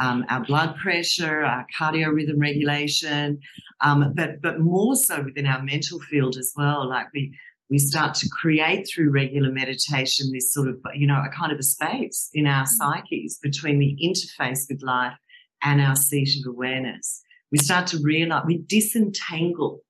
um, 0.00 0.24
our 0.28 0.44
blood 0.44 0.76
pressure, 0.76 1.42
our 1.42 1.66
cardio 1.76 2.14
rhythm 2.14 2.38
regulation, 2.38 3.40
um, 3.80 4.12
but 4.14 4.40
but 4.42 4.60
more 4.60 4.94
so 4.94 5.22
within 5.22 5.46
our 5.46 5.62
mental 5.62 5.98
field 6.00 6.36
as 6.36 6.52
well. 6.56 6.88
Like 6.88 7.06
we 7.12 7.36
we 7.68 7.78
start 7.78 8.14
to 8.14 8.28
create 8.28 8.86
through 8.88 9.10
regular 9.10 9.50
meditation 9.50 10.30
this 10.32 10.52
sort 10.52 10.68
of, 10.68 10.78
you 10.94 11.06
know, 11.06 11.22
a 11.24 11.34
kind 11.36 11.52
of 11.52 11.58
a 11.58 11.64
space 11.64 12.30
in 12.32 12.46
our 12.46 12.64
mm-hmm. 12.64 12.92
psyches 12.92 13.38
between 13.42 13.78
the 13.78 13.96
interface 14.02 14.60
with 14.68 14.82
life 14.82 15.16
and 15.62 15.80
our 15.80 15.96
seat 15.96 16.28
of 16.40 16.52
awareness. 16.52 17.22
We 17.50 17.58
start 17.58 17.86
to 17.88 17.98
realize, 17.98 18.44
we 18.46 18.62
disentangle 18.66 19.80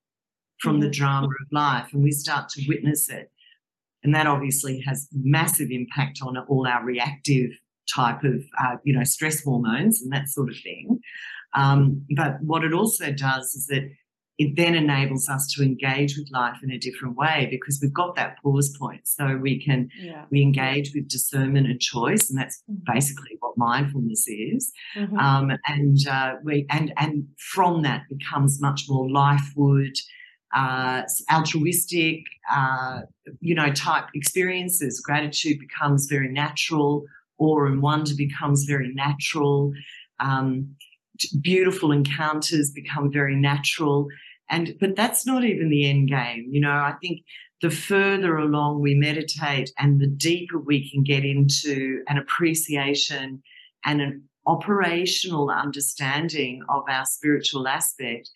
from 0.59 0.79
the 0.79 0.87
mm-hmm. 0.87 0.91
drama 0.91 1.27
of 1.27 1.47
life 1.51 1.93
and 1.93 2.03
we 2.03 2.11
start 2.11 2.49
to 2.49 2.65
witness 2.67 3.09
it. 3.09 3.31
And 4.03 4.13
that 4.15 4.27
obviously 4.27 4.81
has 4.87 5.07
massive 5.11 5.69
impact 5.69 6.19
on 6.21 6.37
all 6.37 6.67
our 6.67 6.83
reactive 6.83 7.51
type 7.93 8.23
of, 8.23 8.43
uh, 8.59 8.77
you 8.83 8.93
know, 8.93 9.03
stress 9.03 9.43
hormones 9.43 10.01
and 10.01 10.11
that 10.13 10.29
sort 10.29 10.49
of 10.49 10.55
thing. 10.63 10.99
Um, 11.53 12.05
but 12.15 12.41
what 12.41 12.63
it 12.63 12.73
also 12.73 13.11
does 13.11 13.53
is 13.55 13.67
that 13.67 13.89
it 14.37 14.55
then 14.55 14.75
enables 14.75 15.27
us 15.27 15.47
to 15.47 15.63
engage 15.63 16.15
with 16.15 16.29
life 16.31 16.57
in 16.63 16.71
a 16.71 16.77
different 16.77 17.15
way 17.15 17.47
because 17.49 17.79
we've 17.81 17.93
got 17.93 18.15
that 18.15 18.37
pause 18.41 18.75
point 18.79 19.01
so 19.03 19.35
we 19.37 19.59
can 19.63 19.89
yeah. 19.99 20.25
we 20.31 20.41
engage 20.41 20.91
with 20.93 21.07
discernment 21.07 21.67
and 21.67 21.79
choice 21.79 22.29
and 22.29 22.39
that's 22.39 22.61
mm-hmm. 22.69 22.93
basically 22.93 23.35
what 23.39 23.57
mindfulness 23.57 24.27
is 24.27 24.71
mm-hmm. 24.95 25.17
um, 25.17 25.51
and 25.67 26.07
uh, 26.07 26.35
we 26.43 26.65
and 26.69 26.93
and 26.97 27.25
from 27.37 27.81
that 27.81 28.03
becomes 28.09 28.61
much 28.61 28.83
more 28.87 29.09
life 29.09 29.53
would 29.55 29.95
uh, 30.55 31.01
altruistic 31.31 32.19
uh, 32.51 33.01
you 33.39 33.55
know 33.55 33.71
type 33.73 34.05
experiences 34.13 34.99
gratitude 34.99 35.57
becomes 35.59 36.07
very 36.07 36.31
natural 36.31 37.03
awe 37.39 37.65
and 37.65 37.81
wonder 37.81 38.11
becomes 38.15 38.65
very 38.65 38.93
natural 38.93 39.71
um, 40.19 40.75
beautiful 41.41 41.91
encounters 41.91 42.71
become 42.71 43.11
very 43.11 43.35
natural 43.35 44.07
and 44.49 44.75
but 44.79 44.95
that's 44.95 45.25
not 45.25 45.43
even 45.43 45.69
the 45.69 45.89
end 45.89 46.09
game. 46.09 46.47
You 46.49 46.61
know, 46.61 46.71
I 46.71 46.93
think 47.01 47.21
the 47.61 47.69
further 47.69 48.37
along 48.37 48.81
we 48.81 48.95
meditate 48.95 49.71
and 49.77 49.99
the 49.99 50.07
deeper 50.07 50.59
we 50.59 50.89
can 50.89 51.03
get 51.03 51.25
into 51.25 52.03
an 52.07 52.17
appreciation 52.17 53.41
and 53.83 54.01
an 54.01 54.23
operational 54.45 55.49
understanding 55.49 56.61
of 56.69 56.83
our 56.87 57.05
spiritual 57.05 57.67
aspect, 57.67 58.29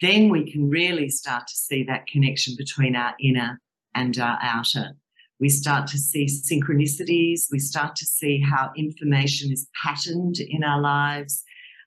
then 0.00 0.28
we 0.28 0.50
can 0.50 0.68
really 0.68 1.08
start 1.08 1.46
to 1.46 1.54
see 1.54 1.82
that 1.84 2.06
connection 2.06 2.54
between 2.58 2.94
our 2.96 3.14
inner 3.20 3.60
and 3.94 4.18
our 4.18 4.38
outer. 4.42 4.96
We 5.38 5.48
start 5.48 5.86
to 5.88 5.98
see 5.98 6.26
synchronicities. 6.26 7.44
We 7.50 7.58
start 7.58 7.94
to 7.96 8.06
see 8.06 8.40
how 8.40 8.72
information 8.76 9.52
is 9.52 9.68
patterned 9.82 10.36
in 10.38 10.64
our 10.64 10.80
lives. 10.80 11.44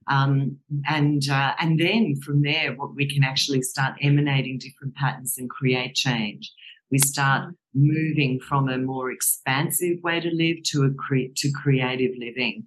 Um, 0.10 0.58
and 0.88 1.30
uh, 1.30 1.54
and 1.60 1.80
then 1.80 2.15
from 2.26 2.41
there, 2.41 2.74
what 2.76 2.95
we 2.95 3.08
can 3.08 3.24
actually 3.24 3.62
start 3.62 3.95
emanating 4.02 4.58
different 4.58 4.95
patterns 4.95 5.38
and 5.38 5.50
create 5.50 5.93
change. 5.93 6.52
We 6.91 6.98
start 6.98 7.54
moving 7.76 8.39
from 8.39 8.67
a 8.67 8.80
more 8.80 9.12
expansive 9.12 10.02
way 10.02 10.19
to 10.19 10.30
live 10.32 10.63
to 10.63 10.84
a 10.84 10.91
cre- 10.91 11.32
to 11.36 11.52
creative 11.52 12.12
living, 12.17 12.65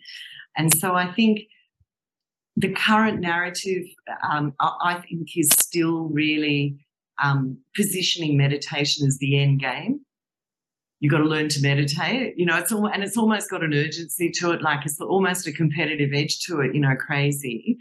and 0.56 0.72
so 0.72 0.94
I 0.94 1.12
think 1.12 1.40
the 2.56 2.72
current 2.72 3.20
narrative, 3.20 3.86
um, 4.30 4.52
I, 4.60 4.76
I, 4.82 4.94
think, 5.00 5.28
is 5.36 5.48
still 5.48 6.10
really 6.10 6.76
um, 7.20 7.58
positioning 7.74 8.36
meditation 8.36 9.06
as 9.06 9.18
the 9.18 9.38
end 9.40 9.60
game 9.60 10.00
you 11.02 11.10
got 11.10 11.18
to 11.18 11.24
learn 11.24 11.48
to 11.48 11.60
meditate. 11.60 12.38
You 12.38 12.46
know, 12.46 12.56
it's 12.56 12.70
all, 12.70 12.86
and 12.86 13.02
it's 13.02 13.16
almost 13.16 13.50
got 13.50 13.64
an 13.64 13.74
urgency 13.74 14.30
to 14.38 14.52
it, 14.52 14.62
like 14.62 14.86
it's 14.86 15.00
almost 15.00 15.48
a 15.48 15.52
competitive 15.52 16.10
edge 16.14 16.38
to 16.44 16.60
it. 16.60 16.76
You 16.76 16.80
know, 16.80 16.94
crazy. 16.94 17.76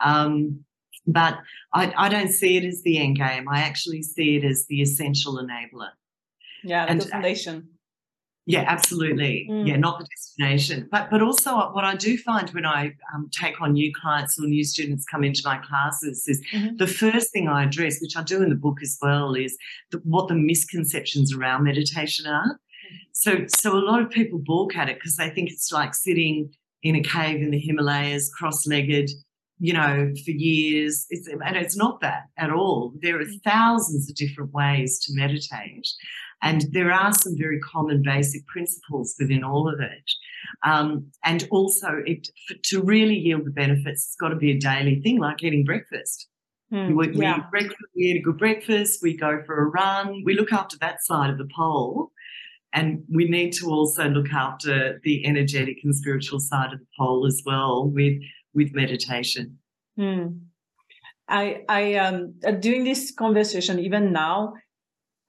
Um, 0.00 0.64
but 1.06 1.36
I, 1.74 1.92
I 1.98 2.08
don't 2.08 2.30
see 2.30 2.56
it 2.56 2.64
as 2.64 2.82
the 2.82 2.96
end 2.98 3.18
game. 3.18 3.46
I 3.46 3.60
actually 3.60 4.02
see 4.02 4.36
it 4.36 4.44
as 4.44 4.64
the 4.70 4.80
essential 4.80 5.34
enabler. 5.34 5.90
Yeah, 6.64 6.86
and, 6.88 7.02
the 7.02 7.08
uh, 7.08 7.10
foundation. 7.10 7.68
Yeah, 8.44 8.64
absolutely. 8.66 9.46
Mm. 9.48 9.68
Yeah, 9.68 9.76
not 9.76 10.00
the 10.00 10.06
destination. 10.06 10.88
But 10.90 11.10
but 11.10 11.22
also 11.22 11.54
what 11.72 11.84
I 11.84 11.94
do 11.94 12.18
find 12.18 12.50
when 12.50 12.66
I 12.66 12.92
um, 13.14 13.30
take 13.30 13.60
on 13.60 13.72
new 13.74 13.92
clients 13.94 14.36
or 14.38 14.46
new 14.46 14.64
students 14.64 15.04
come 15.04 15.22
into 15.22 15.42
my 15.44 15.58
classes 15.58 16.24
is 16.26 16.42
mm-hmm. 16.52 16.76
the 16.76 16.88
first 16.88 17.32
thing 17.32 17.48
I 17.48 17.64
address, 17.64 18.00
which 18.00 18.16
I 18.16 18.22
do 18.22 18.42
in 18.42 18.48
the 18.48 18.56
book 18.56 18.78
as 18.82 18.98
well, 19.00 19.34
is 19.34 19.56
the, 19.92 19.98
what 19.98 20.26
the 20.26 20.34
misconceptions 20.34 21.32
around 21.32 21.62
meditation 21.62 22.26
are. 22.26 22.58
So 23.12 23.46
so 23.46 23.76
a 23.76 23.78
lot 23.78 24.02
of 24.02 24.10
people 24.10 24.40
balk 24.44 24.76
at 24.76 24.88
it 24.88 24.96
because 24.96 25.16
they 25.16 25.30
think 25.30 25.50
it's 25.50 25.70
like 25.70 25.94
sitting 25.94 26.52
in 26.82 26.96
a 26.96 27.02
cave 27.02 27.40
in 27.40 27.52
the 27.52 27.60
Himalayas, 27.60 28.28
cross-legged, 28.36 29.08
you 29.60 29.72
know, 29.72 30.12
for 30.24 30.32
years. 30.32 31.06
It's, 31.10 31.28
and 31.28 31.56
it's 31.56 31.76
not 31.76 32.00
that 32.00 32.22
at 32.36 32.50
all. 32.50 32.92
There 33.00 33.20
are 33.20 33.24
mm. 33.24 33.42
thousands 33.44 34.10
of 34.10 34.16
different 34.16 34.52
ways 34.52 34.98
to 35.04 35.14
meditate. 35.14 35.86
And 36.42 36.64
there 36.72 36.92
are 36.92 37.12
some 37.12 37.34
very 37.38 37.60
common 37.60 38.02
basic 38.02 38.46
principles 38.46 39.14
within 39.18 39.44
all 39.44 39.72
of 39.72 39.80
it. 39.80 40.10
Um, 40.64 41.06
and 41.24 41.46
also, 41.50 42.02
it, 42.04 42.28
for, 42.48 42.54
to 42.64 42.82
really 42.82 43.14
yield 43.16 43.44
the 43.44 43.50
benefits, 43.50 44.06
it's 44.06 44.16
got 44.20 44.30
to 44.30 44.36
be 44.36 44.50
a 44.50 44.58
daily 44.58 45.00
thing, 45.00 45.18
like 45.18 45.42
eating 45.42 45.64
breakfast. 45.64 46.28
Mm, 46.72 46.96
we, 46.96 47.10
we, 47.10 47.20
yeah. 47.20 47.38
eat 47.38 47.50
breakfast, 47.50 47.76
we 47.94 48.02
eat 48.02 48.18
a 48.18 48.22
good 48.22 48.38
breakfast, 48.38 49.00
we 49.02 49.16
go 49.16 49.42
for 49.46 49.62
a 49.62 49.66
run, 49.66 50.22
we 50.24 50.34
look 50.34 50.52
after 50.52 50.76
that 50.78 51.04
side 51.04 51.30
of 51.30 51.38
the 51.38 51.48
pole. 51.54 52.10
And 52.74 53.04
we 53.12 53.28
need 53.28 53.52
to 53.54 53.66
also 53.66 54.08
look 54.08 54.32
after 54.32 54.98
the 55.04 55.26
energetic 55.26 55.78
and 55.84 55.94
spiritual 55.94 56.40
side 56.40 56.72
of 56.72 56.78
the 56.78 56.86
pole 56.98 57.26
as 57.26 57.42
well 57.44 57.86
with, 57.86 58.14
with 58.54 58.72
meditation. 58.72 59.58
Mm. 59.98 60.40
I, 61.28 61.64
I 61.68 61.94
um, 61.94 62.34
uh, 62.46 62.52
doing 62.52 62.84
this 62.84 63.10
conversation 63.10 63.78
even 63.78 64.12
now, 64.12 64.54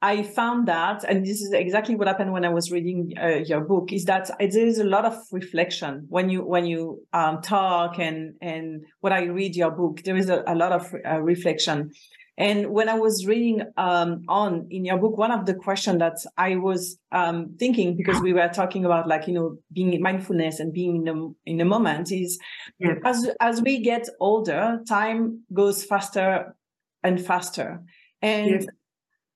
I 0.03 0.21
found 0.21 0.67
that, 0.67 1.05
and 1.05 1.25
this 1.25 1.41
is 1.41 1.53
exactly 1.53 1.95
what 1.95 2.09
happened 2.09 2.33
when 2.33 2.43
I 2.43 2.49
was 2.49 2.69
reading 2.69 3.13
uh, 3.17 3.37
your 3.45 3.61
book, 3.61 3.93
is 3.93 4.03
that 4.03 4.29
there 4.37 4.67
is 4.67 4.77
a 4.77 4.83
lot 4.83 5.05
of 5.05 5.17
reflection 5.31 6.07
when 6.09 6.29
you 6.29 6.43
when 6.43 6.65
you 6.65 7.07
um, 7.13 7.41
talk 7.41 7.99
and 7.99 8.35
and 8.41 8.83
when 8.99 9.13
I 9.13 9.23
read 9.23 9.55
your 9.55 9.71
book, 9.71 10.03
there 10.03 10.17
is 10.17 10.29
a, 10.29 10.43
a 10.45 10.55
lot 10.55 10.73
of 10.73 10.93
uh, 11.09 11.21
reflection. 11.21 11.91
And 12.37 12.71
when 12.71 12.89
I 12.89 12.95
was 12.95 13.25
reading 13.25 13.61
um, 13.77 14.23
on 14.27 14.67
in 14.69 14.83
your 14.83 14.97
book, 14.97 15.17
one 15.17 15.31
of 15.31 15.45
the 15.45 15.53
questions 15.53 15.99
that 15.99 16.17
I 16.37 16.57
was 16.57 16.97
um, 17.13 17.55
thinking, 17.57 17.95
because 17.95 18.19
we 18.19 18.33
were 18.33 18.49
talking 18.49 18.83
about 18.83 19.07
like 19.07 19.25
you 19.25 19.33
know 19.33 19.55
being 19.71 20.01
mindfulness 20.01 20.59
and 20.59 20.73
being 20.73 20.97
in 20.97 21.03
the 21.05 21.33
in 21.45 21.57
the 21.59 21.65
moment, 21.65 22.11
is 22.11 22.37
yeah. 22.77 22.95
as 23.05 23.29
as 23.39 23.61
we 23.61 23.79
get 23.79 24.09
older, 24.19 24.81
time 24.85 25.43
goes 25.53 25.85
faster 25.85 26.57
and 27.03 27.25
faster, 27.25 27.81
and 28.21 28.63
yeah. 28.63 28.67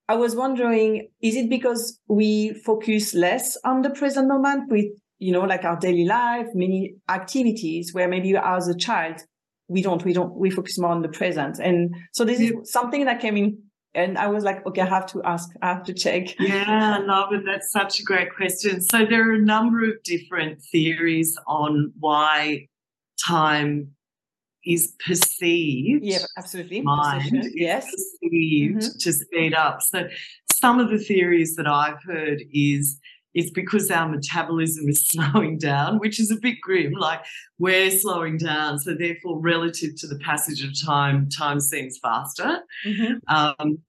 I 0.10 0.16
was 0.16 0.36
wondering, 0.36 1.10
is 1.22 1.36
it 1.36 1.50
because 1.50 2.00
we 2.08 2.54
focus 2.66 3.14
less 3.14 3.58
on 3.66 3.82
the 3.82 3.90
present 3.90 4.28
moment? 4.28 4.72
with, 4.72 4.86
you 5.20 5.32
know, 5.32 5.42
like 5.42 5.66
our 5.66 5.78
daily 5.78 6.06
life, 6.06 6.48
many 6.54 6.96
activities 7.10 7.94
where 7.94 8.08
maybe 8.08 8.36
as 8.36 8.68
a 8.68 8.76
child, 8.76 9.22
we 9.68 9.82
don't, 9.82 10.04
we 10.06 10.14
don't, 10.14 10.34
we 10.36 10.50
focus 10.50 10.80
more 10.80 10.92
on 10.92 11.02
the 11.02 11.10
present. 11.10 11.60
And 11.60 11.94
so 12.14 12.24
this 12.24 12.40
is 12.40 12.54
something 12.72 13.06
that 13.06 13.20
came 13.20 13.36
in 13.36 13.58
and 13.94 14.18
I 14.18 14.28
was 14.28 14.44
like, 14.44 14.66
okay, 14.66 14.82
I 14.82 14.86
have 14.86 15.08
to 15.08 15.24
ask, 15.24 15.50
I 15.62 15.70
have 15.70 15.84
to 15.84 15.94
check. 15.94 16.36
Yeah, 16.40 17.00
I 17.00 17.00
love 17.00 17.34
it. 17.34 17.42
That's 17.46 17.72
such 17.72 18.00
a 18.00 18.04
great 18.04 18.34
question. 18.36 18.82
So 18.82 19.06
there 19.06 19.30
are 19.30 19.34
a 19.34 19.42
number 19.42 19.84
of 19.84 20.02
different 20.04 20.62
theories 20.62 21.36
on 21.48 21.92
why 22.00 22.68
time 23.28 23.96
is 24.68 24.94
perceived. 25.06 26.04
Yeah, 26.04 26.20
absolutely. 26.38 26.82
Mind 26.82 27.50
yes. 27.54 27.86
perceived 27.86 28.82
mm-hmm. 28.82 28.98
to 29.00 29.14
speed 29.14 29.54
up. 29.54 29.82
So 29.82 30.08
some 30.52 30.80
of 30.80 30.90
the 30.90 31.00
theories 31.00 31.56
that 31.56 31.68
I've 31.68 32.02
heard 32.04 32.42
is 32.52 33.00
it's 33.34 33.52
because 33.52 33.92
our 33.92 34.10
metabolism 34.10 34.90
is 34.90 35.08
slowing 35.08 35.58
down, 35.58 36.00
which 36.00 36.20
is 36.20 36.32
a 36.32 36.36
bit 36.36 36.58
grim. 36.62 36.94
Like 36.94 37.24
we're 37.60 37.92
slowing 37.92 38.38
down, 38.38 38.80
so 38.80 38.94
therefore, 38.94 39.40
relative 39.40 39.96
to 39.98 40.08
the 40.08 40.20
passage 40.20 40.64
of 40.64 40.72
time, 40.86 41.30
time 41.30 41.60
seems 41.60 41.98
faster. 42.00 42.60
Mm-hmm. 42.86 43.34
Um, 43.34 43.80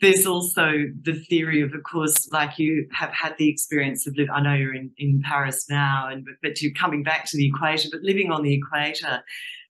there's 0.00 0.26
also 0.26 0.84
the 1.02 1.14
theory 1.28 1.60
of, 1.60 1.74
of 1.74 1.82
course, 1.82 2.30
like 2.30 2.58
you 2.58 2.86
have 2.92 3.10
had 3.12 3.34
the 3.36 3.48
experience 3.48 4.06
of 4.06 4.16
living. 4.16 4.32
I 4.32 4.40
know 4.40 4.54
you're 4.54 4.74
in, 4.74 4.90
in 4.96 5.22
Paris 5.24 5.66
now, 5.68 6.08
and 6.08 6.26
but 6.42 6.62
you're 6.62 6.72
coming 6.74 7.02
back 7.02 7.24
to 7.30 7.36
the 7.36 7.48
equator. 7.48 7.88
But 7.90 8.02
living 8.02 8.30
on 8.30 8.42
the 8.42 8.54
equator, 8.54 9.22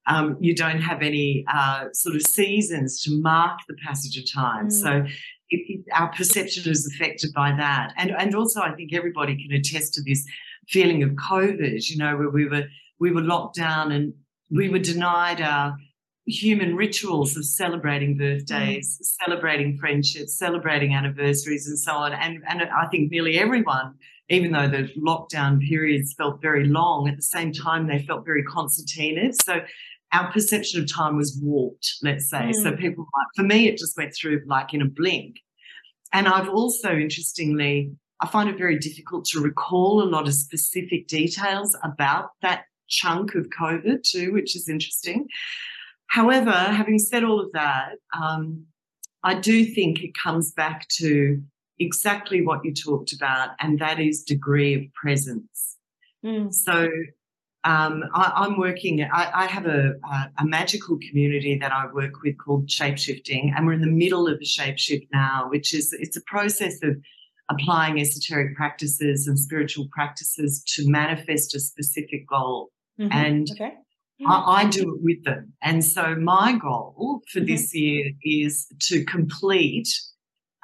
um, 0.09 0.37
you 0.40 0.55
don't 0.55 0.81
have 0.81 1.03
any 1.03 1.44
uh, 1.53 1.85
sort 1.92 2.16
of 2.16 2.23
seasons 2.23 3.03
to 3.03 3.11
mark 3.21 3.61
the 3.68 3.77
passage 3.87 4.16
of 4.16 4.25
time. 4.33 4.68
Mm. 4.68 4.73
So 4.73 4.90
it, 5.51 5.61
it, 5.68 5.85
our 5.94 6.11
perception 6.12 6.71
is 6.71 6.90
affected 6.92 7.33
by 7.35 7.55
that. 7.57 7.92
And, 7.97 8.11
and 8.11 8.35
also, 8.35 8.61
I 8.61 8.75
think 8.75 8.92
everybody 8.94 9.37
can 9.37 9.53
attest 9.57 9.94
to 9.94 10.03
this 10.03 10.25
feeling 10.68 11.03
of 11.03 11.11
COVID, 11.11 11.88
you 11.88 11.99
know, 11.99 12.16
where 12.16 12.31
we 12.31 12.47
were, 12.49 12.64
we 12.99 13.12
were 13.12 13.23
locked 13.23 13.57
down 13.57 13.92
and 13.92 14.14
we 14.51 14.68
were 14.68 14.79
denied 14.79 15.40
our 15.40 15.77
human 16.27 16.77
rituals 16.77 17.37
of 17.37 17.44
celebrating 17.44 18.18
birthdays, 18.18 18.99
mm. 18.99 19.25
celebrating 19.25 19.79
friendships, 19.79 20.38
celebrating 20.38 20.94
anniversaries, 20.94 21.66
and 21.66 21.79
so 21.79 21.92
on. 21.92 22.12
And, 22.12 22.42
and 22.47 22.62
I 22.62 22.87
think 22.88 23.11
nearly 23.11 23.38
everyone, 23.38 23.94
even 24.29 24.53
though 24.53 24.68
the 24.68 24.92
lockdown 24.99 25.59
periods 25.66 26.12
felt 26.12 26.42
very 26.42 26.66
long, 26.66 27.09
at 27.09 27.16
the 27.16 27.23
same 27.23 27.53
time, 27.53 27.87
they 27.87 28.03
felt 28.03 28.27
very 28.27 28.44
concertinaed. 28.44 29.35
So 29.42 29.61
our 30.12 30.33
perception 30.33 30.81
of 30.83 30.92
time 30.92 31.16
was 31.16 31.38
warped, 31.42 31.97
let's 32.03 32.31
say. 32.31 32.51
Mm. 32.51 32.62
So 32.62 32.77
people, 32.77 33.07
for 33.37 33.42
me, 33.42 33.68
it 33.68 33.77
just 33.77 33.97
went 33.97 34.14
through 34.14 34.42
like 34.47 34.73
in 34.73 34.83
a 34.83 34.88
blink. 34.88 35.37
And 36.12 36.27
I've 36.27 36.49
also, 36.49 36.90
interestingly, 36.90 37.92
I 38.21 38.27
find 38.27 38.49
it 38.49 38.57
very 38.59 38.79
difficult 38.79 39.27
to 39.27 39.40
recall 39.40 40.03
a 40.03 40.09
lot 40.09 40.27
of 40.27 40.35
specific 40.35 41.07
details 41.07 41.77
about 41.85 42.31
that 42.42 42.64
chunk 42.88 43.35
of 43.35 43.49
COVID 43.51 44.03
too, 44.03 44.33
which 44.33 44.57
is 44.57 44.68
interesting. 44.68 45.27
However, 46.09 46.51
having 46.51 46.99
said 46.99 47.23
all 47.23 47.40
of 47.40 47.53
that, 47.53 47.97
um, 48.18 48.64
I 49.23 49.35
do 49.35 49.64
think 49.66 50.03
it 50.03 50.12
comes 50.14 50.53
back 50.53 50.88
to 50.97 51.42
exactly 51.79 52.40
what 52.40 52.64
you 52.64 52.73
talked 52.73 53.12
about, 53.12 53.51
and 53.61 53.79
that 53.79 54.01
is 54.01 54.23
degree 54.23 54.75
of 54.75 54.83
presence. 54.94 55.77
Mm. 56.25 56.53
So 56.53 56.88
um, 57.64 58.05
I, 58.14 58.47
am 58.47 58.59
working, 58.59 59.03
I, 59.03 59.31
I 59.35 59.47
have 59.47 59.66
a, 59.66 59.94
a, 60.05 60.31
a, 60.38 60.44
magical 60.44 60.97
community 61.09 61.59
that 61.59 61.73
I 61.73 61.87
work 61.92 62.23
with 62.23 62.37
called 62.38 62.68
Shapeshifting, 62.68 63.53
and 63.57 63.66
we're 63.66 63.73
in 63.73 63.81
the 63.81 63.88
middle 63.88 64.29
of 64.29 64.38
a 64.40 64.44
shapeshift 64.44 65.09
now, 65.12 65.49
which 65.51 65.75
is 65.75 65.92
it's 65.99 66.16
a 66.16 66.23
process 66.23 66.77
of 66.85 66.97
applying 67.51 68.01
esoteric 68.01 68.57
practices 68.57 69.27
and 69.27 69.38
spiritual 69.38 69.88
practices 69.92 70.62
to 70.77 70.88
manifest 70.88 71.55
a 71.55 71.61
specific 71.61 72.29
goal. 72.29 72.71
Mm-hmm. 73.01 73.12
And 73.12 73.49
okay. 73.53 73.73
I, 74.27 74.62
I, 74.62 74.64
do 74.66 74.94
it 74.94 75.03
with 75.03 75.25
them. 75.25 75.53
And 75.62 75.85
so 75.85 76.14
my 76.16 76.53
goal 76.53 77.23
for 77.33 77.40
mm-hmm. 77.40 77.47
this 77.47 77.75
year 77.75 78.11
is 78.23 78.66
to 78.83 79.05
complete 79.05 79.88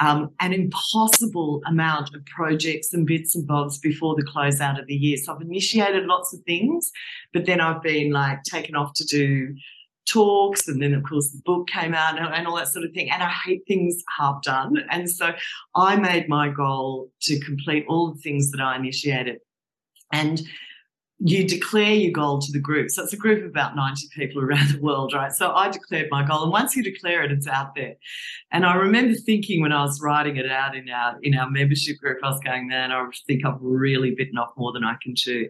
um, 0.00 0.30
an 0.40 0.52
impossible 0.52 1.62
amount 1.66 2.14
of 2.14 2.24
projects 2.26 2.92
and 2.92 3.07
bits 3.07 3.35
and 3.35 3.46
bobs 3.46 3.78
before 3.78 4.16
the 4.16 4.24
close 4.24 4.61
out 4.61 4.78
of 4.78 4.87
the 4.87 4.94
year. 4.94 5.16
So 5.16 5.35
I've 5.35 5.40
initiated 5.40 6.07
lots 6.07 6.35
of 6.35 6.40
things, 6.40 6.90
but 7.33 7.46
then 7.46 7.61
I've 7.61 7.83
been 7.83 8.11
like 8.11 8.42
taken 8.44 8.74
off 8.74 8.92
to 8.94 9.04
do 9.04 9.54
talks 10.07 10.68
and 10.68 10.83
then 10.83 10.92
of 10.92 11.02
course 11.02 11.30
the 11.30 11.40
book 11.44 11.66
came 11.66 11.94
out 11.94 12.18
and, 12.18 12.35
and 12.35 12.46
all 12.46 12.57
that 12.57 12.68
sort 12.68 12.85
of 12.85 12.92
thing 12.92 13.11
and 13.11 13.22
i 13.22 13.33
hate 13.46 13.62
things 13.66 14.02
half 14.18 14.42
done 14.42 14.76
and 14.90 15.11
so 15.11 15.33
i 15.74 15.96
made 15.96 16.28
my 16.28 16.48
goal 16.48 17.11
to 17.22 17.40
complete 17.40 17.87
all 17.88 18.12
the 18.12 18.20
things 18.20 18.50
that 18.50 18.61
i 18.61 18.76
initiated 18.76 19.38
and 20.12 20.42
you 21.18 21.46
declare 21.46 21.94
your 21.94 22.12
goal 22.12 22.40
to 22.40 22.53
the 22.53 22.59
group. 22.59 22.90
So 22.90 23.03
it's 23.03 23.12
a 23.12 23.16
group 23.16 23.44
of 23.44 23.50
about 23.50 23.77
90 23.77 24.09
people 24.14 24.42
around 24.42 24.70
the 24.70 24.81
world, 24.81 25.12
right? 25.14 25.33
So 25.33 25.53
I 25.53 25.70
declared 25.70 26.09
my 26.11 26.27
goal. 26.27 26.42
And 26.42 26.53
once 26.53 26.74
you 26.74 26.83
declare 26.83 27.22
it, 27.22 27.33
it's 27.33 27.46
out 27.46 27.74
there. 27.74 27.94
And 28.50 28.66
I 28.66 28.74
remember 28.74 29.14
thinking 29.14 29.62
when 29.62 29.72
I 29.72 29.83
was 29.83 30.00
writing 30.00 30.37
it 30.37 30.50
out 30.50 30.77
in 30.77 30.88
our 30.90 31.16
in 31.22 31.37
our 31.37 31.48
membership 31.50 31.98
group, 31.98 32.18
I 32.22 32.31
was 32.31 32.40
going, 32.40 32.68
man, 32.68 32.90
I 32.92 33.05
think 33.27 33.44
I've 33.44 33.61
really 33.61 34.14
bitten 34.14 34.38
off 34.38 34.50
more 34.57 34.72
than 34.72 34.85
I 34.85 34.96
can 35.03 35.14
chew. 35.14 35.48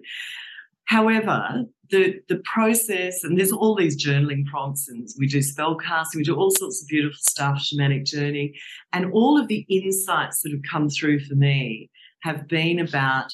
However, 0.87 1.65
the 1.91 2.21
the 2.29 2.43
process, 2.45 3.25
and 3.25 3.39
there's 3.39 3.53
all 3.53 3.75
these 3.75 4.03
journaling 4.03 4.45
prompts, 4.47 4.89
and 4.89 5.09
we 5.19 5.27
do 5.27 5.41
spell 5.41 5.77
casting, 5.77 6.21
we 6.21 6.25
do 6.25 6.37
all 6.37 6.51
sorts 6.51 6.83
of 6.83 6.89
beautiful 6.89 7.19
stuff, 7.21 7.59
shamanic 7.59 8.05
journey, 8.05 8.55
and 8.93 9.11
all 9.13 9.39
of 9.41 9.49
the 9.49 9.65
insights 9.71 10.43
that 10.43 10.53
have 10.53 10.63
come 10.71 10.91
through 10.91 11.21
for 11.21 11.35
me 11.35 11.91
have 12.21 12.49
been 12.49 12.79
about 12.79 13.33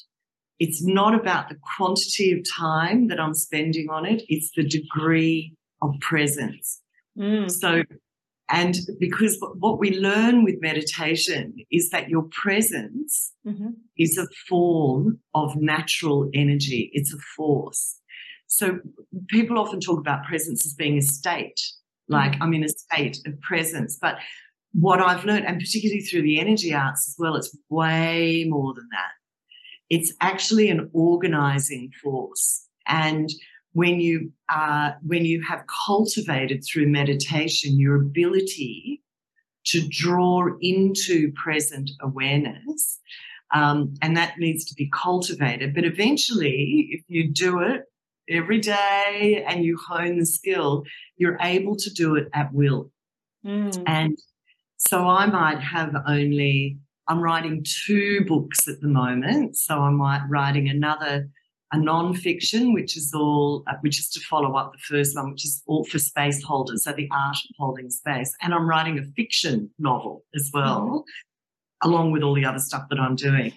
it's 0.61 0.83
not 0.83 1.15
about 1.15 1.49
the 1.49 1.57
quantity 1.75 2.31
of 2.31 2.39
time 2.55 3.07
that 3.07 3.19
I'm 3.19 3.33
spending 3.33 3.89
on 3.89 4.05
it, 4.05 4.21
it's 4.29 4.51
the 4.55 4.63
degree 4.63 5.55
of 5.81 5.95
presence. 6.01 6.79
Mm. 7.17 7.49
So, 7.49 7.81
and 8.47 8.75
because 8.99 9.43
what 9.57 9.79
we 9.79 9.97
learn 9.97 10.43
with 10.43 10.61
meditation 10.61 11.55
is 11.71 11.89
that 11.89 12.09
your 12.09 12.27
presence 12.29 13.33
mm-hmm. 13.43 13.69
is 13.97 14.19
a 14.19 14.27
form 14.47 15.19
of 15.33 15.55
natural 15.55 16.29
energy, 16.35 16.91
it's 16.93 17.11
a 17.11 17.17
force. 17.35 17.97
So, 18.45 18.81
people 19.29 19.57
often 19.57 19.79
talk 19.79 19.97
about 19.97 20.25
presence 20.25 20.63
as 20.63 20.75
being 20.75 20.99
a 20.99 21.01
state, 21.01 21.59
like 22.07 22.33
mm-hmm. 22.33 22.43
I'm 22.43 22.53
in 22.53 22.65
a 22.65 22.69
state 22.69 23.17
of 23.25 23.41
presence. 23.41 23.97
But 23.99 24.17
what 24.73 24.99
I've 24.99 25.25
learned, 25.25 25.47
and 25.47 25.59
particularly 25.59 26.01
through 26.01 26.21
the 26.21 26.39
energy 26.39 26.71
arts 26.71 27.09
as 27.09 27.15
well, 27.17 27.35
it's 27.35 27.57
way 27.71 28.45
more 28.47 28.75
than 28.75 28.87
that 28.91 29.13
it's 29.91 30.13
actually 30.21 30.69
an 30.69 30.89
organizing 30.93 31.91
force. 32.01 32.65
And 32.87 33.29
when 33.73 33.99
you 33.99 34.31
uh, 34.49 34.91
when 35.05 35.25
you 35.25 35.43
have 35.43 35.65
cultivated 35.85 36.63
through 36.63 36.87
meditation 36.87 37.77
your 37.77 37.95
ability 37.95 39.03
to 39.65 39.85
draw 39.89 40.47
into 40.61 41.31
present 41.33 41.91
awareness, 42.01 42.99
um, 43.53 43.93
and 44.01 44.15
that 44.15 44.39
needs 44.39 44.63
to 44.65 44.75
be 44.75 44.89
cultivated. 44.93 45.75
But 45.75 45.83
eventually, 45.83 46.87
if 46.91 47.03
you 47.07 47.29
do 47.29 47.59
it 47.59 47.83
every 48.29 48.59
day 48.59 49.43
and 49.47 49.63
you 49.65 49.77
hone 49.87 50.17
the 50.17 50.25
skill, 50.25 50.85
you're 51.17 51.37
able 51.41 51.75
to 51.75 51.89
do 51.89 52.15
it 52.15 52.29
at 52.33 52.53
will. 52.53 52.91
Mm. 53.45 53.83
And 53.85 54.17
so 54.77 55.07
I 55.07 55.25
might 55.25 55.59
have 55.59 55.93
only 56.07 56.77
I'm 57.11 57.19
writing 57.19 57.65
two 57.85 58.23
books 58.25 58.69
at 58.69 58.79
the 58.79 58.87
moment. 58.87 59.57
So 59.57 59.79
I'm 59.79 60.01
writing 60.31 60.69
another, 60.69 61.27
a 61.73 61.77
non-fiction, 61.77 62.73
which 62.73 62.95
is 62.95 63.11
all, 63.13 63.65
uh, 63.67 63.73
which 63.81 63.99
is 63.99 64.09
to 64.11 64.21
follow 64.21 64.55
up 64.55 64.71
the 64.71 64.77
first 64.77 65.17
one, 65.17 65.31
which 65.31 65.43
is 65.43 65.61
all 65.67 65.83
for 65.83 65.99
space 65.99 66.41
holders. 66.41 66.85
So 66.85 66.93
the 66.93 67.09
art 67.11 67.35
of 67.35 67.55
holding 67.59 67.89
space. 67.89 68.33
And 68.41 68.53
I'm 68.53 68.65
writing 68.65 68.97
a 68.97 69.03
fiction 69.17 69.69
novel 69.77 70.23
as 70.33 70.49
well, 70.53 70.79
mm-hmm. 70.79 71.89
along 71.89 72.13
with 72.13 72.23
all 72.23 72.33
the 72.33 72.45
other 72.45 72.59
stuff 72.59 72.83
that 72.89 72.99
I'm 72.99 73.17
doing. 73.17 73.51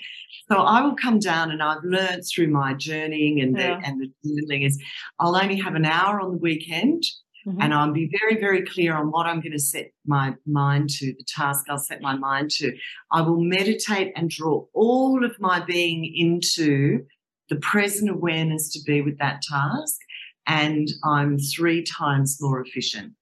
So 0.50 0.56
I 0.56 0.82
will 0.82 0.96
come 0.96 1.20
down 1.20 1.52
and 1.52 1.62
I've 1.62 1.84
learned 1.84 2.24
through 2.24 2.48
my 2.48 2.74
journeying 2.74 3.40
and 3.40 3.56
yeah. 3.56 3.78
the, 3.78 3.86
and 3.86 4.00
the 4.00 4.10
journaling 4.26 4.66
is 4.66 4.82
I'll 5.20 5.36
only 5.36 5.60
have 5.60 5.76
an 5.76 5.84
hour 5.84 6.20
on 6.20 6.32
the 6.32 6.38
weekend 6.38 7.04
Mm-hmm. 7.46 7.60
And 7.60 7.74
I'll 7.74 7.92
be 7.92 8.10
very, 8.18 8.40
very 8.40 8.64
clear 8.64 8.96
on 8.96 9.10
what 9.10 9.26
I'm 9.26 9.40
going 9.40 9.52
to 9.52 9.58
set 9.58 9.90
my 10.06 10.34
mind 10.46 10.88
to, 10.90 11.06
the 11.06 11.24
task 11.26 11.66
I'll 11.68 11.78
set 11.78 12.00
my 12.00 12.16
mind 12.16 12.50
to. 12.52 12.72
I 13.12 13.20
will 13.20 13.40
meditate 13.40 14.12
and 14.16 14.30
draw 14.30 14.64
all 14.72 15.24
of 15.24 15.38
my 15.38 15.60
being 15.60 16.10
into 16.16 17.04
the 17.50 17.56
present 17.56 18.10
awareness 18.10 18.72
to 18.72 18.80
be 18.86 19.02
with 19.02 19.18
that 19.18 19.42
task. 19.42 19.98
And 20.46 20.88
I'm 21.04 21.38
three 21.38 21.82
times 21.82 22.38
more 22.40 22.60
efficient. 22.60 23.12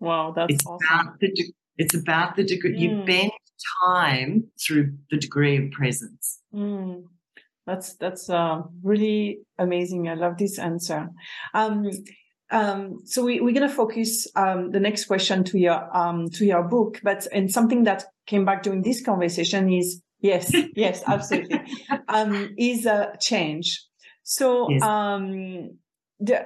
Wow, 0.00 0.32
that's 0.34 0.54
it's 0.54 0.66
awesome. 0.66 0.86
About 0.90 1.20
the 1.20 1.32
de- 1.32 1.54
it's 1.78 1.94
about 1.94 2.36
the 2.36 2.44
degree. 2.44 2.76
Mm. 2.76 2.80
You 2.80 3.04
bend 3.04 3.30
time 3.86 4.44
through 4.60 4.94
the 5.10 5.16
degree 5.16 5.56
of 5.56 5.70
presence. 5.70 6.40
Mm. 6.52 7.04
That's 7.66 7.94
that's 7.94 8.28
uh, 8.28 8.62
really 8.82 9.38
amazing. 9.58 10.08
I 10.08 10.14
love 10.14 10.36
this 10.36 10.58
answer. 10.58 11.08
Um, 11.54 11.88
um, 12.52 13.00
so 13.04 13.24
we, 13.24 13.40
we're 13.40 13.54
going 13.54 13.68
to 13.68 13.74
focus 13.74 14.26
um, 14.36 14.70
the 14.70 14.80
next 14.80 15.06
question 15.06 15.42
to 15.44 15.58
your 15.58 15.96
um, 15.96 16.28
to 16.30 16.44
your 16.44 16.62
book, 16.62 17.00
but 17.02 17.26
and 17.32 17.50
something 17.50 17.84
that 17.84 18.04
came 18.26 18.44
back 18.44 18.62
during 18.62 18.82
this 18.82 19.02
conversation 19.04 19.72
is 19.72 20.02
yes, 20.20 20.54
yes, 20.76 21.02
absolutely. 21.06 21.60
um, 22.08 22.54
is 22.58 22.86
a 22.86 23.16
change. 23.20 23.84
So 24.22 24.70
Yes. 24.70 24.82
um, 24.82 25.78
the, 26.20 26.44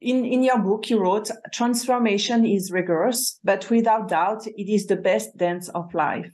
in 0.00 0.24
in 0.24 0.42
your 0.42 0.58
book, 0.58 0.90
you 0.90 1.00
wrote 1.00 1.30
transformation 1.52 2.44
is 2.44 2.70
rigorous, 2.70 3.40
but 3.42 3.68
without 3.70 4.08
doubt, 4.08 4.46
it 4.46 4.70
is 4.70 4.86
the 4.86 4.96
best 4.96 5.36
dance 5.36 5.68
of 5.70 5.92
life. 5.94 6.30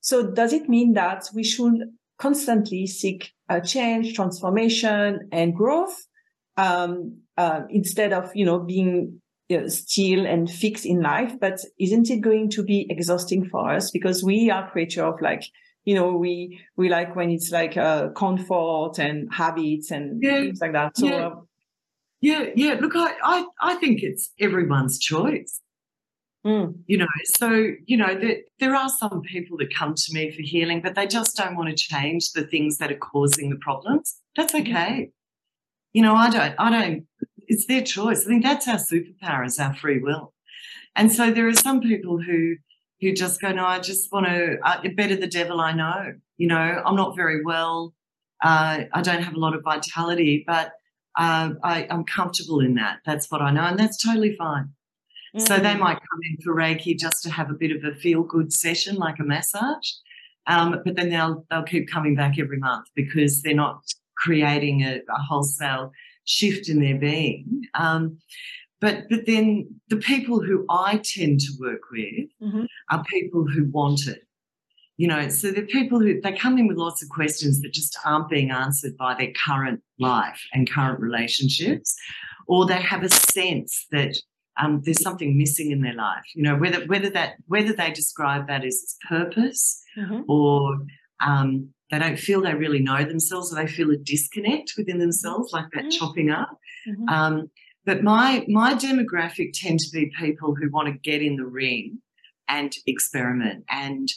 So 0.00 0.30
does 0.32 0.52
it 0.52 0.68
mean 0.68 0.94
that 0.94 1.24
we 1.34 1.44
should 1.44 1.78
constantly 2.18 2.86
seek 2.86 3.32
a 3.48 3.60
change, 3.60 4.14
transformation, 4.14 5.28
and 5.32 5.54
growth 5.54 5.96
um, 6.56 7.20
uh, 7.36 7.62
instead 7.70 8.12
of 8.12 8.30
you 8.34 8.44
know 8.44 8.58
being 8.58 9.20
you 9.48 9.60
know, 9.60 9.68
still 9.68 10.26
and 10.26 10.50
fixed 10.50 10.86
in 10.86 11.00
life? 11.02 11.34
But 11.40 11.60
isn't 11.78 12.10
it 12.10 12.20
going 12.20 12.50
to 12.50 12.62
be 12.62 12.86
exhausting 12.90 13.48
for 13.48 13.70
us 13.70 13.90
because 13.90 14.22
we 14.24 14.50
are 14.50 14.70
creature 14.70 15.04
of 15.04 15.20
like 15.20 15.44
you 15.84 15.94
know 15.94 16.12
we 16.12 16.60
we 16.76 16.88
like 16.88 17.14
when 17.16 17.30
it's 17.30 17.50
like 17.50 17.76
uh, 17.76 18.08
comfort 18.10 18.98
and 18.98 19.32
habits 19.32 19.90
and 19.90 20.20
Yeah, 20.22 20.40
things 20.40 20.60
like 20.60 20.72
that. 20.72 20.96
So 20.96 21.06
yeah. 21.08 21.26
uh, 21.26 21.40
Yeah, 22.20 22.44
yeah. 22.56 22.74
Look, 22.80 22.94
I, 22.96 23.14
I, 23.22 23.46
I 23.60 23.74
think 23.76 24.02
it's 24.02 24.32
everyone's 24.40 24.98
choice. 24.98 25.60
mm, 26.44 26.74
You 26.86 26.98
know, 26.98 27.06
so 27.24 27.72
you 27.86 27.96
know 27.96 28.14
there 28.18 28.38
there 28.60 28.74
are 28.74 28.88
some 28.88 29.20
people 29.22 29.58
that 29.58 29.74
come 29.74 29.94
to 29.94 30.12
me 30.12 30.30
for 30.30 30.42
healing, 30.42 30.80
but 30.82 30.94
they 30.94 31.06
just 31.06 31.36
don't 31.36 31.56
want 31.56 31.68
to 31.68 31.74
change 31.76 32.32
the 32.32 32.44
things 32.46 32.78
that 32.78 32.92
are 32.92 32.98
causing 32.98 33.50
the 33.50 33.56
problems. 33.56 34.20
That's 34.36 34.54
okay. 34.54 35.10
You 35.96 36.02
know, 36.02 36.14
I 36.14 36.28
don't, 36.28 36.54
I 36.58 36.70
don't. 36.70 37.06
It's 37.48 37.64
their 37.64 37.80
choice. 37.80 38.26
I 38.26 38.28
think 38.28 38.42
that's 38.42 38.68
our 38.68 38.76
superpower 38.76 39.46
is 39.46 39.58
our 39.58 39.74
free 39.74 39.98
will. 39.98 40.34
And 40.94 41.10
so 41.10 41.30
there 41.30 41.48
are 41.48 41.54
some 41.54 41.80
people 41.80 42.20
who 42.20 42.56
who 43.00 43.14
just 43.14 43.40
go, 43.40 43.50
no, 43.50 43.64
I 43.64 43.80
just 43.80 44.12
want 44.12 44.26
to 44.26 44.58
uh, 44.62 44.82
better 44.94 45.16
the 45.16 45.26
devil 45.26 45.58
I 45.58 45.72
know. 45.72 46.12
You 46.36 46.48
know, 46.48 46.82
I'm 46.84 46.96
not 46.96 47.16
very 47.16 47.42
well. 47.42 47.94
Uh, 48.44 48.84
I 48.92 49.00
don't 49.00 49.22
have 49.22 49.32
a 49.32 49.38
lot 49.38 49.54
of 49.54 49.62
vitality, 49.62 50.44
but 50.46 50.72
uh, 51.16 51.52
I, 51.64 51.86
I'm 51.88 52.04
comfortable 52.04 52.60
in 52.60 52.74
that. 52.74 52.98
That's 53.06 53.30
what 53.30 53.40
I 53.40 53.50
know, 53.50 53.64
and 53.64 53.78
that's 53.78 53.96
totally 53.96 54.36
fine. 54.36 54.68
So 55.38 55.56
they 55.56 55.72
mm, 55.72 55.78
might 55.78 55.94
come 55.96 56.20
in 56.30 56.36
for 56.44 56.54
Reiki 56.54 56.98
just 56.98 57.22
to 57.22 57.30
have 57.30 57.50
a 57.50 57.54
bit 57.54 57.70
of 57.74 57.82
a 57.90 57.94
feel 57.94 58.22
good 58.22 58.52
session, 58.52 58.96
like 58.96 59.18
a 59.18 59.24
massage. 59.24 59.92
Um, 60.46 60.82
but 60.84 60.94
then 60.94 61.08
they'll 61.08 61.46
they'll 61.48 61.62
keep 61.62 61.90
coming 61.90 62.14
back 62.14 62.38
every 62.38 62.58
month 62.58 62.84
because 62.94 63.40
they're 63.40 63.54
not 63.54 63.80
creating 64.16 64.82
a, 64.82 64.96
a 64.96 65.22
wholesale 65.28 65.92
shift 66.24 66.68
in 66.68 66.80
their 66.80 66.98
being. 66.98 67.62
Um, 67.74 68.18
but 68.80 69.04
but 69.08 69.26
then 69.26 69.68
the 69.88 69.96
people 69.96 70.40
who 70.42 70.66
I 70.68 70.98
tend 70.98 71.40
to 71.40 71.52
work 71.58 71.80
with 71.90 72.28
mhm, 72.42 72.66
are 72.90 73.04
people 73.04 73.46
who 73.46 73.64
want 73.70 74.06
it. 74.06 74.22
You 74.98 75.08
know, 75.08 75.28
so 75.28 75.50
they're 75.50 75.66
people 75.66 76.00
who 76.00 76.20
they 76.20 76.32
come 76.32 76.58
in 76.58 76.66
with 76.66 76.78
lots 76.78 77.02
of 77.02 77.08
questions 77.10 77.60
that 77.60 77.72
just 77.72 77.98
aren't 78.04 78.30
being 78.30 78.50
answered 78.50 78.96
by 78.96 79.14
their 79.14 79.32
current 79.44 79.82
life 79.98 80.40
and 80.52 80.70
current 80.70 81.00
relationships, 81.00 81.94
or 82.46 82.66
they 82.66 82.80
have 82.80 83.02
a 83.02 83.10
sense 83.10 83.86
that 83.90 84.16
um, 84.58 84.80
there's 84.84 85.02
something 85.02 85.36
missing 85.36 85.70
in 85.70 85.82
their 85.82 85.94
life. 85.94 86.24
You 86.34 86.42
know, 86.44 86.56
whether 86.56 86.84
whether 86.86 87.10
that 87.10 87.34
whether 87.46 87.72
they 87.72 87.90
describe 87.92 88.46
that 88.48 88.64
as 88.64 88.74
its 88.74 88.96
purpose 89.08 89.82
mhm, 89.98 90.24
or 90.28 90.78
um, 91.20 91.70
they 91.90 91.98
don't 91.98 92.18
feel 92.18 92.40
they 92.42 92.54
really 92.54 92.80
know 92.80 93.04
themselves, 93.04 93.52
or 93.52 93.56
they 93.56 93.66
feel 93.66 93.90
a 93.90 93.96
disconnect 93.96 94.74
within 94.76 94.98
themselves, 94.98 95.52
like 95.52 95.66
that 95.72 95.84
Mhm. 95.86 95.90
chopping 95.98 96.30
up. 96.30 96.58
mhm, 96.86 97.08
Um, 97.10 97.50
but 97.84 98.02
my 98.02 98.44
my 98.48 98.74
demographic 98.74 99.52
tend 99.54 99.78
to 99.80 99.90
be 99.92 100.10
people 100.18 100.54
who 100.54 100.68
want 100.70 100.88
to 100.88 100.98
get 101.10 101.22
in 101.22 101.36
the 101.36 101.46
ring 101.46 102.00
and 102.48 102.74
experiment 102.86 103.64
and 103.68 104.08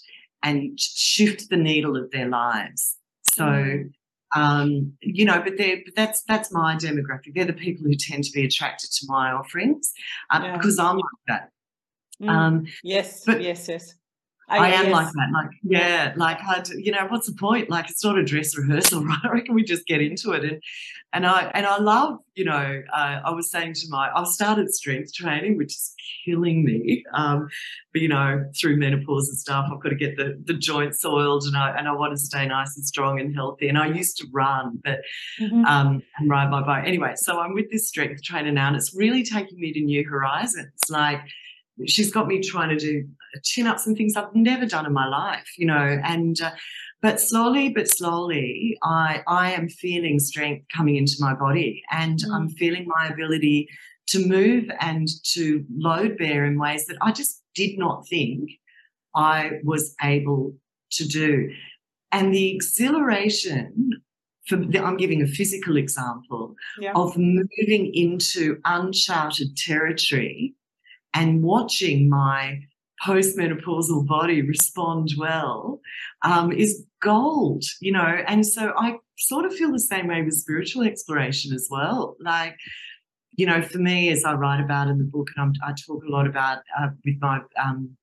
and 0.41 0.79
shift 0.79 1.49
the 1.49 1.57
needle 1.57 1.95
of 1.97 2.09
their 2.11 2.27
lives. 2.27 2.97
So 3.23 3.43
Mm. 3.43 3.93
um, 4.35 4.93
you 5.01 5.25
know, 5.25 5.41
but 5.41 5.57
they're 5.57 5.81
but 5.85 5.95
that's 5.95 6.21
that's 6.23 6.51
my 6.51 6.75
demographic. 6.75 7.33
They're 7.33 7.45
the 7.45 7.53
people 7.53 7.85
who 7.85 7.95
tend 7.95 8.23
to 8.25 8.31
be 8.31 8.45
attracted 8.45 8.91
to 8.91 9.05
my 9.07 9.31
offerings 9.31 9.91
uh, 10.31 10.39
Yeah. 10.43 10.57
because 10.57 10.77
I'm 10.79 10.97
like 10.97 11.21
that. 11.27 11.49
mm. 12.21 12.29
Um, 12.29 12.65
yes, 12.83 13.25
but 13.25 13.41
yes, 13.41 13.67
yes. 13.67 13.95
I 14.49 14.71
am 14.71 14.85
yes. 14.85 14.93
like 14.93 15.07
that. 15.13 15.29
Like, 15.33 15.49
yeah, 15.63 16.13
like 16.15 16.39
I, 16.41 16.63
you 16.77 16.91
know, 16.91 17.05
what's 17.07 17.27
the 17.27 17.33
point? 17.33 17.69
Like, 17.69 17.89
it's 17.89 18.03
not 18.03 18.17
a 18.17 18.23
dress 18.23 18.57
rehearsal, 18.57 19.03
right? 19.05 19.19
I 19.23 19.29
reckon 19.29 19.55
we 19.55 19.63
just 19.63 19.85
get 19.85 20.01
into 20.01 20.31
it. 20.31 20.43
And 20.43 20.61
and 21.11 21.25
I 21.25 21.51
and 21.53 21.65
I 21.65 21.79
love, 21.79 22.19
you 22.35 22.45
know, 22.45 22.81
uh, 22.93 23.19
I 23.25 23.31
was 23.31 23.49
saying 23.49 23.73
to 23.73 23.87
my, 23.89 24.11
I've 24.15 24.27
started 24.27 24.73
strength 24.73 25.13
training, 25.13 25.57
which 25.57 25.73
is 25.73 25.93
killing 26.25 26.63
me. 26.63 27.03
Um, 27.13 27.47
but 27.93 28.01
you 28.01 28.07
know, 28.07 28.45
through 28.59 28.77
menopause 28.77 29.29
and 29.29 29.37
stuff, 29.37 29.69
I've 29.71 29.81
got 29.81 29.89
to 29.89 29.95
get 29.95 30.17
the 30.17 30.41
the 30.45 30.53
joints 30.53 31.03
oiled, 31.03 31.43
and 31.45 31.57
I 31.57 31.75
and 31.77 31.87
I 31.87 31.93
want 31.93 32.13
to 32.13 32.17
stay 32.17 32.45
nice 32.45 32.75
and 32.75 32.85
strong 32.85 33.19
and 33.19 33.33
healthy. 33.33 33.67
And 33.67 33.77
I 33.77 33.87
used 33.87 34.17
to 34.17 34.27
run, 34.31 34.79
but 34.83 34.99
Mhm, 35.39 35.65
um, 35.65 36.03
and 36.17 36.29
ride 36.29 36.49
my 36.49 36.61
bike. 36.61 36.87
Anyway, 36.87 37.13
so 37.15 37.39
I'm 37.39 37.53
with 37.53 37.71
this 37.71 37.87
strength 37.87 38.23
trainer 38.23 38.51
now, 38.51 38.67
and 38.67 38.75
it's 38.75 38.93
really 38.95 39.23
taking 39.23 39.59
me 39.59 39.73
to 39.73 39.81
new 39.81 40.07
horizons. 40.07 40.89
Like 40.89 41.21
she's 41.87 42.11
got 42.11 42.27
me 42.27 42.41
trying 42.41 42.69
to 42.69 42.77
do 42.77 43.07
chin 43.43 43.67
ups 43.67 43.85
and 43.87 43.95
things 43.97 44.15
I've 44.15 44.33
never 44.33 44.65
done 44.65 44.85
in 44.85 44.93
my 44.93 45.07
life, 45.07 45.47
you 45.57 45.65
know. 45.65 45.99
And 46.03 46.39
uh, 46.41 46.51
but 47.01 47.21
slowly, 47.21 47.69
but 47.69 47.87
slowly, 47.89 48.77
I 48.83 49.21
I 49.27 49.51
am 49.51 49.69
feeling 49.69 50.19
strength 50.19 50.65
coming 50.75 50.95
into 50.95 51.15
my 51.19 51.33
body, 51.33 51.83
and 51.91 52.19
I'm 52.33 52.49
feeling 52.49 52.87
my 52.87 53.07
ability 53.07 53.67
to 54.07 54.25
move 54.27 54.65
and 54.79 55.07
to 55.33 55.63
load 55.77 56.17
bear 56.17 56.45
in 56.45 56.59
ways 56.59 56.85
that 56.87 56.97
I 57.01 57.11
just 57.11 57.43
did 57.53 57.77
not 57.77 58.07
think 58.07 58.49
I 59.15 59.59
was 59.63 59.95
able 60.01 60.55
to 60.93 61.07
do. 61.07 61.51
And 62.11 62.33
the 62.33 62.49
exhilaration 62.55 63.91
for 64.47 64.55
I'm 64.55 64.97
giving 64.97 65.21
a 65.21 65.27
physical 65.27 65.77
example 65.77 66.55
Yeah. 66.81 66.93
of 66.95 67.15
moving 67.17 67.93
into 67.93 68.59
uncharted 68.65 69.55
territory 69.55 70.55
and 71.13 71.41
watching 71.43 72.09
my 72.09 72.59
postmenopausal 73.05 74.05
body 74.05 74.41
respond 74.41 75.09
well 75.17 75.79
um, 76.23 76.51
is 76.51 76.85
gold, 77.01 77.63
you 77.81 77.91
know. 77.91 78.21
And 78.27 78.45
so 78.45 78.73
I 78.77 78.97
sort 79.17 79.45
of 79.45 79.53
feel 79.53 79.71
the 79.71 79.79
same 79.79 80.07
way 80.07 80.21
with 80.21 80.33
spiritual 80.33 80.83
exploration 80.83 81.53
as 81.53 81.67
well. 81.71 82.17
Like, 82.19 82.55
you 83.35 83.45
know, 83.45 83.61
for 83.61 83.77
me, 83.77 84.09
as 84.09 84.23
I 84.25 84.33
write 84.33 84.61
about 84.61 84.87
in 84.89 84.97
the 84.97 85.05
book, 85.05 85.27
and 85.35 85.43
I'm, 85.63 85.69
I 85.69 85.73
talk 85.73 86.03
a 86.03 86.09
lot 86.11 86.27
about 86.27 86.59
uh, 86.77 86.89
with 87.05 87.15
my 87.21 87.39
um, 87.63 87.95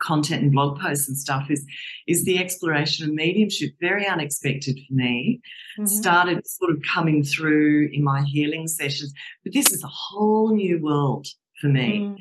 content 0.00 0.42
and 0.44 0.52
blog 0.52 0.78
posts 0.80 1.08
and 1.08 1.16
stuff, 1.16 1.50
is 1.50 1.66
is 2.06 2.24
the 2.24 2.38
exploration 2.38 3.08
of 3.08 3.14
mediumship. 3.14 3.70
Very 3.80 4.06
unexpected 4.06 4.78
for 4.86 4.94
me 4.94 5.40
Mhm. 5.78 5.88
started 5.88 6.46
sort 6.46 6.70
of 6.72 6.82
coming 6.82 7.22
through 7.24 7.88
in 7.92 8.02
my 8.04 8.22
healing 8.22 8.68
sessions. 8.68 9.12
But 9.44 9.52
this 9.52 9.72
is 9.72 9.82
a 9.82 9.88
whole 9.88 10.54
new 10.54 10.80
world 10.80 11.26
for 11.60 11.66
me, 11.68 11.98
Mm. 11.98 12.16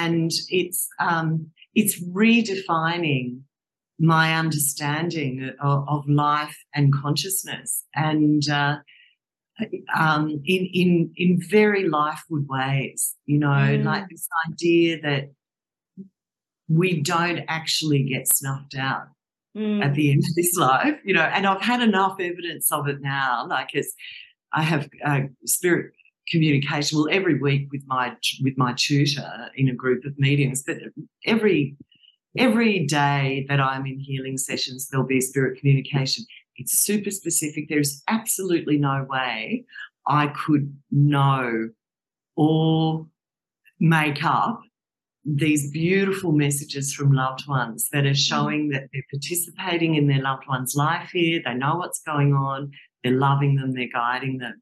And 0.00 0.30
it's 0.48 0.88
um, 1.00 1.50
it's 1.74 2.02
redefining 2.04 3.40
my 3.98 4.34
understanding 4.34 5.50
of, 5.60 5.84
of 5.88 6.08
life 6.08 6.56
and 6.74 6.92
consciousness, 6.92 7.84
and 7.94 8.48
uh, 8.48 8.76
um, 9.96 10.28
in 10.44 10.68
in 10.72 11.12
in 11.16 11.40
very 11.48 11.84
lifewood 11.88 12.46
ways. 12.48 13.14
You 13.26 13.38
know, 13.38 13.48
Mm. 13.48 13.84
like 13.84 14.08
this 14.08 14.28
idea 14.50 15.00
that 15.02 15.30
we 16.68 17.02
don't 17.02 17.40
actually 17.48 18.02
get 18.04 18.26
snuffed 18.28 18.74
out 18.76 19.08
Mm. 19.56 19.84
at 19.84 19.94
the 19.94 20.10
end 20.10 20.18
of 20.28 20.34
this 20.34 20.54
life, 20.56 20.98
you 21.04 21.14
know, 21.14 21.22
and 21.22 21.46
I've 21.46 21.62
had 21.62 21.80
enough 21.80 22.16
evidence 22.18 22.72
of 22.72 22.88
it 22.88 23.00
now. 23.00 23.46
Like, 23.46 23.72
as 23.76 23.92
I 24.52 24.62
have 24.62 24.88
uh, 25.04 25.20
spirit 25.46 25.92
communication, 26.30 26.98
well, 26.98 27.08
every 27.10 27.38
week 27.40 27.68
with 27.72 27.82
my 27.86 28.16
with 28.42 28.56
my 28.56 28.74
tutor 28.76 29.50
in 29.56 29.68
a 29.68 29.74
group 29.74 30.04
of 30.04 30.18
meetings, 30.18 30.62
but 30.66 30.78
every 31.26 31.76
every 32.36 32.86
day 32.86 33.46
that 33.48 33.60
I'm 33.60 33.86
in 33.86 33.98
healing 33.98 34.36
sessions, 34.36 34.88
there'll 34.88 35.06
be 35.06 35.20
spirit 35.20 35.58
communication. 35.58 36.24
It's 36.56 36.78
super 36.78 37.10
specific. 37.10 37.68
There's 37.68 38.02
absolutely 38.08 38.78
no 38.78 39.06
way 39.08 39.64
I 40.06 40.28
could 40.28 40.76
know 40.90 41.70
or 42.36 43.06
make 43.80 44.24
up 44.24 44.60
these 45.24 45.70
beautiful 45.70 46.32
messages 46.32 46.92
from 46.92 47.12
loved 47.12 47.48
ones 47.48 47.88
that 47.92 48.04
are 48.04 48.14
showing 48.14 48.68
mm. 48.68 48.72
that 48.72 48.88
they're 48.92 49.02
participating 49.10 49.94
in 49.94 50.06
their 50.06 50.20
loved 50.20 50.44
one's 50.48 50.74
life 50.74 51.10
here. 51.12 51.40
They 51.44 51.54
know 51.54 51.76
what's 51.76 52.02
going 52.02 52.34
on. 52.34 52.72
They're 53.02 53.12
loving 53.12 53.56
them. 53.56 53.72
They're 53.72 53.88
guiding 53.92 54.38
them. 54.38 54.60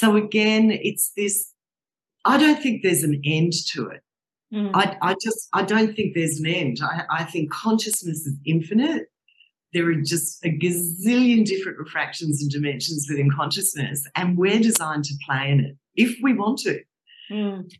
So 0.00 0.16
again, 0.16 0.70
it's 0.70 1.12
this. 1.14 1.52
I 2.24 2.38
don't 2.38 2.62
think 2.62 2.82
there's 2.82 3.02
an 3.02 3.20
end 3.22 3.52
to 3.72 3.88
it. 3.88 4.02
Mm. 4.52 4.70
I, 4.72 4.96
I 5.02 5.14
just 5.22 5.48
I 5.52 5.62
don't 5.62 5.94
think 5.94 6.14
there's 6.14 6.40
an 6.40 6.46
end. 6.46 6.78
I, 6.82 7.04
I 7.10 7.24
think 7.24 7.52
consciousness 7.52 8.26
is 8.26 8.34
infinite. 8.46 9.08
There 9.74 9.86
are 9.90 9.94
just 9.94 10.42
a 10.42 10.48
gazillion 10.48 11.44
different 11.44 11.78
refractions 11.78 12.40
and 12.40 12.50
dimensions 12.50 13.08
within 13.10 13.30
consciousness, 13.30 14.08
and 14.16 14.38
we're 14.38 14.58
designed 14.58 15.04
to 15.04 15.14
play 15.28 15.50
in 15.50 15.60
it 15.60 15.76
if 15.96 16.16
we 16.22 16.32
want 16.32 16.60
to. 16.60 16.80
Mm. 17.30 17.70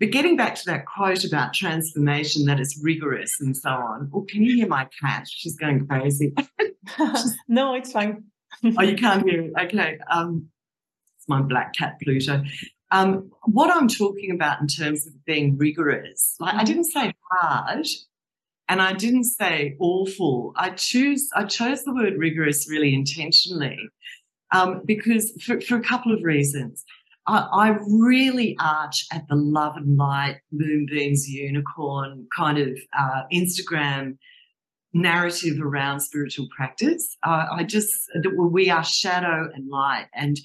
But 0.00 0.10
getting 0.10 0.36
back 0.36 0.56
to 0.56 0.66
that 0.66 0.84
quote 0.86 1.24
about 1.24 1.54
transformation, 1.54 2.46
that 2.46 2.58
it's 2.58 2.80
rigorous 2.82 3.36
and 3.38 3.56
so 3.56 3.68
on. 3.70 4.10
Oh, 4.12 4.26
can 4.28 4.42
you 4.42 4.56
hear 4.56 4.66
my 4.66 4.88
cat? 5.00 5.28
She's 5.30 5.56
going 5.56 5.86
crazy. 5.86 6.34
no, 7.48 7.74
it's 7.74 7.92
fine. 7.92 8.24
oh, 8.64 8.82
you 8.82 8.96
can't 8.96 9.28
hear 9.28 9.42
it. 9.42 9.52
Okay. 9.60 9.98
Um, 10.10 10.48
my 11.28 11.42
black 11.42 11.74
cat 11.74 11.98
Pluto. 12.02 12.42
Um, 12.90 13.30
what 13.44 13.70
I'm 13.70 13.88
talking 13.88 14.30
about 14.32 14.60
in 14.60 14.66
terms 14.66 15.06
of 15.06 15.24
being 15.24 15.56
rigorous, 15.56 16.34
like 16.40 16.54
I 16.54 16.58
Mm-hmm. 16.58 16.66
didn't 16.66 16.84
say 16.84 17.12
hard, 17.30 17.86
and 18.68 18.82
I 18.82 18.92
didn't 18.92 19.24
say 19.24 19.76
awful. 19.80 20.52
I 20.56 20.70
choose. 20.70 21.28
I 21.34 21.44
chose 21.44 21.84
the 21.84 21.94
word 21.94 22.14
rigorous 22.18 22.68
really 22.68 22.94
intentionally 22.94 23.78
um, 24.52 24.82
because 24.84 25.32
for, 25.44 25.60
for 25.60 25.76
a 25.76 25.82
couple 25.82 26.12
of 26.12 26.22
reasons. 26.22 26.84
I, 27.26 27.38
I 27.52 27.68
really 27.86 28.56
arch 28.58 29.06
at 29.12 29.28
the 29.28 29.36
love 29.36 29.76
and 29.76 29.96
light, 29.96 30.38
moonbeams, 30.50 31.28
unicorn 31.28 32.26
kind 32.36 32.58
of 32.58 32.78
uh, 32.98 33.22
Instagram 33.32 34.16
narrative 34.94 35.60
around 35.60 36.00
spiritual 36.00 36.48
practice. 36.56 37.16
Uh, 37.22 37.46
I 37.52 37.62
just 37.64 37.92
that 38.14 38.32
we 38.36 38.70
are 38.70 38.82
shadow 38.82 39.48
and 39.54 39.68
light, 39.68 40.06
and 40.14 40.40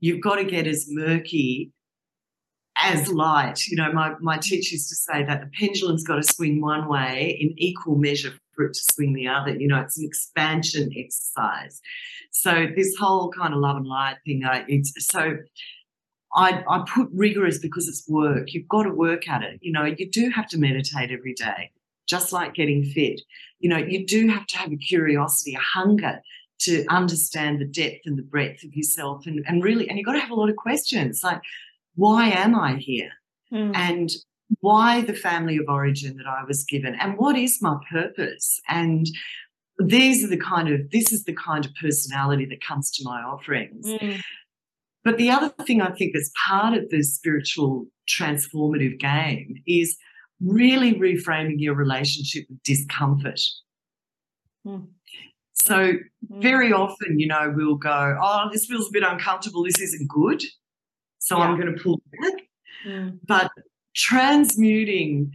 you've 0.00 0.20
got 0.20 0.36
to 0.36 0.44
get 0.44 0.66
as 0.66 0.86
murky 0.88 1.72
as 2.76 3.08
light. 3.08 3.66
You 3.66 3.76
know, 3.76 3.92
my 3.92 4.14
my 4.20 4.38
teacher 4.38 4.72
used 4.72 4.88
to 4.88 4.96
say 4.96 5.22
that 5.24 5.40
the 5.40 5.50
pendulum's 5.58 6.02
got 6.02 6.16
to 6.16 6.22
swing 6.22 6.60
one 6.60 6.88
way 6.88 7.36
in 7.40 7.54
equal 7.58 7.96
measure 7.96 8.32
for 8.54 8.66
it 8.66 8.74
to 8.74 8.92
swing 8.92 9.12
the 9.12 9.28
other. 9.28 9.54
You 9.54 9.68
know, 9.68 9.80
it's 9.80 9.98
an 9.98 10.06
expansion 10.06 10.90
exercise. 10.96 11.80
So 12.32 12.68
this 12.74 12.96
whole 12.96 13.30
kind 13.30 13.54
of 13.54 13.60
love 13.60 13.76
and 13.76 13.86
light 13.86 14.16
thing, 14.24 14.42
I, 14.44 14.64
it's 14.68 14.92
so. 15.06 15.36
I, 16.32 16.62
I 16.68 16.84
put 16.86 17.08
rigorous 17.12 17.58
because 17.58 17.88
it's 17.88 18.08
work. 18.08 18.54
You've 18.54 18.68
got 18.68 18.84
to 18.84 18.90
work 18.90 19.28
at 19.28 19.42
it. 19.42 19.58
You 19.62 19.72
know, 19.72 19.84
you 19.84 20.08
do 20.08 20.30
have 20.30 20.46
to 20.50 20.58
meditate 20.58 21.10
every 21.10 21.34
day, 21.34 21.72
just 22.08 22.32
like 22.32 22.54
getting 22.54 22.84
fit. 22.84 23.20
You 23.58 23.68
know, 23.68 23.78
you 23.78 24.06
do 24.06 24.28
have 24.28 24.46
to 24.46 24.56
have 24.58 24.70
a 24.70 24.76
curiosity, 24.76 25.56
a 25.56 25.58
hunger 25.58 26.20
to 26.60 26.84
understand 26.88 27.60
the 27.60 27.64
depth 27.64 28.00
and 28.04 28.18
the 28.18 28.22
breadth 28.22 28.64
of 28.64 28.74
yourself. 28.74 29.26
And, 29.26 29.44
and 29.46 29.62
really, 29.62 29.88
and 29.88 29.98
you've 29.98 30.06
got 30.06 30.12
to 30.12 30.20
have 30.20 30.30
a 30.30 30.34
lot 30.34 30.50
of 30.50 30.56
questions 30.56 31.22
like, 31.22 31.40
why 31.94 32.28
am 32.28 32.54
I 32.54 32.76
here? 32.76 33.10
Mm. 33.52 33.74
And 33.74 34.10
why 34.60 35.00
the 35.02 35.14
family 35.14 35.56
of 35.56 35.66
origin 35.68 36.16
that 36.16 36.26
I 36.26 36.44
was 36.44 36.64
given? 36.64 36.94
And 36.96 37.16
what 37.16 37.36
is 37.36 37.62
my 37.62 37.76
purpose? 37.90 38.60
And 38.68 39.06
these 39.78 40.24
are 40.24 40.28
the 40.28 40.36
kind 40.36 40.68
of, 40.68 40.90
this 40.90 41.12
is 41.12 41.24
the 41.24 41.34
kind 41.34 41.64
of 41.64 41.74
personality 41.80 42.46
that 42.46 42.64
comes 42.64 42.90
to 42.92 43.04
my 43.04 43.22
offerings. 43.22 43.86
Mm. 43.86 44.20
But 45.02 45.16
the 45.16 45.30
other 45.30 45.48
thing 45.64 45.80
I 45.80 45.92
think 45.92 46.12
that's 46.12 46.30
part 46.46 46.74
of 46.74 46.90
the 46.90 47.02
spiritual 47.02 47.86
transformative 48.08 48.98
game 48.98 49.54
is 49.66 49.96
really 50.42 50.94
reframing 50.94 51.58
your 51.58 51.74
relationship 51.74 52.44
with 52.50 52.62
discomfort. 52.62 53.40
Mm. 54.66 54.88
So, 55.60 55.92
Mm. 56.30 56.42
very 56.42 56.72
often, 56.72 57.18
you 57.18 57.26
know, 57.26 57.52
we'll 57.56 57.76
go, 57.76 58.16
Oh, 58.20 58.48
this 58.52 58.66
feels 58.66 58.88
a 58.88 58.92
bit 58.92 59.02
uncomfortable. 59.02 59.64
This 59.64 59.80
isn't 59.80 60.08
good. 60.08 60.42
So, 61.18 61.36
I'm 61.38 61.58
going 61.60 61.74
to 61.76 61.82
pull 61.82 62.00
back. 62.12 62.34
Mm. 62.86 63.18
But 63.26 63.50
transmuting 63.94 65.32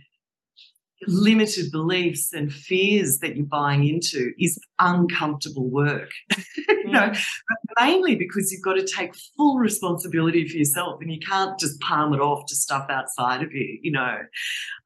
limited 1.08 1.72
beliefs 1.72 2.34
and 2.34 2.52
fears 2.52 3.20
that 3.20 3.36
you're 3.36 3.46
buying 3.46 3.86
into 3.88 4.32
is 4.40 4.58
uncomfortable 4.80 5.70
work. 5.70 6.10
you 6.68 6.92
know, 6.92 7.10
Mm. 7.12 7.26
mainly 7.80 8.16
because 8.16 8.52
you've 8.52 8.64
got 8.64 8.74
to 8.76 8.86
take 8.88 9.14
full 9.38 9.58
responsibility 9.58 10.48
for 10.48 10.58
yourself 10.58 11.02
and 11.02 11.12
you 11.12 11.20
can't 11.20 11.60
just 11.60 11.80
palm 11.82 12.14
it 12.14 12.20
off 12.22 12.46
to 12.48 12.56
stuff 12.56 12.88
outside 12.90 13.44
of 13.44 13.52
you, 13.52 13.78
you 13.84 13.92
know. 13.92 14.18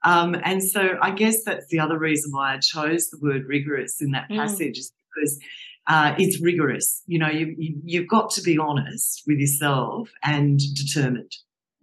Um, 0.04 0.36
and 0.44 0.62
so 0.64 0.98
I 1.02 1.12
guess 1.12 1.44
that's 1.44 1.68
the 1.68 1.80
other 1.80 1.98
reason 1.98 2.32
why 2.32 2.56
I 2.56 2.58
chose 2.58 3.10
the 3.10 3.20
word 3.22 3.46
rigorous 3.48 4.02
in 4.02 4.12
that 4.12 4.28
Mm. 4.30 4.38
passage 4.38 4.78
is 4.80 4.92
because 5.20 5.40
uh, 5.88 6.16
it's 6.18 6.42
rigorous. 6.42 7.04
You 7.08 7.20
know, 7.20 7.30
you, 7.30 7.56
you, 7.58 7.82
you've 7.84 8.08
got 8.08 8.30
to 8.32 8.42
be 8.42 8.58
honest 8.58 9.24
with 9.28 9.40
yourself 9.40 10.10
and 10.24 10.60
determined. 10.76 11.32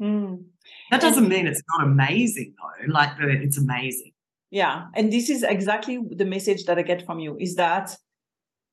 Mm. 0.01 0.45
That 0.91 1.01
doesn't 1.01 1.29
mean 1.29 1.47
it's 1.47 1.63
not 1.77 1.87
amazing 1.87 2.55
though. 2.59 2.93
Like 2.93 3.11
it's 3.19 3.59
amazing. 3.59 4.13
Yeah. 4.51 4.85
And 4.95 5.13
this 5.13 5.29
is 5.29 5.43
exactly 5.43 6.01
the 6.11 6.25
message 6.25 6.65
that 6.65 6.79
I 6.79 6.83
get 6.83 7.05
from 7.05 7.19
you 7.19 7.37
is 7.39 7.57
that 7.57 7.97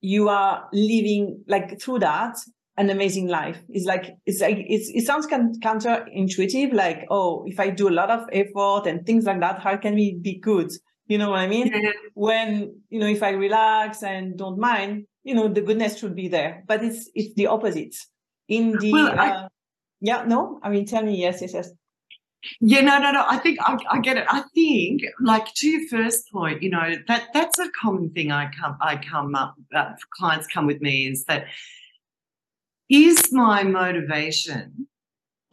you 0.01 0.29
are 0.29 0.67
living 0.71 1.43
like 1.47 1.81
through 1.81 1.99
that 1.99 2.37
an 2.77 2.89
amazing 2.89 3.27
life. 3.27 3.61
It's 3.69 3.85
like, 3.85 4.15
it's 4.25 4.41
like, 4.41 4.57
it's, 4.67 4.89
it 4.89 5.05
sounds 5.05 5.27
counterintuitive. 5.27 6.73
Like, 6.73 7.05
oh, 7.09 7.43
if 7.45 7.59
I 7.59 7.69
do 7.69 7.87
a 7.87 7.91
lot 7.91 8.09
of 8.09 8.27
effort 8.31 8.87
and 8.87 9.05
things 9.05 9.25
like 9.25 9.39
that, 9.39 9.59
how 9.59 9.77
can 9.77 9.95
we 9.95 10.19
be 10.21 10.39
good? 10.39 10.71
You 11.07 11.17
know 11.17 11.31
what 11.31 11.39
I 11.39 11.47
mean? 11.47 11.67
Yeah. 11.67 11.91
When, 12.13 12.81
you 12.89 12.99
know, 12.99 13.07
if 13.07 13.21
I 13.23 13.31
relax 13.31 14.03
and 14.03 14.37
don't 14.37 14.57
mind, 14.57 15.05
you 15.23 15.35
know, 15.35 15.47
the 15.47 15.61
goodness 15.61 15.97
should 15.99 16.15
be 16.15 16.27
there, 16.27 16.63
but 16.67 16.83
it's, 16.83 17.09
it's 17.13 17.33
the 17.35 17.47
opposite 17.47 17.95
in 18.47 18.77
the, 18.77 18.91
Well, 18.91 19.19
I- 19.19 19.29
uh, 19.31 19.47
yeah, 20.01 20.23
no, 20.25 20.59
I 20.63 20.69
mean, 20.69 20.85
tell 20.85 21.03
me, 21.03 21.15
yes, 21.15 21.41
yes, 21.41 21.53
yes. 21.53 21.69
Yeah, 22.59 22.81
no, 22.81 22.99
no, 22.99 23.11
no. 23.11 23.23
I 23.25 23.37
think 23.37 23.57
I, 23.61 23.77
I 23.89 23.99
get 23.99 24.17
it. 24.17 24.25
I 24.27 24.43
think, 24.53 25.01
like 25.21 25.53
to 25.53 25.67
your 25.69 25.87
first 25.87 26.29
point, 26.29 26.61
you 26.61 26.69
know 26.69 26.95
that 27.07 27.29
that's 27.33 27.57
a 27.57 27.69
common 27.69 28.09
thing. 28.09 28.33
I 28.33 28.51
come, 28.59 28.75
I 28.81 28.97
come 28.97 29.33
up. 29.33 29.55
Uh, 29.73 29.93
clients 30.17 30.45
come 30.47 30.67
with 30.67 30.81
me 30.81 31.07
is 31.07 31.23
that 31.25 31.45
is 32.89 33.31
my 33.31 33.63
motivation 33.63 34.87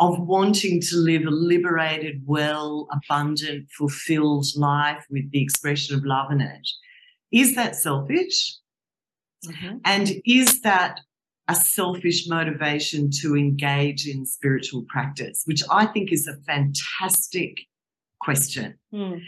of 0.01 0.19
wanting 0.19 0.81
to 0.81 0.97
live 0.97 1.23
a 1.27 1.31
liberated, 1.31 2.23
well, 2.27 2.89
abundant, 2.91 3.69
fulfilled 3.79 4.47
life 4.57 5.05
with 5.11 5.31
the 5.31 5.43
expression 5.43 5.95
of 5.95 6.05
love 6.05 6.33
in 6.33 6.41
it. 6.41 6.67
Is 7.31 7.55
that 7.55 7.77
selfish? 7.77 8.57
Mhm. 9.47 9.81
And 9.85 10.11
is 10.25 10.63
that 10.63 11.01
a 11.49 11.55
selfish 11.55 12.29
motivation 12.29 13.11
to 13.21 13.37
engage 13.37 14.07
in 14.07 14.25
spiritual 14.25 14.85
practice, 14.89 15.43
which 15.47 15.63
I 15.71 15.87
think 15.87 16.13
is 16.13 16.27
a 16.27 16.37
fantastic 16.51 17.61
question. 18.21 18.79
Mm. 18.95 19.21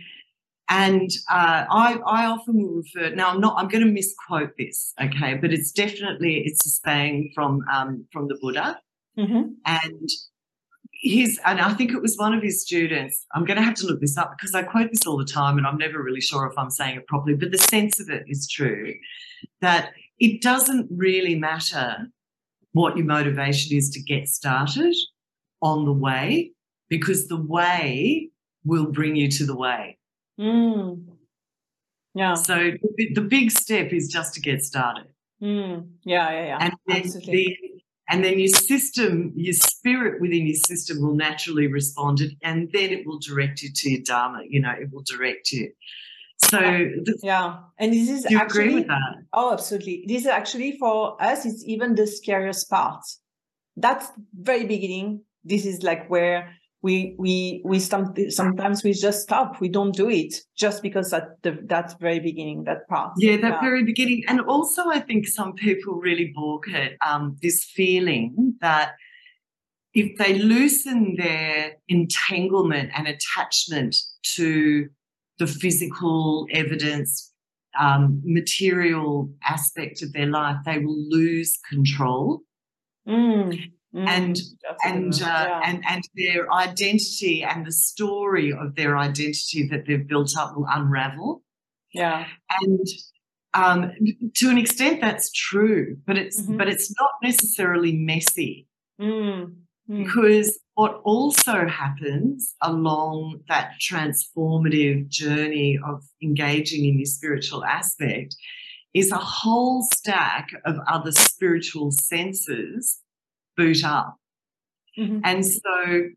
And 0.68 1.10
uh, 1.28 1.64
I, 1.68 1.98
I 2.06 2.26
often 2.26 2.54
will 2.62 2.82
refer. 2.82 3.14
Now, 3.14 3.30
I'm 3.30 3.40
not. 3.40 3.54
I'm 3.58 3.68
going 3.68 3.84
to 3.84 3.90
misquote 3.90 4.52
this, 4.56 4.94
okay? 5.00 5.34
But 5.34 5.52
it's 5.52 5.72
definitely 5.72 6.42
it's 6.46 6.64
a 6.64 6.70
saying 6.70 7.32
from 7.34 7.60
um, 7.70 8.06
from 8.12 8.28
the 8.28 8.38
Buddha, 8.40 8.80
Mhm. 9.18 9.54
and 9.66 10.08
his. 11.02 11.38
And 11.44 11.60
I 11.60 11.74
think 11.74 11.92
it 11.92 12.00
was 12.00 12.16
one 12.16 12.32
of 12.32 12.42
his 12.42 12.62
students. 12.62 13.26
I'm 13.34 13.44
going 13.44 13.58
to 13.58 13.62
have 13.62 13.74
to 13.74 13.86
look 13.86 14.00
this 14.00 14.16
up 14.16 14.32
because 14.36 14.54
I 14.54 14.62
quote 14.62 14.90
this 14.90 15.06
all 15.06 15.18
the 15.18 15.24
time, 15.24 15.58
and 15.58 15.66
I'm 15.66 15.76
never 15.76 16.02
really 16.02 16.20
sure 16.20 16.46
if 16.46 16.56
I'm 16.56 16.70
saying 16.70 16.96
it 16.96 17.06
properly. 17.06 17.36
But 17.36 17.50
the 17.50 17.58
sense 17.58 18.00
of 18.00 18.08
it 18.08 18.24
is 18.28 18.48
true 18.48 18.94
that 19.60 19.90
it 20.18 20.40
doesn't 20.40 20.88
really 20.90 21.34
matter 21.34 22.06
what 22.72 22.96
your 22.96 23.06
motivation 23.06 23.76
is 23.76 23.90
to 23.90 24.00
get 24.00 24.28
started 24.28 24.94
on 25.60 25.84
the 25.84 25.92
way, 25.92 26.52
because 26.88 27.28
the 27.28 27.40
way 27.40 28.30
will 28.64 28.86
bring 28.86 29.16
you 29.16 29.28
to 29.30 29.44
the 29.44 29.56
way. 29.56 29.98
Mm. 30.38 31.04
Yeah. 32.14 32.34
So 32.34 32.72
the, 32.96 33.20
big 33.20 33.50
step 33.50 33.92
is 33.92 34.08
just 34.08 34.34
to 34.34 34.40
get 34.40 34.62
started, 34.62 35.06
Mm. 35.42 35.88
Yeah, 36.04 36.30
yeah, 36.30 36.44
yeah. 36.44 36.58
and 36.60 36.74
then 36.86 36.96
Absolutely. 36.98 37.32
the 37.32 37.81
and 38.08 38.24
then 38.24 38.38
your 38.38 38.48
system, 38.48 39.32
your 39.36 39.54
spirit 39.54 40.20
within 40.20 40.46
your 40.46 40.56
system 40.56 41.00
will 41.00 41.14
naturally 41.14 41.66
respond, 41.66 42.20
and- 42.20 42.36
and 42.42 42.70
then 42.72 42.90
it 42.90 43.06
will 43.06 43.18
direct 43.18 43.62
you 43.62 43.70
to 43.72 43.90
your 43.90 44.02
dharma. 44.02 44.42
You 44.48 44.60
know, 44.60 44.72
it 44.72 44.92
will 44.92 45.04
direct 45.04 45.52
you. 45.52 45.72
So, 46.38 46.58
the, 46.58 47.18
Yeah. 47.22 47.58
And 47.78 47.92
this 47.92 48.10
is 48.10 48.26
actually 48.26 48.64
agree 48.64 48.74
with 48.74 48.88
that? 48.88 49.22
Oh, 49.32 49.52
absolutely. 49.52 50.04
This 50.08 50.22
is 50.22 50.26
actually 50.26 50.76
for 50.78 51.22
us, 51.22 51.46
it's 51.46 51.64
even 51.66 51.94
the 51.94 52.06
scariest 52.06 52.68
part. 52.68 53.04
That's 53.76 54.10
very 54.34 54.66
beginning. 54.66 55.22
This 55.44 55.64
is 55.64 55.82
like 55.82 56.08
where 56.10 56.54
we 56.82 57.14
we 57.18 57.62
we 57.64 57.78
sometimes 57.78 58.82
we 58.82 58.92
just 58.92 59.22
stop. 59.22 59.60
We 59.60 59.68
don't 59.68 59.94
do 59.94 60.10
it 60.10 60.34
just 60.56 60.82
because 60.82 61.12
at 61.12 61.42
the 61.42 61.58
that 61.66 61.98
very 62.00 62.20
beginning, 62.20 62.64
that 62.64 62.88
part. 62.88 63.12
Yeah, 63.18 63.36
that 63.38 63.60
very 63.60 63.84
beginning, 63.84 64.24
and 64.28 64.40
also 64.40 64.88
I 64.88 65.00
think 65.00 65.26
some 65.26 65.54
people 65.54 65.94
really 65.94 66.32
balk 66.34 66.68
at 66.68 66.92
um, 67.06 67.36
this 67.40 67.64
feeling 67.64 68.54
that 68.60 68.92
if 69.94 70.16
they 70.18 70.38
loosen 70.38 71.16
their 71.16 71.76
entanglement 71.88 72.90
and 72.96 73.06
attachment 73.06 73.96
to 74.36 74.88
the 75.38 75.46
physical 75.46 76.46
evidence, 76.50 77.32
um, 77.78 78.20
material 78.24 79.30
aspect 79.44 80.02
of 80.02 80.12
their 80.12 80.26
life, 80.26 80.56
they 80.64 80.78
will 80.78 81.08
lose 81.08 81.58
control 81.68 82.42
Mm, 83.06 83.72
mm, 83.94 84.06
and 84.08 84.36
that's 84.36 84.84
a 84.84 84.88
good 84.90 84.94
and 84.94 85.14
uh, 85.14 85.46
Yeah. 85.48 85.60
and 85.64 85.84
and 85.88 86.02
their 86.16 86.52
identity 86.52 87.42
and 87.42 87.66
the 87.66 87.72
story 87.72 88.52
of 88.52 88.74
their 88.74 88.96
identity 88.98 89.68
that 89.70 89.86
they've 89.86 90.06
built 90.06 90.32
up 90.38 90.56
will 90.56 90.66
unravel. 90.70 91.42
yeah. 91.92 92.26
and 92.62 92.86
um, 93.54 93.90
to 94.36 94.48
an 94.48 94.56
extent 94.56 95.00
that's 95.02 95.30
true 95.30 95.96
but 96.06 96.16
it's 96.16 96.40
Mhm. 96.40 96.56
but 96.58 96.68
it's 96.68 96.90
not 97.00 97.10
necessarily 97.22 97.92
messy 98.10 98.66
Mm, 99.00 99.56
mm, 99.90 100.04
because 100.04 100.58
what 100.74 101.00
also 101.04 101.66
happens 101.68 102.54
along 102.62 103.40
that 103.48 103.72
transformative 103.88 105.08
journey 105.08 105.78
of 105.86 106.02
engaging 106.22 106.84
in 106.86 106.98
your 106.98 107.04
spiritual 107.18 107.62
aspect 107.64 108.34
is 108.94 109.10
a 109.12 109.18
whole 109.18 109.82
stack 109.94 110.48
of 110.64 110.76
other 110.88 111.12
spiritual 111.12 111.90
senses 111.90 113.00
boot 113.56 113.84
up. 113.84 114.16
Mm-hmm. 114.98 115.20
And 115.24 115.44
so, 115.44 116.08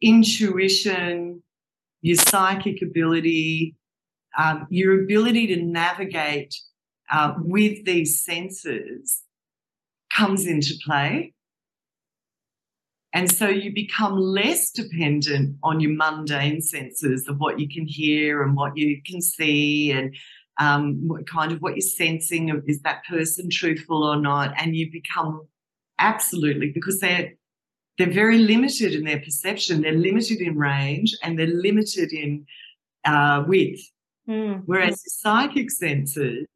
intuition, 0.00 1.42
your 2.02 2.16
psychic 2.16 2.82
ability, 2.82 3.76
um, 4.38 4.66
your 4.70 5.02
ability 5.02 5.46
to 5.48 5.62
navigate 5.62 6.54
uh, 7.10 7.34
with 7.38 7.84
these 7.84 8.24
senses 8.24 9.22
comes 10.12 10.46
into 10.46 10.74
play. 10.84 11.32
And 13.12 13.30
so 13.30 13.48
you 13.48 13.72
become 13.72 14.16
less 14.18 14.72
dependent 14.72 15.56
on 15.62 15.78
your 15.78 15.92
mundane 15.92 16.60
senses 16.60 17.28
of 17.28 17.38
what 17.38 17.60
you 17.60 17.68
can 17.68 17.86
hear 17.86 18.42
and 18.42 18.56
what 18.56 18.76
you 18.76 19.00
can 19.06 19.22
see 19.22 19.92
and 19.92 20.14
um, 20.58 21.06
what 21.06 21.28
kind 21.28 21.52
of 21.52 21.60
what 21.60 21.74
you're 21.74 21.80
sensing 21.80 22.50
of 22.50 22.64
is 22.66 22.80
that 22.82 23.04
person 23.08 23.48
truthful 23.50 24.02
or 24.02 24.16
not. 24.16 24.52
And 24.60 24.74
you 24.74 24.90
become 24.90 25.46
absolutely 25.98 26.70
because 26.72 27.00
they're 27.00 27.32
they're 27.96 28.10
very 28.10 28.38
limited 28.38 28.92
in 28.92 29.04
their 29.04 29.20
perception. 29.20 29.80
They're 29.80 29.92
limited 29.92 30.40
in 30.40 30.58
range 30.58 31.16
and 31.22 31.38
they're 31.38 31.46
limited 31.46 32.12
in 32.12 32.44
uh, 33.04 33.44
width. 33.46 33.80
Mm. 34.28 34.62
Whereas 34.66 35.00
the 35.02 35.10
psychic 35.10 35.70
senses 35.70 36.48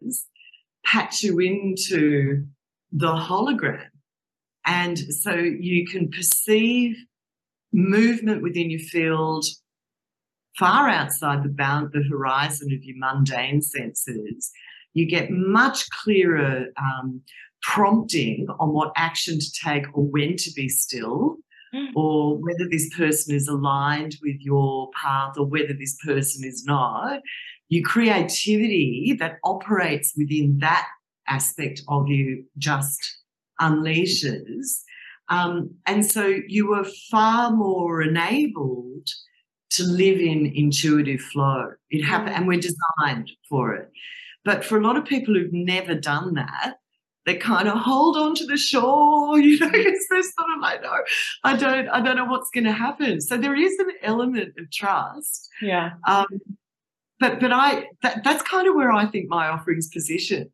patch 0.85 1.23
you 1.23 1.39
into 1.39 2.45
the 2.91 3.13
hologram. 3.13 3.87
And 4.67 4.99
so 4.99 5.35
you 5.35 5.87
can 5.87 6.11
perceive 6.11 6.97
movement 7.73 8.43
within 8.43 8.71
your 8.71 8.81
field 8.81 9.45
far 10.59 10.89
outside 10.89 11.45
the 11.45 11.49
bound, 11.51 11.91
the 11.93 12.03
horizon 12.03 12.73
of 12.73 12.83
your 12.83 12.97
mundane 12.99 13.63
senses. 13.63 14.51
You 14.95 15.07
get 15.07 15.31
much 15.31 15.89
clearer 15.91 16.67
um, 16.77 17.23
prompting 17.63 18.47
on 18.61 18.73
what 18.73 18.93
action 18.97 19.39
to 19.39 19.53
take 19.65 19.85
or 19.95 20.05
when 20.05 20.37
to 20.37 20.51
be 20.55 20.69
still, 20.69 21.37
mm. 21.75 21.89
or 21.95 22.37
whether 22.37 22.69
this 22.71 22.89
person 22.97 23.35
is 23.35 23.49
aligned 23.49 24.17
with 24.23 24.37
your 24.41 24.91
path 25.03 25.35
or 25.37 25.47
whether 25.47 25.75
this 25.79 25.97
person 26.05 26.47
is 26.47 26.65
not. 26.65 27.21
Your 27.69 27.85
creativity 27.85 29.17
that 29.19 29.39
operates 29.45 30.15
within 30.17 30.59
that 30.61 30.87
aspect 31.27 31.83
of 31.89 32.09
you 32.09 32.45
just 32.57 33.01
unleashes. 33.61 34.83
Um, 35.29 35.75
and 35.87 36.07
so 36.07 36.39
you 36.47 36.69
were 36.69 36.87
far 37.11 37.51
more 37.51 38.01
enabled 38.01 39.09
to 39.71 39.83
live 39.85 40.19
in 40.19 40.51
intuitive 40.55 41.21
flow. 41.21 41.73
It 41.91 42.03
happened, 42.03 42.35
and 42.35 42.49
we're 42.49 42.61
designed 42.61 43.31
for 43.49 43.75
it. 43.75 43.91
But 44.45 44.65
for 44.65 44.79
a 44.79 44.83
lot 44.83 44.97
of 44.97 45.05
people 45.05 45.35
who've 45.35 45.53
never 45.53 45.95
done 45.95 46.35
that, 46.35 46.77
they 47.29 47.37
kind 47.37 47.69
of 47.69 47.77
hold 47.77 48.17
on 48.17 48.35
to 48.37 48.47
the 48.47 48.57
shore, 48.57 49.39
you 49.41 49.59
know, 49.59 49.71
because 49.71 50.07
they're 50.11 50.23
sort 50.23 50.51
of 50.57 50.63
like, 50.63 50.83
no, 50.83 50.95
I 51.45 51.57
don't, 51.57 51.89
I 51.89 52.01
don't 52.01 52.17
know 52.17 52.25
what's 52.25 52.49
going 52.51 52.65
to 52.65 52.73
happen. 52.73 53.21
So 53.21 53.37
there 53.37 53.55
is 53.55 53.79
an 53.79 53.91
element 54.03 54.55
of 54.59 54.71
trust. 54.71 55.51
Yeah. 55.61 55.93
Um, 56.07 56.27
but 57.21 57.41
but 57.41 57.53
I 57.53 57.87
that, 58.03 58.23
that's 58.25 58.43
kind 58.43 58.67
of 58.67 58.75
where 58.75 58.93
I 58.93 59.05
think 59.07 59.29
my 59.29 59.49
offering's 59.49 59.89
positioned 59.89 60.51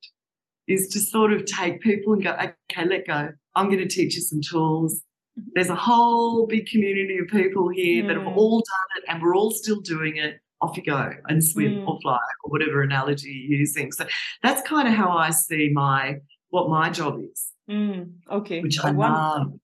is 0.67 0.89
to 0.89 0.99
sort 0.99 1.33
of 1.33 1.45
take 1.45 1.81
people 1.81 2.15
and 2.15 2.25
go, 2.25 2.33
okay, 2.33 2.87
let 2.87 3.07
go. 3.07 3.31
I'm 3.55 3.67
going 3.67 3.87
to 3.87 3.89
teach 3.89 4.17
you 4.17 4.23
some 4.23 4.41
tools. 4.41 5.03
Mm-hmm. 5.39 5.51
There's 5.55 5.69
a 5.69 5.77
whole 5.77 6.47
big 6.47 6.67
community 6.67 7.19
of 7.19 7.29
people 7.29 7.69
here 7.69 8.03
mm. 8.03 8.09
that 8.09 8.17
have 8.17 8.27
mm. 8.27 8.37
all 8.37 8.59
done 8.59 9.03
it 9.03 9.05
and 9.09 9.23
we're 9.23 9.37
all 9.37 9.51
still 9.51 9.81
doing 9.81 10.17
it. 10.17 10.41
Off 10.61 10.79
you 10.79 10.83
go 10.83 11.11
and 11.29 11.45
swim 11.45 11.73
mm. 11.73 11.87
or 11.87 12.01
fly 12.01 12.19
or 12.43 12.51
whatever 12.51 12.81
analogy 12.81 13.29
you're 13.29 13.59
using. 13.59 13.93
So 13.93 14.07
that's 14.43 14.67
kind 14.67 14.89
of 14.89 14.95
how 14.95 15.11
I 15.11 15.29
see 15.29 15.69
my 15.75 16.21
what 16.55 16.71
my 16.71 16.89
job 16.89 17.19
is. 17.21 17.51
Mm. 17.69 18.13
Okay. 18.31 18.61
Which 18.63 18.79
I 18.79 18.91
love. 18.91 19.53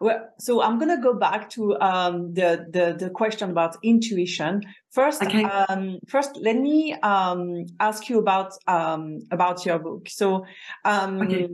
Well, 0.00 0.28
so 0.38 0.62
I'm 0.62 0.78
gonna 0.78 1.02
go 1.02 1.12
back 1.12 1.50
to 1.56 1.76
um, 1.80 2.34
the, 2.34 2.66
the 2.70 2.84
the 2.96 3.10
question 3.10 3.50
about 3.50 3.74
intuition. 3.82 4.62
First, 4.92 5.24
okay. 5.24 5.42
um, 5.42 5.98
first, 6.06 6.38
let 6.40 6.56
me 6.56 6.94
um, 7.02 7.66
ask 7.80 8.08
you 8.08 8.20
about 8.20 8.52
um, 8.68 9.18
about 9.32 9.66
your 9.66 9.80
book. 9.80 10.08
So, 10.08 10.46
um, 10.84 11.22
okay. 11.22 11.48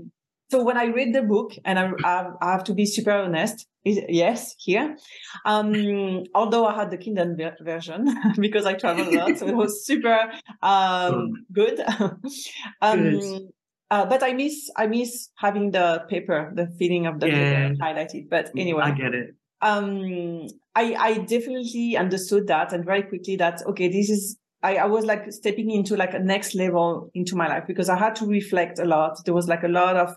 so 0.51 0.63
when 0.63 0.77
I 0.77 0.87
read 0.99 1.15
the 1.15 1.23
book, 1.23 1.53
and 1.65 1.79
I, 1.79 1.87
I 2.43 2.53
have 2.53 2.65
to 2.65 2.75
be 2.75 2.85
super 2.85 3.13
honest, 3.13 3.67
yes, 3.85 4.55
here. 4.59 4.99
Um, 5.47 6.25
although 6.35 6.67
I 6.67 6.75
had 6.75 6.91
the 6.91 6.99
Kindle 6.99 7.35
version 7.63 8.01
because 8.39 8.67
I 8.67 8.75
travel 8.75 9.09
a 9.09 9.13
lot, 9.17 9.39
so 9.39 9.47
it 9.49 9.57
was 9.57 9.87
super 9.87 10.19
um, 10.61 11.33
good. 11.51 11.81
um, 12.83 13.01
good. 13.01 13.49
Uh, 13.91 14.07
but 14.07 14.23
I 14.23 14.33
miss 14.33 14.71
I 14.77 14.87
miss 14.87 15.29
having 15.37 15.71
the 15.71 16.05
paper, 16.09 16.53
the 16.55 16.67
feeling 16.79 17.07
of 17.07 17.21
the 17.21 17.29
yeah. 17.29 17.69
paper 17.69 17.75
highlighted. 17.81 18.29
But 18.31 18.51
anyway, 18.57 18.83
I 18.83 18.91
get 18.93 19.15
it. 19.15 19.35
Um, 19.61 20.47
I 20.75 20.95
I 20.95 21.19
definitely 21.19 21.97
understood 21.97 22.47
that 22.49 22.73
and 22.73 22.85
very 22.85 23.03
quickly 23.03 23.37
that 23.37 23.65
okay, 23.67 23.89
this 23.89 24.11
is 24.11 24.39
I, 24.63 24.77
I 24.77 24.87
was 24.87 25.05
like 25.05 25.31
stepping 25.31 25.71
into 25.71 25.95
like 25.97 26.15
a 26.15 26.19
next 26.19 26.55
level 26.55 27.11
into 27.15 27.37
my 27.37 27.49
life 27.49 27.65
because 27.67 27.91
I 27.91 27.99
had 27.99 28.17
to 28.17 28.27
reflect 28.27 28.79
a 28.79 28.85
lot. 28.87 29.23
There 29.25 29.35
was 29.35 29.47
like 29.47 29.63
a 29.63 29.69
lot 29.69 29.97
of 29.97 30.17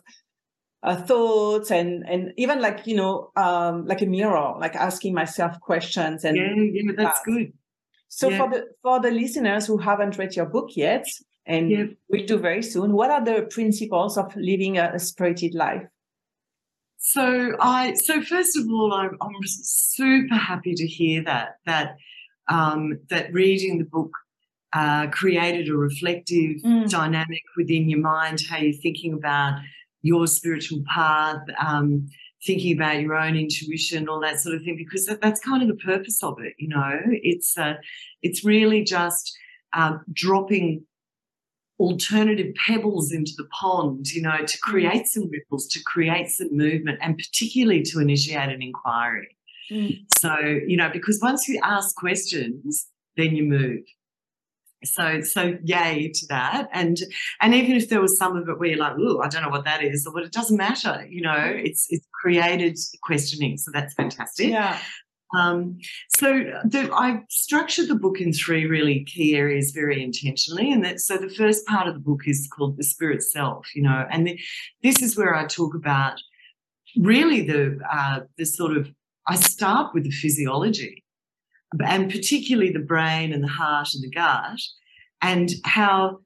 uh, 0.84 0.96
thoughts 0.96 1.70
and 1.70 2.06
and 2.08 2.32
even 2.38 2.62
like 2.62 2.88
you 2.88 2.96
know 2.96 3.32
um 3.36 3.86
like 3.86 4.02
a 4.02 4.06
mirror, 4.06 4.56
like 4.60 4.76
asking 4.76 5.14
myself 5.14 5.60
questions 5.60 6.24
and 6.24 6.38
yeah, 6.38 6.82
yeah, 6.82 6.92
that's 6.96 7.20
good. 7.26 7.52
So 8.08 8.30
yeah. 8.30 8.38
for 8.38 8.50
the 8.50 8.66
for 8.82 9.00
the 9.02 9.12
listeners 9.12 9.68
who 9.68 9.78
haven't 9.78 10.18
read 10.18 10.36
your 10.36 10.46
book 10.46 10.70
yet, 10.76 11.06
and 11.48 11.72
yep. 11.72 11.90
we'll 12.10 12.26
do 12.26 12.38
very 12.38 12.62
soon. 12.62 12.94
What 12.94 13.10
are 13.10 13.24
the 13.24 13.48
principles 13.50 14.18
of 14.18 14.36
living 14.36 14.78
a, 14.78 14.92
a 14.94 15.00
spirited 15.00 15.56
life? 15.56 15.84
So 16.98 17.56
I 17.60 17.94
so 17.94 18.22
first 18.22 18.58
of 18.58 18.68
all, 18.70 18.94
I'm, 18.94 19.18
I'm 19.22 19.32
super 19.46 20.36
happy 20.36 20.74
to 20.76 20.86
hear 20.86 21.24
that 21.24 21.58
that 21.66 21.96
um, 22.50 23.00
that 23.10 23.32
reading 23.34 23.78
the 23.78 23.86
book 23.86 24.12
uh, 24.74 25.08
created 25.08 25.70
a 25.70 25.76
reflective 25.76 26.58
mm. 26.64 26.90
dynamic 26.90 27.44
within 27.56 27.90
your 27.90 28.00
mind, 28.00 28.42
how 28.50 28.58
you're 28.58 28.74
thinking 28.74 29.14
about 29.14 29.60
your 30.02 30.28
spiritual 30.28 30.84
path, 30.94 31.42
um, 31.66 32.08
thinking 32.46 32.76
about 32.76 33.02
your 33.02 33.16
own 33.16 33.36
intuition, 33.36 34.08
all 34.10 34.20
that 34.22 34.40
sort 34.40 34.56
of 34.56 34.64
thing, 34.64 34.78
because 34.78 35.06
that, 35.06 35.22
that's 35.22 35.40
kind 35.40 35.62
of 35.62 35.70
the 35.70 35.84
purpose 35.84 36.22
of 36.24 36.38
it. 36.42 36.54
You 36.58 36.70
know, 36.70 37.00
it's 37.06 37.58
uh, 37.58 37.76
it's 38.22 38.44
really 38.44 38.84
just 38.84 39.38
uh, 39.74 39.98
dropping 40.14 40.86
alternative 41.80 42.54
pebbles 42.66 43.12
into 43.12 43.32
the 43.38 43.46
pond, 43.46 44.08
you 44.12 44.22
know, 44.22 44.38
to 44.38 44.58
mm. 44.58 44.62
create 44.62 45.08
some 45.08 45.30
ripples, 45.30 45.68
to 45.68 45.80
create 45.84 46.30
some 46.30 46.50
movement, 46.52 47.00
and 47.02 47.18
particularly 47.18 47.84
to 47.84 48.00
initiate 48.00 48.50
an 48.50 48.62
inquiry. 48.62 49.38
Mm. 49.72 50.00
So, 50.18 50.36
you 50.40 50.78
know, 50.78 50.90
because 50.92 51.20
once 51.22 51.48
you 51.48 51.60
ask 51.64 51.96
questions, 51.96 52.88
then 53.16 53.36
you 53.36 53.44
move. 53.44 53.82
So, 54.84 55.22
so 55.22 55.58
yay 55.64 56.12
to 56.14 56.26
that. 56.28 56.70
And 56.72 56.98
and 57.42 57.54
even 57.54 57.76
if 57.76 57.90
there 57.90 58.02
was 58.02 58.18
some 58.18 58.38
of 58.38 58.48
it 58.48 58.60
where 58.60 58.70
you're 58.70 58.78
like, 58.78 58.94
oh, 59.00 59.22
I 59.22 59.28
don't 59.28 59.42
know 59.42 59.50
what 59.50 59.66
that 59.66 59.84
is, 59.84 60.06
or 60.06 60.14
what 60.14 60.24
it 60.24 60.32
doesn't 60.32 60.58
matter, 60.58 61.06
you 61.10 61.22
know, 61.22 61.30
mm. 61.30 61.66
it's 61.66 61.88
it's 61.90 62.08
created 62.22 62.78
questioning. 63.04 63.58
So 63.58 63.72
that's 63.74 63.94
fantastic. 63.94 64.50
Yeah. 64.50 64.80
Um, 65.36 65.78
so 66.16 66.44
the, 66.64 66.90
I 66.94 67.22
structured 67.30 67.90
the 67.90 67.96
book 67.96 68.22
in 68.22 68.32
three 68.32 68.66
really 68.66 69.04
key 69.04 69.36
areas 69.36 69.72
very 69.72 70.02
intentionally, 70.02 70.72
and 70.72 70.84
that 70.86 71.00
so 71.00 71.18
the 71.18 71.30
first 71.30 71.66
part 71.66 71.88
of 71.88 71.94
the 71.96 72.00
book 72.00 72.22
is 72.26 72.48
called 72.56 72.78
the 72.78 72.84
spirit 72.84 73.22
self, 73.22 73.68
you 73.76 73.82
know, 73.82 74.06
and 74.10 74.28
the, 74.28 74.40
this 74.84 75.02
is 75.02 75.18
where 75.18 75.36
I 75.36 75.46
talk 75.46 75.76
about 75.76 76.20
really 76.98 77.42
the 77.42 77.80
uh, 77.92 78.22
the 78.38 78.46
sort 78.46 78.78
of 78.78 78.90
I 79.28 79.36
start 79.36 79.94
with 79.94 80.06
the 80.06 80.12
physiology, 80.12 81.04
and 81.84 82.10
particularly 82.10 82.72
the 82.72 82.80
brain 82.80 83.34
and 83.34 83.44
the 83.44 83.50
heart 83.50 83.90
and 83.94 84.04
the 84.04 84.10
gut, 84.10 84.60
and 85.22 85.52
how 85.66 86.20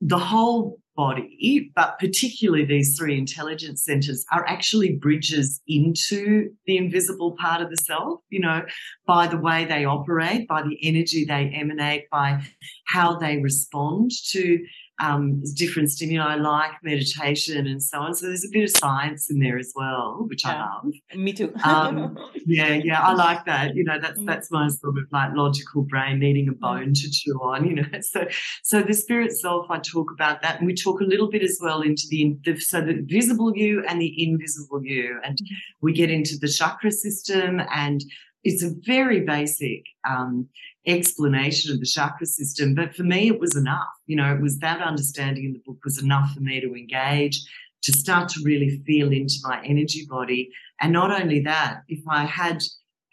the 0.00 0.18
whole 0.18 0.78
body, 0.96 1.70
but 1.76 1.98
particularly 1.98 2.64
these 2.64 2.96
three 2.98 3.18
intelligence 3.18 3.84
centers 3.84 4.24
are 4.32 4.46
actually 4.46 4.94
bridges 4.94 5.60
into 5.68 6.50
the 6.66 6.76
invisible 6.76 7.36
part 7.38 7.60
of 7.60 7.70
the 7.70 7.76
self, 7.76 8.20
you 8.30 8.40
know, 8.40 8.64
by 9.06 9.26
the 9.26 9.36
way 9.36 9.64
they 9.64 9.84
operate, 9.84 10.48
by 10.48 10.62
the 10.62 10.78
energy 10.82 11.24
they 11.24 11.52
emanate, 11.54 12.10
by 12.10 12.42
how 12.86 13.16
they 13.16 13.38
respond 13.38 14.10
to 14.30 14.64
um, 14.98 15.42
different 15.54 15.90
stimuli 15.90 16.34
I 16.34 16.36
like 16.36 16.72
meditation 16.82 17.66
and 17.66 17.82
so 17.82 18.00
on. 18.00 18.14
So 18.14 18.26
there's 18.26 18.44
a 18.44 18.48
bit 18.50 18.64
of 18.64 18.70
science 18.70 19.30
in 19.30 19.38
there 19.38 19.58
as 19.58 19.72
well, 19.76 20.24
which 20.28 20.44
yeah. 20.44 20.54
I 20.54 20.60
love. 20.60 20.92
Me 21.14 21.32
too. 21.32 21.52
um, 21.64 22.16
yeah, 22.46 22.72
yeah, 22.72 23.00
I 23.00 23.12
like 23.12 23.44
that. 23.44 23.74
You 23.74 23.84
know, 23.84 23.98
that's 24.00 24.18
mm. 24.18 24.26
that's 24.26 24.50
my 24.50 24.68
sort 24.68 24.96
of 24.96 25.04
like 25.12 25.30
logical 25.34 25.82
brain 25.82 26.18
needing 26.18 26.48
a 26.48 26.52
mm. 26.52 26.60
bone 26.60 26.94
to 26.94 27.10
chew 27.10 27.34
on. 27.42 27.66
You 27.66 27.74
know, 27.76 27.88
so 28.00 28.26
so 28.62 28.82
the 28.82 28.94
spirit 28.94 29.32
self, 29.32 29.66
I 29.70 29.78
talk 29.78 30.10
about 30.10 30.40
that, 30.42 30.58
and 30.58 30.66
we 30.66 30.74
talk 30.74 31.00
a 31.00 31.04
little 31.04 31.28
bit 31.28 31.42
as 31.42 31.58
well 31.60 31.82
into 31.82 32.06
the, 32.10 32.36
the 32.44 32.58
so 32.58 32.80
the 32.80 33.04
visible 33.06 33.54
you 33.54 33.84
and 33.86 34.00
the 34.00 34.24
invisible 34.24 34.82
you, 34.82 35.20
and 35.22 35.36
mm. 35.36 35.46
we 35.82 35.92
get 35.92 36.10
into 36.10 36.38
the 36.38 36.48
chakra 36.48 36.90
system 36.90 37.60
and 37.74 38.02
it's 38.46 38.62
a 38.62 38.70
very 38.86 39.20
basic 39.20 39.82
um, 40.08 40.48
explanation 40.86 41.72
of 41.72 41.80
the 41.80 41.86
chakra 41.86 42.26
system. 42.26 42.74
But 42.74 42.94
for 42.94 43.02
me, 43.02 43.28
it 43.28 43.40
was 43.40 43.56
enough. 43.56 43.88
You 44.06 44.16
know, 44.16 44.32
it 44.34 44.40
was 44.40 44.58
that 44.58 44.80
understanding 44.80 45.44
in 45.44 45.52
the 45.52 45.62
book 45.66 45.78
was 45.84 46.02
enough 46.02 46.32
for 46.32 46.40
me 46.40 46.60
to 46.60 46.74
engage, 46.74 47.40
to 47.82 47.92
start 47.92 48.28
to 48.30 48.40
really 48.44 48.82
feel 48.86 49.12
into 49.12 49.36
my 49.42 49.62
energy 49.64 50.06
body. 50.08 50.50
And 50.80 50.92
not 50.92 51.10
only 51.10 51.40
that, 51.40 51.82
if 51.88 52.00
I 52.08 52.24
had 52.24 52.62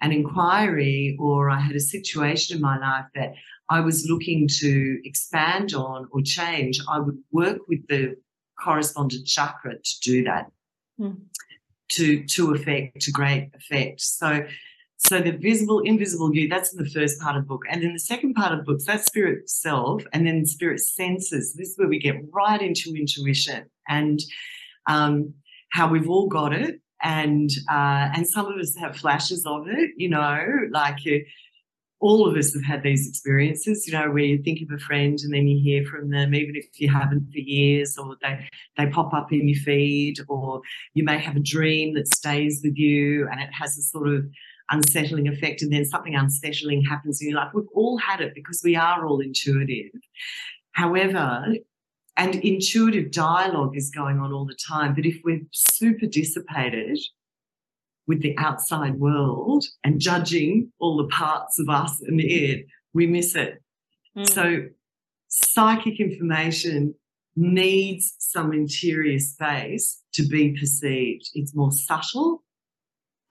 an 0.01 0.11
inquiry 0.11 1.17
or 1.19 1.49
I 1.49 1.59
had 1.59 1.76
a 1.76 1.80
situation 1.80 2.57
in 2.57 2.61
my 2.61 2.78
life 2.78 3.05
that 3.15 3.34
I 3.69 3.80
was 3.80 4.07
looking 4.07 4.47
to 4.59 4.99
expand 5.03 5.74
on 5.74 6.07
or 6.11 6.21
change, 6.21 6.80
I 6.89 6.99
would 6.99 7.17
work 7.32 7.59
with 7.67 7.88
the 7.88 8.15
correspondent 8.61 9.26
chakra 9.26 9.76
to 9.76 9.99
do 10.01 10.24
that. 10.26 10.51
Mm. 10.99 11.17
To, 11.89 12.24
to 12.24 12.53
effect, 12.55 13.01
to 13.01 13.11
great 13.11 13.51
effect. 13.53 14.01
So 14.01 14.47
so 15.08 15.20
the 15.20 15.32
visible, 15.32 15.80
invisible 15.82 16.34
you, 16.34 16.47
that's 16.47 16.74
in 16.74 16.82
the 16.82 16.89
first 16.89 17.20
part 17.20 17.36
of 17.36 17.43
the 17.43 17.47
book. 17.47 17.64
And 17.70 17.84
then 17.84 17.93
the 17.93 17.99
second 17.99 18.36
part 18.36 18.54
of 18.54 18.60
the 18.60 18.64
book, 18.64 18.80
that's 18.86 19.06
spirit 19.06 19.49
self, 19.49 20.04
and 20.14 20.26
then 20.26 20.45
spirit 20.45 20.80
senses. 20.80 21.54
This 21.54 21.70
is 21.70 21.78
where 21.78 21.89
we 21.89 21.99
get 21.99 22.16
right 22.32 22.62
into 22.62 22.93
intuition 22.95 23.66
and 23.88 24.20
um, 24.88 25.34
how 25.72 25.89
we've 25.89 26.10
all 26.10 26.28
got 26.28 26.54
it. 26.54 26.80
And 27.01 27.49
uh, 27.70 28.16
and 28.16 28.26
some 28.26 28.45
of 28.45 28.58
us 28.58 28.78
have 28.78 28.95
flashes 28.95 29.45
of 29.45 29.68
it, 29.68 29.91
you 29.97 30.08
know, 30.08 30.39
like 30.72 31.04
you, 31.04 31.26
all 31.99 32.26
of 32.26 32.38
us 32.38 32.54
have 32.54 32.64
had 32.64 32.82
these 32.82 33.10
experiences, 33.10 33.86
you 33.86 33.91
know, 33.91 34.10
where 34.10 34.24
you 34.24 34.41
think 34.41 34.60
of 34.62 34.74
a 34.74 34.80
friend 34.80 35.20
and 35.22 35.34
then 35.34 35.45
you 35.45 35.62
hear 35.62 35.86
from 35.86 36.12
them, 36.12 36.34
even 36.34 36.56
if 36.56 36.66
you 36.80 36.89
haven't 36.89 37.30
for 37.30 37.39
years, 37.39 37.97
or 37.97 38.16
they 38.22 38.47
they 38.78 38.88
pop 38.88 39.14
up 39.14 39.34
in 39.34 39.49
your 39.49 39.60
feed, 39.60 40.16
or 40.30 40.62
you 40.93 41.04
may 41.04 41.18
have 41.18 41.36
a 41.36 41.41
dream 41.41 41.93
that 41.95 42.08
stays 42.08 42.62
with 42.64 42.78
you 42.78 43.28
and 43.30 43.41
it 43.41 43.49
has 43.51 43.78
a 43.78 43.82
sort 43.82 44.08
of 44.08 44.26
unsettling 44.72 45.28
effect 45.28 45.61
and 45.61 45.72
then 45.72 45.86
something 45.86 46.16
unsettling 46.16 46.84
happens 46.84 47.22
in 47.22 47.30
your 47.30 47.38
life. 47.38 47.51
We've 47.53 47.66
all 47.74 47.97
had 47.97 48.22
it 48.22 48.34
because 48.34 48.61
we 48.64 48.76
are 48.76 49.05
all 49.05 49.20
intuitive. 49.20 49.91
However, 50.72 51.45
and 52.18 52.36
intuitive 52.36 53.11
dialogue 53.11 53.76
is 53.76 53.89
going 53.89 54.20
on 54.20 54.32
all 54.32 54.45
the 54.45 54.57
time. 54.68 54.93
But 54.93 55.05
if 55.05 55.20
we're 55.24 55.41
super 55.51 56.05
dissipated 56.05 56.99
with 58.07 58.22
the 58.22 58.38
outside 58.38 58.99
world 58.99 59.66
and 59.84 59.99
judging 59.99 60.72
all 60.80 60.97
the 60.97 61.07
parts 61.07 61.59
of 61.59 61.70
us 61.70 62.01
and 62.01 62.20
it, 62.22 62.66
we 62.93 63.07
miss 63.07 63.36
it. 63.36 63.61
Mm. 64.18 64.30
So 64.30 64.61
psychic 65.28 65.99
information 65.99 66.93
needs 67.36 68.16
some 68.20 68.53
interior 68.53 69.18
space 69.18 70.03
to 70.14 70.28
be 70.28 70.55
perceived. 70.59 71.30
It's 71.34 71.55
more 71.55 71.72
subtle 71.72 72.43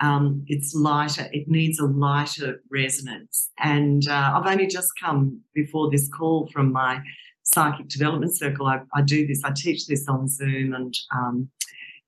um, 0.02 0.44
it's 0.48 0.74
lighter. 0.74 1.28
It 1.32 1.48
needs 1.48 1.78
a 1.78 1.86
lighter 1.86 2.60
resonance. 2.70 3.50
And 3.58 4.06
uh, 4.08 4.32
I've 4.34 4.50
only 4.50 4.66
just 4.66 4.90
come 5.00 5.40
before 5.54 5.90
this 5.90 6.08
call 6.08 6.48
from 6.52 6.72
my 6.72 7.00
psychic 7.44 7.88
development 7.88 8.36
circle. 8.36 8.66
I, 8.66 8.80
I 8.94 9.02
do 9.02 9.26
this. 9.26 9.42
I 9.44 9.52
teach 9.54 9.86
this 9.86 10.08
on 10.08 10.28
Zoom 10.28 10.74
and 10.74 10.94
um, 11.14 11.48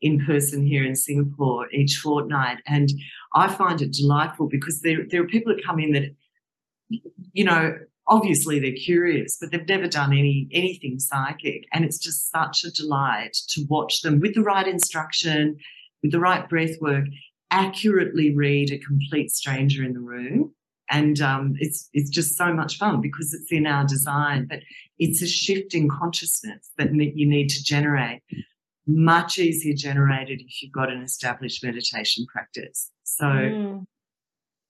in 0.02 0.24
person 0.26 0.66
here 0.66 0.84
in 0.84 0.96
Singapore 0.96 1.70
each 1.72 1.96
fortnight, 1.96 2.58
and 2.66 2.90
I 3.32 3.48
find 3.48 3.80
it 3.80 3.92
delightful 3.92 4.48
because 4.48 4.80
there 4.82 5.06
there 5.08 5.22
are 5.22 5.26
people 5.26 5.54
that 5.54 5.64
come 5.64 5.78
in 5.78 5.92
that, 5.92 6.14
you 7.32 7.44
know, 7.44 7.74
obviously 8.06 8.58
they're 8.58 8.72
curious, 8.72 9.38
but 9.40 9.50
they've 9.50 9.68
never 9.68 9.86
done 9.86 10.12
any 10.12 10.48
anything 10.52 10.98
psychic, 10.98 11.64
and 11.72 11.84
it's 11.84 11.98
just 11.98 12.30
such 12.30 12.64
a 12.64 12.72
delight 12.72 13.34
to 13.50 13.64
watch 13.70 14.02
them 14.02 14.20
with 14.20 14.34
the 14.34 14.42
right 14.42 14.66
instruction, 14.66 15.56
with 16.02 16.12
the 16.12 16.20
right 16.20 16.48
breath 16.50 16.76
work, 16.82 17.06
accurately 17.54 18.34
read 18.34 18.72
a 18.72 18.78
complete 18.78 19.30
stranger 19.30 19.84
in 19.84 19.92
the 19.92 20.00
room. 20.00 20.52
And 20.90 21.20
um, 21.20 21.54
it's 21.58 21.88
it's 21.94 22.10
just 22.10 22.36
so 22.36 22.52
much 22.52 22.76
fun 22.76 23.00
because 23.00 23.32
it's 23.32 23.50
in 23.50 23.66
our 23.66 23.86
design, 23.86 24.46
but 24.48 24.58
it's 24.98 25.22
a 25.22 25.26
shift 25.26 25.72
in 25.74 25.88
consciousness 25.88 26.70
that 26.76 26.92
you 26.92 27.26
need 27.26 27.48
to 27.48 27.64
generate. 27.64 28.20
Much 28.86 29.38
easier 29.38 29.74
generated 29.74 30.42
if 30.42 30.62
you've 30.62 30.72
got 30.72 30.92
an 30.92 31.02
established 31.02 31.64
meditation 31.64 32.26
practice. 32.30 32.90
So, 33.04 33.24
mm. 33.24 33.84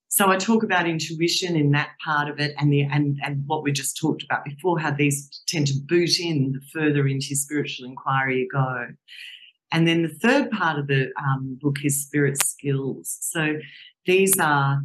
so 0.06 0.30
I 0.30 0.36
talk 0.36 0.62
about 0.62 0.88
intuition 0.88 1.56
in 1.56 1.72
that 1.72 1.90
part 2.04 2.28
of 2.28 2.38
it, 2.38 2.54
and 2.58 2.72
the 2.72 2.82
and 2.82 3.18
and 3.24 3.42
what 3.46 3.64
we 3.64 3.72
just 3.72 3.98
talked 3.98 4.22
about 4.22 4.44
before, 4.44 4.78
how 4.78 4.92
these 4.92 5.42
tend 5.48 5.66
to 5.66 5.74
boot 5.84 6.20
in 6.20 6.52
the 6.52 6.60
further 6.72 7.08
into 7.08 7.34
spiritual 7.34 7.86
inquiry 7.86 8.38
you 8.38 8.48
go. 8.52 8.86
And 9.74 9.88
then 9.88 10.02
the 10.02 10.08
third 10.08 10.52
part 10.52 10.78
of 10.78 10.86
the 10.86 11.10
um, 11.18 11.58
book 11.60 11.78
is 11.82 12.00
spirit 12.00 12.40
skills. 12.40 13.18
So 13.20 13.58
these 14.06 14.38
are 14.38 14.80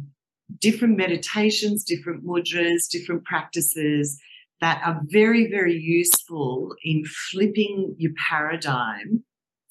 different 0.58 0.96
meditations, 0.96 1.84
different 1.84 2.26
mudras, 2.26 2.88
different 2.90 3.24
practices 3.24 4.20
that 4.60 4.82
are 4.84 5.00
very, 5.04 5.48
very 5.48 5.76
useful 5.76 6.74
in 6.82 7.04
flipping 7.30 7.94
your 7.98 8.10
paradigm 8.28 9.22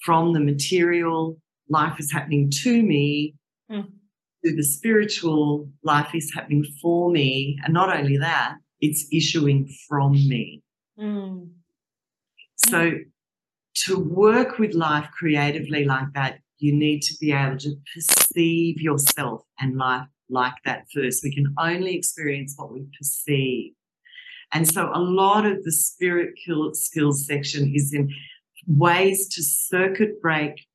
from 0.05 0.32
the 0.32 0.39
material 0.39 1.38
life 1.67 1.99
is 1.99 2.13
happening 2.13 2.49
to 2.63 2.82
me 2.82 3.36
mm. 3.70 3.86
to 4.45 4.55
the 4.55 4.63
spiritual 4.63 5.70
life 5.84 6.15
is 6.15 6.32
happening 6.34 6.63
for 6.82 7.11
me. 7.11 7.59
And 7.65 7.74
not 7.74 7.93
only 7.93 8.17
that, 8.20 8.55
it's 8.80 9.05
issuing 9.11 9.70
from 9.89 10.13
me. 10.13 10.63
Mm. 10.97 11.49
So 12.55 12.93
to 13.86 14.00
work 14.00 14.60
with 14.60 14.74
life 14.74 15.10
creatively 15.18 15.86
like 15.86 16.14
that, 16.14 16.40
you 16.58 16.74
need 16.74 17.02
to 17.02 17.16
be 17.20 17.32
able 17.32 17.58
to 17.58 17.76
perceive 17.94 18.82
yourself 18.82 19.42
and 19.60 19.78
life 19.78 20.08
like 20.30 20.56
that 20.66 20.86
first. 20.94 21.24
We 21.24 21.34
can 21.34 21.54
only 21.58 21.96
experience 21.96 22.56
what 22.58 22.74
we 22.74 22.86
perceive. 22.98 23.74
And 24.52 24.68
so 24.68 24.92
a 24.94 25.00
lot 25.00 25.46
of 25.46 25.64
the 25.64 25.72
spirit 25.72 26.34
skills 26.74 27.26
section 27.26 27.72
is 27.74 27.94
in 27.94 28.10
ways 28.68 29.28
to 29.30 29.44
circuit 29.44 30.22
break 30.22 30.66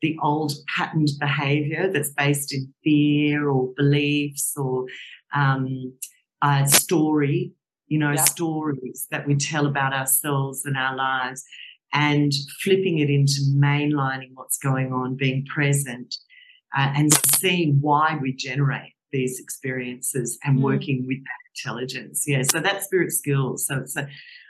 the 0.00 0.16
old 0.22 0.52
patterned 0.76 1.10
behavior 1.18 1.90
that's 1.92 2.10
based 2.10 2.52
in 2.52 2.72
fear 2.84 3.48
or 3.48 3.72
beliefs 3.76 4.52
or 4.56 4.86
um, 5.34 5.94
a 6.42 6.68
story, 6.68 7.52
you 7.86 7.98
know, 7.98 8.12
yeah. 8.12 8.24
stories 8.24 9.06
that 9.10 9.26
we 9.26 9.36
tell 9.36 9.66
about 9.66 9.92
ourselves 9.92 10.64
and 10.64 10.76
our 10.76 10.96
lives 10.96 11.44
and 11.92 12.32
flipping 12.62 12.98
it 12.98 13.10
into 13.10 13.40
mainlining 13.54 14.30
what's 14.34 14.58
going 14.58 14.92
on, 14.92 15.16
being 15.16 15.44
present, 15.46 16.14
uh, 16.76 16.92
and 16.96 17.12
seeing 17.34 17.78
why 17.80 18.18
we 18.20 18.34
generate 18.34 18.92
these 19.12 19.38
experiences 19.38 20.38
and 20.42 20.58
mm. 20.58 20.62
working 20.62 21.04
with 21.06 21.18
that 21.18 21.42
intelligence. 21.56 22.24
Yeah, 22.26 22.42
so 22.42 22.60
that's 22.60 22.86
spirit 22.86 23.12
skills. 23.12 23.66
So 23.66 23.78
it's 23.78 23.96
a, 23.96 24.08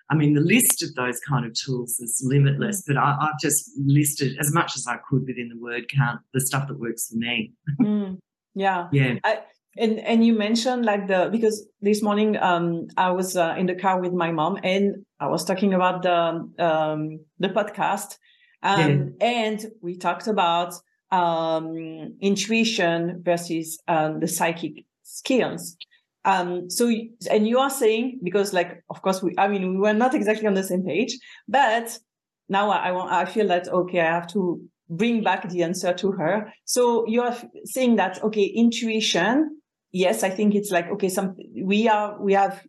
I 0.09 0.14
mean, 0.14 0.34
the 0.34 0.40
list 0.40 0.82
of 0.82 0.95
those 0.95 1.18
kind 1.20 1.45
of 1.45 1.53
tools 1.55 1.99
is 1.99 2.22
limitless, 2.24 2.82
mm. 2.82 2.95
but 2.95 2.97
I, 2.97 3.16
have 3.20 3.40
just 3.40 3.70
listed 3.84 4.36
as 4.38 4.53
much 4.53 4.76
as 4.76 4.86
I 4.86 4.99
could 5.09 5.26
within 5.26 5.49
the 5.49 5.61
word 5.61 5.84
count 5.95 6.20
the 6.32 6.40
stuff 6.40 6.68
that 6.68 6.78
works 6.78 7.09
for 7.09 7.16
me. 7.16 7.53
Mm. 7.80 8.18
Yeah. 8.55 8.88
Yeah. 8.93 9.14
I, 9.24 9.40
and 9.77 9.99
and 10.01 10.25
you 10.25 10.35
mentioned 10.35 10.85
like 10.85 11.09
the 11.09 11.29
because 11.33 11.66
this 11.81 12.03
morning 12.03 12.37
um 12.37 12.89
I 12.97 13.11
was 13.11 13.37
uh, 13.37 13.55
in 13.57 13.66
the 13.66 13.75
car 13.75 14.01
with 14.01 14.12
my 14.12 14.31
mom 14.31 14.59
and 14.62 15.05
I 15.18 15.29
was 15.29 15.45
talking 15.45 15.75
about 15.75 16.03
the 16.03 16.49
um 16.59 17.20
the 17.39 17.49
podcast. 17.49 18.18
Um 18.62 19.14
yeah. 19.20 19.27
and 19.27 19.66
we 19.81 19.97
talked 19.97 20.29
about 20.29 20.75
um 21.11 22.16
intuition 22.20 23.23
versus 23.25 23.79
um 23.89 24.20
the 24.20 24.29
psychic 24.29 24.85
skills. 25.03 25.77
Um 26.25 26.68
so 26.68 26.93
and 27.31 27.49
you 27.49 27.59
are 27.59 27.70
saying 27.70 28.20
because 28.23 28.53
like 28.53 28.83
of 28.91 29.01
course 29.01 29.23
we 29.23 29.35
I 29.39 29.49
mean 29.49 29.70
we 29.70 29.79
were 29.79 29.95
not 29.95 30.14
exactly 30.14 30.47
on 30.47 30.55
the 30.55 30.62
same 30.62 30.85
page 30.85 31.18
but 31.49 31.99
now 32.49 32.70
I, 32.70 32.89
I 32.89 32.93
want 32.93 33.11
I 33.11 33.25
feel 33.25 33.49
that 33.49 33.68
okay 33.68 34.01
I 34.01 34.12
have 34.12 34.27
to 34.29 34.61
bring 34.91 35.23
back 35.23 35.49
the 35.49 35.62
answer 35.62 35.95
to 35.95 36.12
her. 36.12 36.53
So 36.66 37.07
you're 37.09 37.35
saying 37.64 37.97
that 37.97 38.23
okay 38.23 38.45
intuition 38.45 39.62
yes, 39.93 40.22
I 40.22 40.30
think 40.30 40.55
it's 40.55 40.70
like, 40.70 40.90
okay, 40.90 41.09
some, 41.09 41.36
we 41.62 41.88
are, 41.88 42.20
we 42.20 42.32
have 42.32 42.64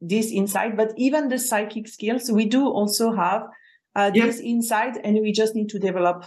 this 0.00 0.30
insight, 0.30 0.76
but 0.76 0.92
even 0.96 1.28
the 1.28 1.38
psychic 1.38 1.88
skills, 1.88 2.30
we 2.30 2.46
do 2.46 2.68
also 2.68 3.12
have 3.14 3.42
uh, 3.94 4.10
this 4.10 4.40
insight 4.40 4.98
and 5.02 5.18
we 5.20 5.32
just 5.32 5.54
need 5.54 5.70
to 5.70 5.78
develop 5.78 6.26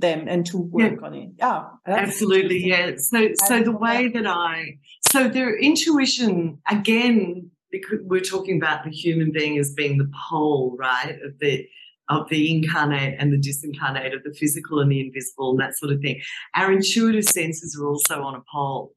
them 0.00 0.26
and 0.28 0.44
to 0.46 0.58
work 0.58 0.98
yeah. 1.00 1.06
on 1.06 1.14
it. 1.14 1.30
Yeah, 1.38 1.62
absolutely. 1.86 2.66
Yeah. 2.66 2.92
So, 2.98 3.28
so 3.46 3.62
the 3.62 3.72
way 3.72 4.08
that 4.08 4.26
I, 4.26 4.78
so 5.12 5.28
their 5.28 5.56
intuition 5.56 6.58
again, 6.68 7.50
because 7.70 8.00
we're 8.02 8.20
talking 8.20 8.56
about 8.56 8.84
the 8.84 8.90
human 8.90 9.30
being 9.32 9.58
as 9.58 9.72
being 9.72 9.98
the 9.98 10.10
pole, 10.28 10.76
right, 10.78 11.16
of 11.24 11.38
the 11.40 11.66
of 12.10 12.28
the 12.28 12.54
incarnate 12.54 13.16
and 13.18 13.32
the 13.32 13.38
disincarnate, 13.38 14.14
of 14.14 14.22
the 14.24 14.34
physical 14.34 14.80
and 14.80 14.92
the 14.92 15.00
invisible, 15.00 15.52
and 15.52 15.60
that 15.60 15.76
sort 15.78 15.90
of 15.90 16.00
thing. 16.00 16.20
Our 16.54 16.70
intuitive 16.70 17.24
senses 17.24 17.78
are 17.80 17.86
also 17.86 18.22
on 18.22 18.34
a 18.34 18.42
pole. 18.52 18.92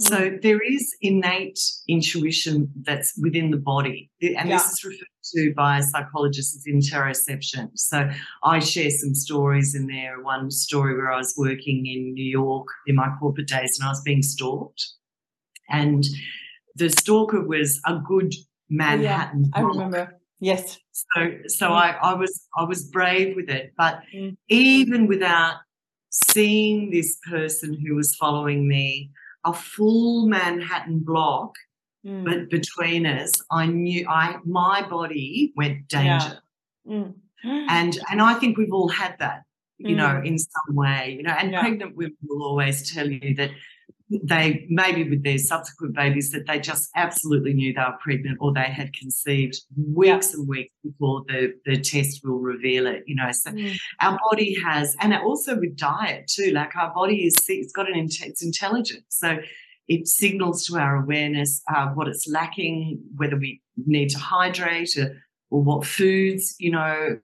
So 0.00 0.16
mm. 0.16 0.42
there 0.42 0.60
is 0.60 0.94
innate 1.00 1.58
intuition 1.88 2.70
that's 2.82 3.12
within 3.20 3.50
the 3.50 3.56
body. 3.56 4.10
And 4.22 4.48
yeah. 4.48 4.58
this 4.58 4.72
is 4.72 4.84
referred 4.84 5.06
to 5.34 5.54
by 5.56 5.80
psychologists 5.80 6.56
as 6.56 6.72
interoception. 6.72 7.70
So 7.74 8.08
I 8.44 8.58
share 8.60 8.90
some 8.90 9.14
stories 9.14 9.74
in 9.74 9.86
there. 9.86 10.22
One 10.22 10.50
story 10.50 10.96
where 10.96 11.12
I 11.12 11.18
was 11.18 11.34
working 11.36 11.86
in 11.86 12.14
New 12.14 12.30
York 12.30 12.66
in 12.86 12.94
my 12.94 13.08
corporate 13.18 13.48
days 13.48 13.78
and 13.78 13.86
I 13.86 13.90
was 13.90 14.02
being 14.02 14.22
stalked. 14.22 14.84
And 15.68 16.04
the 16.76 16.88
stalker 16.90 17.46
was 17.46 17.80
a 17.86 17.98
good 18.06 18.32
Manhattan. 18.70 19.44
Yeah, 19.44 19.60
I 19.60 19.62
remember. 19.62 20.20
Yes. 20.40 20.78
So 20.92 21.30
so 21.46 21.68
mm. 21.68 21.72
I, 21.72 21.90
I 22.02 22.14
was 22.14 22.46
I 22.56 22.64
was 22.64 22.88
brave 22.88 23.34
with 23.36 23.48
it. 23.48 23.72
But 23.76 24.02
mm. 24.14 24.36
even 24.48 25.06
without 25.06 25.56
seeing 26.10 26.90
this 26.90 27.18
person 27.28 27.76
who 27.84 27.94
was 27.94 28.14
following 28.14 28.68
me, 28.68 29.10
a 29.48 29.52
full 29.52 30.26
Manhattan 30.26 31.00
block 31.00 31.54
mm. 32.04 32.24
but 32.24 32.50
between 32.50 33.06
us, 33.06 33.32
I 33.50 33.66
knew 33.66 34.06
I 34.08 34.36
my 34.44 34.86
body 34.88 35.52
went 35.56 35.88
danger. 35.88 36.40
Yeah. 36.84 36.92
Mm. 36.92 37.14
And 37.70 37.96
and 38.10 38.20
I 38.20 38.34
think 38.34 38.58
we've 38.58 38.72
all 38.72 38.88
had 38.88 39.14
that, 39.20 39.44
you 39.78 39.94
know, 39.94 40.14
mm. 40.20 40.26
in 40.26 40.38
some 40.38 40.74
way. 40.74 41.14
You 41.16 41.22
know, 41.22 41.36
and 41.38 41.52
yeah. 41.52 41.60
pregnant 41.60 41.96
women 41.96 42.16
will 42.28 42.42
always 42.42 42.92
tell 42.92 43.08
you 43.08 43.34
that 43.36 43.52
they 44.10 44.66
maybe 44.70 45.08
with 45.08 45.22
their 45.22 45.38
subsequent 45.38 45.94
babies 45.94 46.30
that 46.30 46.46
they 46.46 46.58
just 46.58 46.88
absolutely 46.96 47.52
knew 47.52 47.74
they 47.74 47.80
were 47.80 47.98
pregnant 48.00 48.38
or 48.40 48.52
they 48.52 48.62
had 48.62 48.92
conceived 48.94 49.60
weeks 49.94 50.32
yeah. 50.32 50.38
and 50.38 50.48
weeks 50.48 50.74
before 50.82 51.24
the, 51.28 51.52
the 51.66 51.78
test 51.78 52.20
will 52.24 52.38
reveal 52.38 52.86
it 52.86 53.02
you 53.06 53.14
know 53.14 53.30
so 53.32 53.50
mm. 53.50 53.76
our 54.00 54.18
body 54.30 54.56
has 54.64 54.96
and 55.00 55.12
also 55.14 55.58
with 55.58 55.76
diet 55.76 56.26
too 56.26 56.50
like 56.52 56.74
our 56.76 56.92
body 56.94 57.26
is 57.26 57.34
it's 57.48 57.72
got 57.72 57.88
an 57.88 57.96
it's 57.96 58.42
intelligent 58.42 59.04
so 59.08 59.38
it 59.88 60.06
signals 60.06 60.64
to 60.66 60.78
our 60.78 60.96
awareness 60.96 61.62
uh, 61.74 61.88
what 61.88 62.08
it's 62.08 62.26
lacking 62.26 62.98
whether 63.16 63.36
we 63.36 63.60
need 63.86 64.08
to 64.08 64.18
hydrate 64.18 64.96
or, 64.96 65.22
or 65.50 65.62
what 65.62 65.86
foods 65.86 66.54
you 66.58 66.70
know 66.70 67.18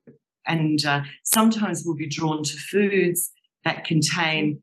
and 0.46 0.84
uh, 0.84 1.00
sometimes 1.22 1.82
we'll 1.84 1.96
be 1.96 2.08
drawn 2.08 2.42
to 2.42 2.56
foods 2.58 3.32
that 3.64 3.84
contain 3.84 4.62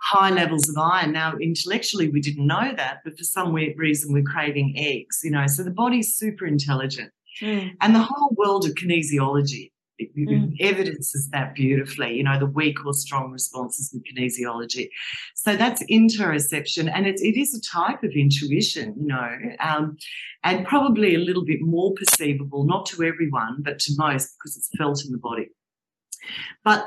high 0.00 0.30
levels 0.30 0.68
of 0.68 0.76
iron. 0.78 1.12
Now, 1.12 1.36
intellectually, 1.38 2.08
we 2.08 2.20
didn't 2.20 2.46
know 2.46 2.72
that, 2.76 3.00
but 3.04 3.18
for 3.18 3.24
some 3.24 3.52
weird 3.52 3.76
reason, 3.76 4.12
we're 4.12 4.22
craving 4.22 4.74
eggs, 4.76 5.20
you 5.22 5.30
know. 5.30 5.46
So 5.46 5.62
the 5.62 5.70
body's 5.70 6.14
super 6.14 6.46
intelligent. 6.46 7.12
Mm. 7.40 7.72
And 7.80 7.94
the 7.94 8.00
whole 8.00 8.34
world 8.36 8.64
of 8.64 8.72
kinesiology 8.74 9.70
mm. 10.00 10.56
evidences 10.60 11.28
that 11.30 11.54
beautifully, 11.54 12.16
you 12.16 12.22
know, 12.22 12.38
the 12.38 12.46
weak 12.46 12.84
or 12.84 12.92
strong 12.92 13.30
responses 13.30 13.92
in 13.92 14.02
kinesiology. 14.02 14.88
So 15.34 15.56
that's 15.56 15.82
interoception, 15.84 16.90
and 16.92 17.06
it, 17.06 17.20
it 17.20 17.38
is 17.38 17.54
a 17.54 17.60
type 17.60 18.02
of 18.02 18.12
intuition, 18.12 18.94
you 18.98 19.06
know, 19.06 19.36
um, 19.60 19.96
and 20.44 20.66
probably 20.66 21.14
a 21.14 21.18
little 21.18 21.44
bit 21.44 21.60
more 21.60 21.92
perceivable, 21.94 22.64
not 22.64 22.86
to 22.86 23.02
everyone, 23.02 23.58
but 23.60 23.78
to 23.80 23.92
most 23.96 24.36
because 24.38 24.56
it's 24.56 24.70
felt 24.76 25.04
in 25.04 25.12
the 25.12 25.18
body. 25.18 25.48
But 26.64 26.84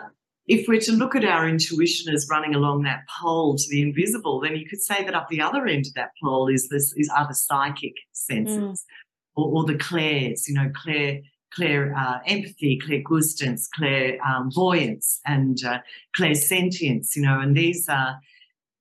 if 0.51 0.67
we're 0.67 0.81
to 0.81 0.91
look 0.91 1.15
at 1.15 1.23
our 1.23 1.47
intuition 1.47 2.13
as 2.13 2.27
running 2.29 2.53
along 2.53 2.83
that 2.83 3.07
pole 3.07 3.55
to 3.55 3.63
the 3.69 3.81
invisible, 3.81 4.41
then 4.41 4.57
you 4.57 4.67
could 4.67 4.81
say 4.81 5.01
that 5.05 5.15
up 5.15 5.29
the 5.29 5.39
other 5.39 5.65
end 5.65 5.87
of 5.87 5.93
that 5.93 6.09
pole 6.21 6.49
is 6.49 6.67
this 6.67 6.91
is 6.97 7.09
other 7.15 7.33
psychic 7.33 7.93
senses 8.11 8.57
mm. 8.57 9.41
or, 9.41 9.47
or, 9.53 9.65
the 9.65 9.77
clairs, 9.77 10.49
you 10.49 10.53
know, 10.53 10.69
clair, 10.75 11.21
clair 11.53 11.95
uh, 11.97 12.19
empathy, 12.27 12.77
clairgustance, 12.85 13.69
clair 13.73 14.17
um, 14.27 14.51
voyance, 14.51 15.21
and 15.25 15.63
uh, 15.63 15.77
clairsentience, 16.19 17.15
you 17.15 17.21
know, 17.21 17.39
and 17.39 17.55
these 17.55 17.87
are 17.87 18.19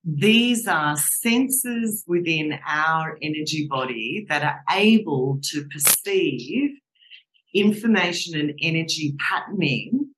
these 0.03 0.67
are 0.67 0.97
senses 0.97 2.03
within 2.05 2.59
our 2.67 3.17
energy 3.21 3.65
body 3.69 4.25
that 4.27 4.43
are 4.43 4.61
able 4.75 5.39
to 5.43 5.65
perceive 5.71 6.71
information 7.53 8.37
and 8.37 8.59
energy 8.61 9.15
patterning 9.19 10.10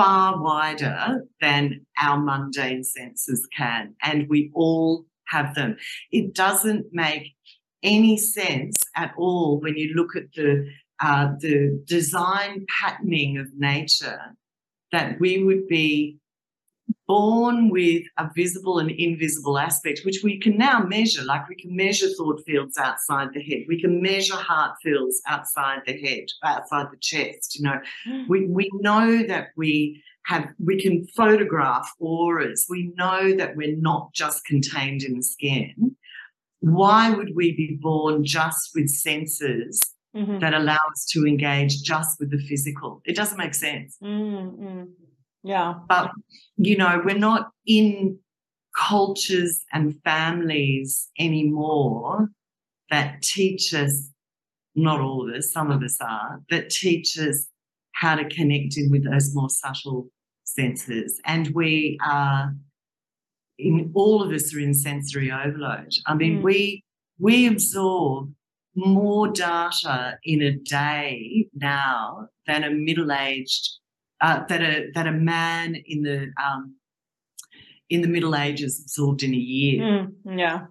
far 0.00 0.40
wider 0.40 1.26
than 1.42 1.84
our 2.00 2.18
mundane 2.18 2.82
senses 2.82 3.46
can, 3.54 3.94
and 4.02 4.26
we 4.30 4.50
all 4.54 5.04
have 5.26 5.54
them. 5.54 5.76
It 6.10 6.34
doesn't 6.34 6.86
make 6.92 7.34
any 7.82 8.16
sense 8.16 8.76
at 8.96 9.12
all 9.18 9.60
when 9.60 9.76
you 9.76 9.92
look 9.94 10.16
at 10.16 10.32
the 10.34 10.70
uh, 11.00 11.32
the 11.38 11.82
design 11.86 12.66
patterning 12.80 13.38
of 13.38 13.46
nature 13.56 14.20
that 14.92 15.18
we 15.20 15.42
would 15.44 15.66
be 15.66 16.16
born 17.10 17.70
with 17.70 18.04
a 18.18 18.30
visible 18.36 18.78
and 18.78 18.88
invisible 18.88 19.58
aspect, 19.58 20.02
which 20.04 20.20
we 20.22 20.38
can 20.38 20.56
now 20.56 20.78
measure. 20.78 21.24
Like 21.24 21.48
we 21.48 21.56
can 21.56 21.74
measure 21.74 22.06
thought 22.16 22.40
fields 22.46 22.78
outside 22.78 23.30
the 23.34 23.42
head, 23.42 23.64
we 23.66 23.80
can 23.80 24.00
measure 24.00 24.36
heart 24.36 24.76
fields 24.80 25.20
outside 25.26 25.80
the 25.86 26.00
head, 26.00 26.26
outside 26.44 26.86
the 26.92 26.98
chest. 26.98 27.58
You 27.58 27.64
know, 27.64 27.80
mm. 28.08 28.28
we 28.28 28.46
we 28.46 28.70
know 28.74 29.24
that 29.26 29.48
we 29.56 30.00
have 30.26 30.50
we 30.64 30.80
can 30.80 31.04
photograph 31.08 31.88
auras. 31.98 32.66
We 32.70 32.92
know 32.94 33.34
that 33.34 33.56
we're 33.56 33.76
not 33.76 34.12
just 34.14 34.44
contained 34.44 35.02
in 35.02 35.16
the 35.16 35.24
skin. 35.24 35.96
Why 36.60 37.10
would 37.10 37.34
we 37.34 37.56
be 37.56 37.76
born 37.80 38.22
just 38.22 38.70
with 38.72 38.88
senses 38.88 39.80
mm-hmm. 40.14 40.38
that 40.38 40.54
allow 40.54 40.84
us 40.92 41.06
to 41.12 41.26
engage 41.26 41.82
just 41.82 42.20
with 42.20 42.30
the 42.30 42.42
physical? 42.48 43.02
It 43.04 43.16
doesn't 43.16 43.38
make 43.38 43.54
sense. 43.54 43.96
Mm-hmm. 44.00 45.09
Yeah. 45.42 45.74
But, 45.88 46.10
you 46.56 46.76
know, 46.76 47.00
we're 47.04 47.18
not 47.18 47.50
in 47.66 48.18
cultures 48.76 49.64
and 49.72 50.00
families 50.04 51.08
anymore 51.18 52.28
that 52.90 53.22
teach 53.22 53.72
us, 53.74 54.10
not 54.74 55.00
all 55.00 55.28
of 55.28 55.34
us, 55.34 55.52
some 55.52 55.70
of 55.70 55.82
us 55.82 55.98
are, 56.00 56.40
that 56.50 56.70
teach 56.70 57.18
us 57.18 57.48
how 57.92 58.16
to 58.16 58.28
connect 58.28 58.76
in 58.76 58.90
with 58.90 59.04
those 59.10 59.34
more 59.34 59.50
subtle 59.50 60.08
senses. 60.44 61.20
And 61.24 61.48
we 61.54 61.98
are, 62.04 62.54
in, 63.58 63.90
all 63.94 64.22
of 64.22 64.32
us 64.32 64.54
are 64.54 64.60
in 64.60 64.74
sensory 64.74 65.30
overload. 65.30 65.92
I 66.06 66.14
mean, 66.14 66.38
mm. 66.38 66.42
we 66.42 66.84
we 67.18 67.46
absorb 67.46 68.32
more 68.74 69.28
data 69.28 70.18
in 70.24 70.42
a 70.42 70.52
day 70.52 71.48
now 71.54 72.28
than 72.46 72.64
a 72.64 72.70
middle-aged 72.70 73.68
uh, 74.20 74.44
that 74.48 74.60
a 74.60 74.90
that 74.94 75.06
a 75.06 75.12
man 75.12 75.76
in 75.86 76.02
the 76.02 76.32
um, 76.42 76.76
in 77.88 78.02
the 78.02 78.08
Middle 78.08 78.36
Ages 78.36 78.80
absorbed 78.80 79.22
in 79.22 79.32
a 79.32 79.36
year. 79.36 79.82
Mm, 79.82 80.38
yeah, 80.38 80.66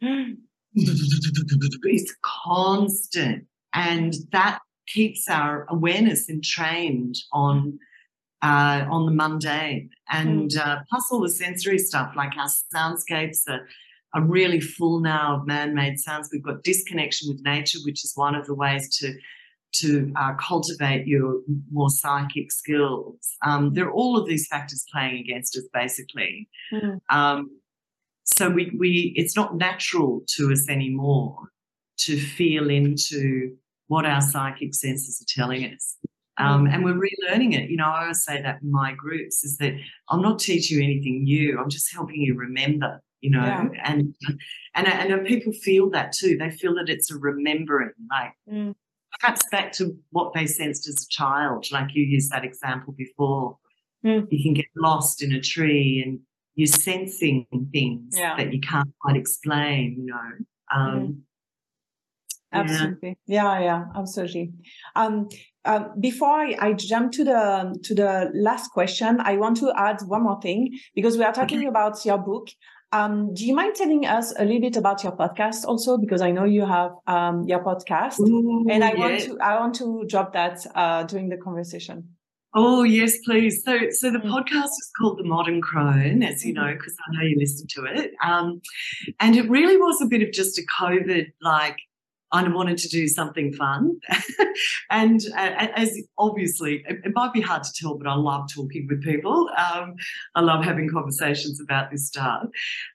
it's 0.74 2.16
constant, 2.22 3.46
and 3.74 4.14
that 4.32 4.60
keeps 4.88 5.28
our 5.28 5.66
awareness 5.68 6.28
entrained 6.28 7.16
on 7.32 7.78
uh, 8.42 8.84
on 8.90 9.06
the 9.06 9.12
mundane, 9.12 9.90
and 10.10 10.50
mm. 10.50 10.58
uh, 10.58 10.80
plus 10.88 11.06
all 11.10 11.20
the 11.20 11.30
sensory 11.30 11.78
stuff 11.78 12.12
like 12.16 12.32
our 12.36 12.48
soundscapes 12.74 13.42
are 13.48 13.66
are 14.14 14.22
really 14.22 14.60
full 14.60 15.00
now 15.00 15.36
of 15.36 15.46
man-made 15.46 15.98
sounds. 15.98 16.30
We've 16.32 16.42
got 16.42 16.62
disconnection 16.62 17.28
with 17.28 17.44
nature, 17.44 17.78
which 17.84 18.02
is 18.04 18.12
one 18.14 18.34
of 18.34 18.46
the 18.46 18.54
ways 18.54 18.96
to 18.98 19.14
to 19.80 20.12
uh, 20.16 20.34
cultivate 20.34 21.06
your 21.06 21.40
more 21.70 21.90
psychic 21.90 22.50
skills. 22.50 23.18
Um, 23.44 23.74
there 23.74 23.86
are 23.86 23.92
all 23.92 24.16
of 24.18 24.26
these 24.26 24.46
factors 24.46 24.84
playing 24.92 25.18
against 25.18 25.56
us, 25.56 25.64
basically. 25.72 26.48
Mm. 26.72 27.00
Um, 27.10 27.50
so 28.24 28.48
we, 28.50 28.74
we, 28.78 29.12
it's 29.16 29.36
not 29.36 29.56
natural 29.56 30.22
to 30.36 30.50
us 30.52 30.68
anymore 30.68 31.36
to 31.98 32.18
feel 32.18 32.70
into 32.70 33.56
what 33.88 34.04
our 34.04 34.20
psychic 34.20 34.74
senses 34.74 35.22
are 35.22 35.40
telling 35.40 35.64
us. 35.64 35.96
Um, 36.38 36.66
mm. 36.66 36.74
and 36.74 36.84
we're 36.84 36.94
relearning 36.94 37.54
it. 37.54 37.70
You 37.70 37.76
know, 37.76 37.86
I 37.86 38.02
always 38.02 38.24
say 38.24 38.42
that 38.42 38.60
in 38.62 38.70
my 38.70 38.92
groups 38.92 39.44
is 39.44 39.56
that 39.58 39.74
I'm 40.10 40.22
not 40.22 40.38
teaching 40.38 40.78
you 40.78 40.84
anything 40.84 41.24
new. 41.24 41.58
I'm 41.58 41.70
just 41.70 41.92
helping 41.92 42.20
you 42.20 42.34
remember. 42.34 43.00
You 43.22 43.30
know, 43.30 43.40
yeah. 43.42 43.64
and 43.82 44.14
and 44.74 44.86
and 44.86 45.26
people 45.26 45.52
feel 45.52 45.88
that 45.90 46.12
too. 46.12 46.36
They 46.36 46.50
feel 46.50 46.74
that 46.74 46.90
it's 46.90 47.10
a 47.10 47.16
remembering, 47.16 47.92
like 48.10 48.32
mm 48.48 48.74
perhaps 49.20 49.42
back 49.50 49.72
to 49.72 49.96
what 50.10 50.32
they 50.34 50.46
sensed 50.46 50.88
as 50.88 51.02
a 51.02 51.08
child, 51.08 51.66
like 51.70 51.94
you 51.94 52.04
used 52.04 52.30
that 52.30 52.44
example 52.44 52.94
before. 52.96 53.58
Mm. 54.04 54.26
You 54.30 54.42
can 54.42 54.54
get 54.54 54.66
lost 54.76 55.22
in 55.22 55.32
a 55.32 55.40
tree 55.40 56.02
and 56.04 56.20
you're 56.54 56.66
sensing 56.66 57.46
things 57.72 58.14
yeah. 58.16 58.36
that 58.36 58.52
you 58.52 58.60
can't 58.60 58.88
quite 59.00 59.16
explain, 59.16 59.96
you 59.98 60.06
know. 60.06 60.30
Um, 60.74 60.98
mm. 60.98 61.16
Absolutely. 62.52 63.18
Yeah. 63.26 63.58
yeah, 63.58 63.64
yeah, 63.64 63.84
absolutely. 63.94 64.52
Um, 64.94 65.28
um, 65.64 65.92
before 66.00 66.30
I, 66.30 66.56
I, 66.60 66.72
jump 66.74 67.12
to 67.12 67.24
the 67.24 67.78
to 67.82 67.94
the 67.94 68.30
last 68.34 68.70
question, 68.70 69.18
I 69.20 69.36
want 69.36 69.56
to 69.58 69.72
add 69.76 70.00
one 70.06 70.22
more 70.22 70.40
thing 70.40 70.78
because 70.94 71.18
we 71.18 71.24
are 71.24 71.32
talking 71.32 71.58
okay. 71.58 71.66
about 71.66 72.04
your 72.04 72.18
book. 72.18 72.48
Um, 72.92 73.34
do 73.34 73.44
you 73.44 73.54
mind 73.54 73.74
telling 73.74 74.06
us 74.06 74.32
a 74.38 74.44
little 74.44 74.60
bit 74.60 74.76
about 74.76 75.02
your 75.02 75.12
podcast 75.12 75.64
also? 75.64 75.98
Because 75.98 76.22
I 76.22 76.30
know 76.30 76.44
you 76.44 76.64
have 76.64 76.92
um, 77.06 77.42
your 77.44 77.62
podcast, 77.62 78.20
Ooh, 78.20 78.66
and 78.70 78.84
I 78.84 78.94
want 78.94 79.20
to 79.20 79.38
I 79.40 79.58
want 79.58 79.74
to 79.76 80.04
drop 80.08 80.32
that 80.34 80.64
uh, 80.74 81.02
during 81.04 81.28
the 81.28 81.36
conversation. 81.36 82.16
Oh 82.54 82.84
yes, 82.84 83.18
please. 83.24 83.62
So, 83.64 83.90
so 83.90 84.10
the 84.10 84.18
mm. 84.18 84.30
podcast 84.30 84.64
is 84.64 84.90
called 84.98 85.18
The 85.18 85.24
Modern 85.24 85.60
Crone, 85.60 86.22
as 86.22 86.42
you 86.44 86.54
know, 86.54 86.72
because 86.72 86.94
mm-hmm. 86.94 87.18
I 87.18 87.22
know 87.22 87.28
you 87.28 87.36
listen 87.38 87.66
to 87.70 87.84
it. 87.84 88.12
Um, 88.24 88.62
and 89.20 89.36
it 89.36 89.50
really 89.50 89.76
was 89.76 90.00
a 90.00 90.06
bit 90.06 90.22
of 90.22 90.32
just 90.32 90.58
a 90.58 90.62
COVID 90.80 91.26
like 91.42 91.76
I 92.32 92.46
wanted 92.48 92.78
to 92.78 92.88
do 92.88 93.06
something 93.06 93.52
fun. 93.52 93.98
and 94.90 95.20
uh, 95.36 95.68
as 95.76 95.96
obviously, 96.18 96.84
it, 96.88 96.98
it, 97.04 97.12
might 97.14 97.32
be 97.32 97.40
hard 97.40 97.62
to 97.62 97.72
tell, 97.72 97.96
but 97.96 98.08
I 98.08 98.14
love 98.14 98.48
talking 98.52 98.86
with 98.88 99.02
people. 99.02 99.48
Um, 99.56 99.94
I 100.34 100.40
love 100.40 100.64
having 100.64 100.88
conversations 100.88 101.60
about 101.60 101.90
this 101.90 102.08
stuff. 102.08 102.44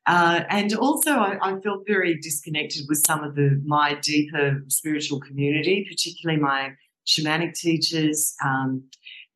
Uh, 0.06 0.42
and 0.50 0.74
also, 0.76 1.12
I, 1.12 1.38
I, 1.42 1.60
felt 1.62 1.88
very 1.88 2.18
disconnected 2.20 2.84
with 2.90 3.04
some 3.06 3.24
of 3.24 3.36
the 3.36 3.62
my 3.66 3.96
deeper 4.02 4.64
spiritual 4.68 5.22
community, 5.22 5.86
particularly 5.90 6.42
my 6.42 6.72
shamanic 7.08 7.54
teachers. 7.54 8.36
Um, 8.44 8.84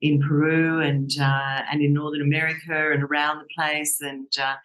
in 0.02 0.22
Peru 0.22 0.82
and 0.82 1.10
uh, 1.20 1.62
and 1.72 1.82
in 1.82 1.94
Northern 1.94 2.22
America 2.22 2.92
and 2.92 3.02
around 3.02 3.40
the 3.40 3.48
place, 3.56 4.02
and 4.02 4.28
uh, 4.40 4.56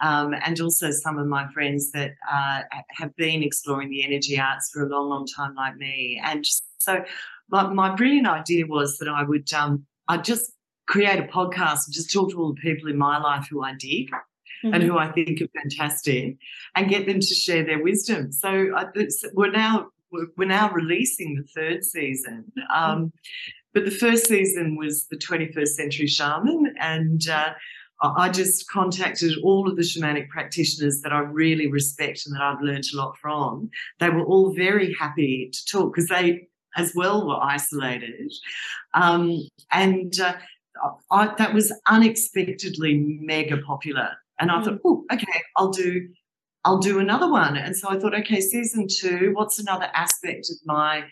um, 0.00 0.34
and 0.44 0.60
also 0.60 0.90
some 0.90 1.18
of 1.18 1.26
my 1.26 1.46
friends 1.52 1.90
that 1.92 2.12
uh, 2.30 2.62
have 2.90 3.14
been 3.16 3.42
exploring 3.42 3.90
the 3.90 4.04
energy 4.04 4.38
arts 4.38 4.70
for 4.70 4.82
a 4.82 4.88
long, 4.88 5.08
long 5.08 5.26
time, 5.26 5.54
like 5.54 5.76
me. 5.76 6.20
And 6.24 6.44
so, 6.78 7.04
my, 7.50 7.72
my 7.72 7.94
brilliant 7.94 8.26
idea 8.26 8.66
was 8.66 8.98
that 8.98 9.08
I 9.08 9.22
would 9.22 9.52
um, 9.52 9.84
I'd 10.08 10.24
just 10.24 10.52
create 10.86 11.18
a 11.18 11.24
podcast 11.24 11.86
and 11.86 11.94
just 11.94 12.12
talk 12.12 12.30
to 12.30 12.38
all 12.38 12.54
the 12.54 12.60
people 12.60 12.88
in 12.88 12.96
my 12.96 13.18
life 13.18 13.46
who 13.50 13.62
I 13.62 13.74
dig. 13.74 14.10
Mm-hmm. 14.62 14.74
And 14.74 14.82
who 14.82 14.98
I 14.98 15.10
think 15.10 15.40
are 15.40 15.48
fantastic, 15.58 16.36
and 16.76 16.90
get 16.90 17.06
them 17.06 17.18
to 17.18 17.34
share 17.34 17.64
their 17.64 17.82
wisdom. 17.82 18.30
So 18.30 18.68
we're 19.32 19.50
now 19.50 19.86
we're 20.12 20.46
now 20.46 20.70
releasing 20.70 21.34
the 21.36 21.44
third 21.44 21.82
season. 21.82 22.52
Um, 22.74 23.10
but 23.72 23.84
the 23.84 23.90
first 23.90 24.26
season 24.26 24.76
was 24.76 25.06
the 25.06 25.16
21st 25.16 25.68
century 25.68 26.06
shaman, 26.08 26.74
and 26.78 27.26
uh, 27.28 27.52
I 28.02 28.30
just 28.30 28.68
contacted 28.68 29.32
all 29.42 29.68
of 29.68 29.76
the 29.76 29.82
shamanic 29.82 30.28
practitioners 30.28 31.00
that 31.02 31.12
I 31.12 31.18
really 31.18 31.66
respect 31.66 32.22
and 32.24 32.34
that 32.34 32.42
I've 32.42 32.62
learned 32.62 32.84
a 32.92 32.96
lot 32.96 33.16
from. 33.18 33.70
They 33.98 34.08
were 34.08 34.24
all 34.24 34.54
very 34.54 34.94
happy 34.98 35.50
to 35.52 35.64
talk 35.66 35.94
because 35.94 36.08
they, 36.08 36.48
as 36.76 36.92
well, 36.94 37.26
were 37.26 37.42
isolated. 37.42 38.32
Um, 38.94 39.46
and 39.70 40.18
uh, 40.18 40.34
I, 41.10 41.34
that 41.36 41.52
was 41.52 41.72
unexpectedly 41.88 43.18
mega 43.20 43.58
popular. 43.58 44.10
And 44.38 44.50
I 44.50 44.62
thought, 44.62 44.78
oh, 44.84 45.04
okay, 45.12 45.42
I'll 45.56 45.70
do, 45.70 46.08
I'll 46.64 46.78
do 46.78 47.00
another 47.00 47.30
one. 47.30 47.56
And 47.56 47.76
so 47.76 47.90
I 47.90 47.98
thought, 47.98 48.14
okay, 48.14 48.40
season 48.40 48.86
two, 48.88 49.32
what's 49.34 49.58
another 49.58 49.88
aspect 49.94 50.48
of 50.50 50.56
my 50.64 51.04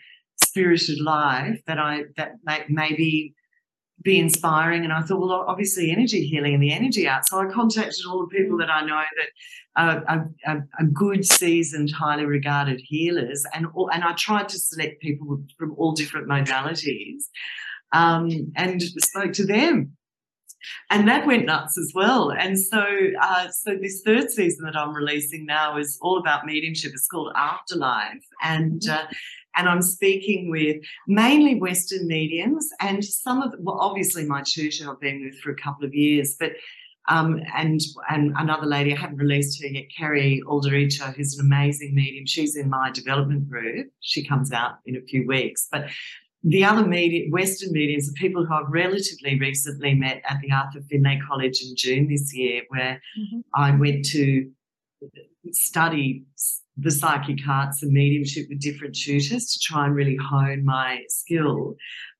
spirited 0.43 0.99
life 1.01 1.61
that 1.67 1.77
I 1.77 2.05
that 2.17 2.35
may, 2.43 2.63
maybe 2.69 3.35
be 4.01 4.19
inspiring. 4.19 4.83
And 4.83 4.93
I 4.93 5.01
thought, 5.01 5.19
well, 5.19 5.45
obviously, 5.47 5.91
energy 5.91 6.25
healing 6.25 6.53
and 6.53 6.63
the 6.63 6.71
energy 6.71 7.07
art. 7.07 7.27
So 7.27 7.39
I 7.39 7.51
contacted 7.51 8.05
all 8.07 8.21
the 8.21 8.37
people 8.37 8.57
that 8.57 8.69
I 8.69 8.85
know 8.85 9.01
that 9.17 9.29
are, 9.75 10.03
are, 10.45 10.67
are 10.79 10.85
good, 10.93 11.25
seasoned, 11.25 11.91
highly 11.91 12.25
regarded 12.25 12.81
healers, 12.83 13.45
and 13.53 13.67
all, 13.73 13.89
and 13.91 14.03
I 14.03 14.13
tried 14.13 14.49
to 14.49 14.59
select 14.59 15.01
people 15.01 15.43
from 15.57 15.73
all 15.77 15.93
different 15.93 16.27
modalities, 16.27 17.23
um, 17.93 18.51
and 18.55 18.81
spoke 18.81 19.33
to 19.33 19.45
them. 19.45 19.95
And 20.89 21.07
that 21.07 21.25
went 21.25 21.45
nuts 21.45 21.77
as 21.77 21.93
well. 21.95 22.31
And 22.31 22.59
so, 22.59 22.83
uh, 23.21 23.47
so 23.49 23.77
this 23.81 24.01
third 24.05 24.29
season 24.29 24.65
that 24.65 24.75
I'm 24.75 24.93
releasing 24.93 25.45
now 25.45 25.77
is 25.77 25.97
all 26.01 26.19
about 26.19 26.45
mediumship. 26.45 26.91
It's 26.93 27.07
called 27.07 27.31
Afterlife, 27.35 28.25
and 28.43 28.81
mm-hmm. 28.81 28.91
uh, 28.91 29.07
and 29.59 29.67
I'm 29.67 29.81
speaking 29.81 30.49
with 30.49 30.77
mainly 31.05 31.59
Western 31.59 32.07
mediums 32.07 32.69
and 32.79 33.03
some 33.03 33.41
of, 33.41 33.53
well, 33.59 33.77
obviously 33.79 34.25
my 34.25 34.41
tutor 34.45 34.89
I've 34.89 35.01
been 35.01 35.21
with 35.25 35.37
for 35.39 35.51
a 35.51 35.55
couple 35.55 35.85
of 35.85 35.93
years, 35.93 36.37
but 36.39 36.53
um, 37.09 37.41
and 37.55 37.81
and 38.09 38.33
another 38.37 38.67
lady 38.67 38.93
I 38.93 38.97
haven't 38.97 39.17
released 39.17 39.61
her 39.61 39.67
yet, 39.67 39.85
Carrie 39.97 40.41
Aldericho, 40.47 41.13
who's 41.13 41.37
an 41.37 41.45
amazing 41.45 41.93
medium. 41.93 42.25
She's 42.25 42.55
in 42.55 42.69
my 42.69 42.91
development 42.91 43.49
group. 43.49 43.87
She 43.99 44.25
comes 44.25 44.51
out 44.53 44.75
in 44.85 44.95
a 44.95 45.01
few 45.01 45.27
weeks, 45.27 45.67
but 45.71 45.87
the 46.43 46.63
other 46.63 46.85
media, 46.85 47.29
Western 47.29 47.73
mediums 47.73 48.07
are 48.09 48.13
people 48.13 48.45
who 48.45 48.53
I've 48.53 48.69
relatively 48.69 49.37
recently 49.39 49.93
met 49.93 50.21
at 50.29 50.39
the 50.41 50.51
Arthur 50.51 50.81
Findlay 50.89 51.19
College 51.27 51.61
in 51.63 51.75
June 51.75 52.07
this 52.07 52.33
year, 52.33 52.61
where 52.69 53.01
mm-hmm. 53.19 53.39
I 53.55 53.75
went 53.75 54.05
to 54.05 54.49
study 55.55 56.25
the 56.81 56.91
psychic 56.91 57.39
arts 57.47 57.83
and 57.83 57.91
mediumship 57.91 58.47
with 58.49 58.61
different 58.61 58.95
tutors 58.95 59.51
to 59.51 59.59
try 59.59 59.85
and 59.85 59.95
really 59.95 60.15
hone 60.15 60.63
my 60.63 61.01
skill. 61.09 61.75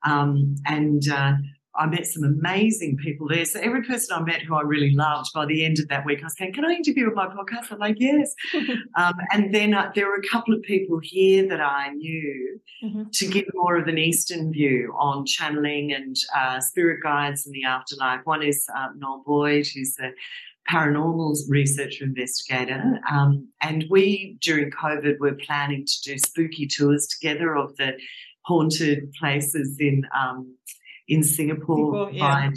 Um, 0.05 0.55
and 0.65 1.01
uh, 1.09 1.33
I 1.75 1.85
met 1.85 2.05
some 2.05 2.23
amazing 2.23 2.97
people 2.97 3.27
there. 3.27 3.45
So 3.45 3.59
every 3.59 3.83
person 3.83 4.17
I 4.17 4.21
met 4.21 4.41
who 4.41 4.55
I 4.55 4.61
really 4.61 4.93
loved, 4.93 5.29
by 5.33 5.45
the 5.45 5.63
end 5.63 5.79
of 5.79 5.87
that 5.87 6.05
week, 6.05 6.19
I 6.21 6.25
was 6.25 6.37
saying, 6.37 6.53
"Can 6.53 6.65
I 6.65 6.71
interview 6.71 7.05
with 7.05 7.15
my 7.15 7.27
podcast?" 7.27 7.71
I'm 7.71 7.79
like, 7.79 7.95
"Yes." 7.99 8.33
um, 8.97 9.13
and 9.31 9.53
then 9.53 9.73
uh, 9.73 9.91
there 9.95 10.07
were 10.07 10.15
a 10.15 10.27
couple 10.27 10.53
of 10.53 10.61
people 10.63 10.99
here 11.01 11.47
that 11.47 11.61
I 11.61 11.89
knew 11.89 12.59
mm-hmm. 12.83 13.03
to 13.13 13.27
give 13.27 13.45
more 13.53 13.77
of 13.77 13.87
an 13.87 13.97
Eastern 13.97 14.51
view 14.51 14.93
on 14.97 15.25
channeling 15.25 15.93
and 15.93 16.17
uh, 16.35 16.59
spirit 16.59 17.01
guides 17.01 17.45
in 17.45 17.53
the 17.53 17.63
afterlife. 17.63 18.21
One 18.25 18.43
is 18.43 18.65
uh, 18.75 18.87
Noel 18.97 19.23
Boyd, 19.25 19.67
who's 19.73 19.93
the 19.95 20.11
paranormal 20.69 21.35
researcher 21.47 22.03
investigator. 22.03 22.99
Um, 23.09 23.49
and 23.61 23.85
we, 23.89 24.37
during 24.41 24.71
COVID, 24.71 25.19
were 25.19 25.35
planning 25.35 25.85
to 25.85 26.01
do 26.03 26.17
spooky 26.17 26.67
tours 26.67 27.07
together 27.07 27.55
of 27.55 27.75
the 27.77 27.93
haunted 28.43 29.11
places 29.19 29.77
in 29.79 30.03
um, 30.17 30.55
in 31.07 31.23
Singapore 31.23 32.11
yeah. 32.11 32.19
via, 32.21 32.51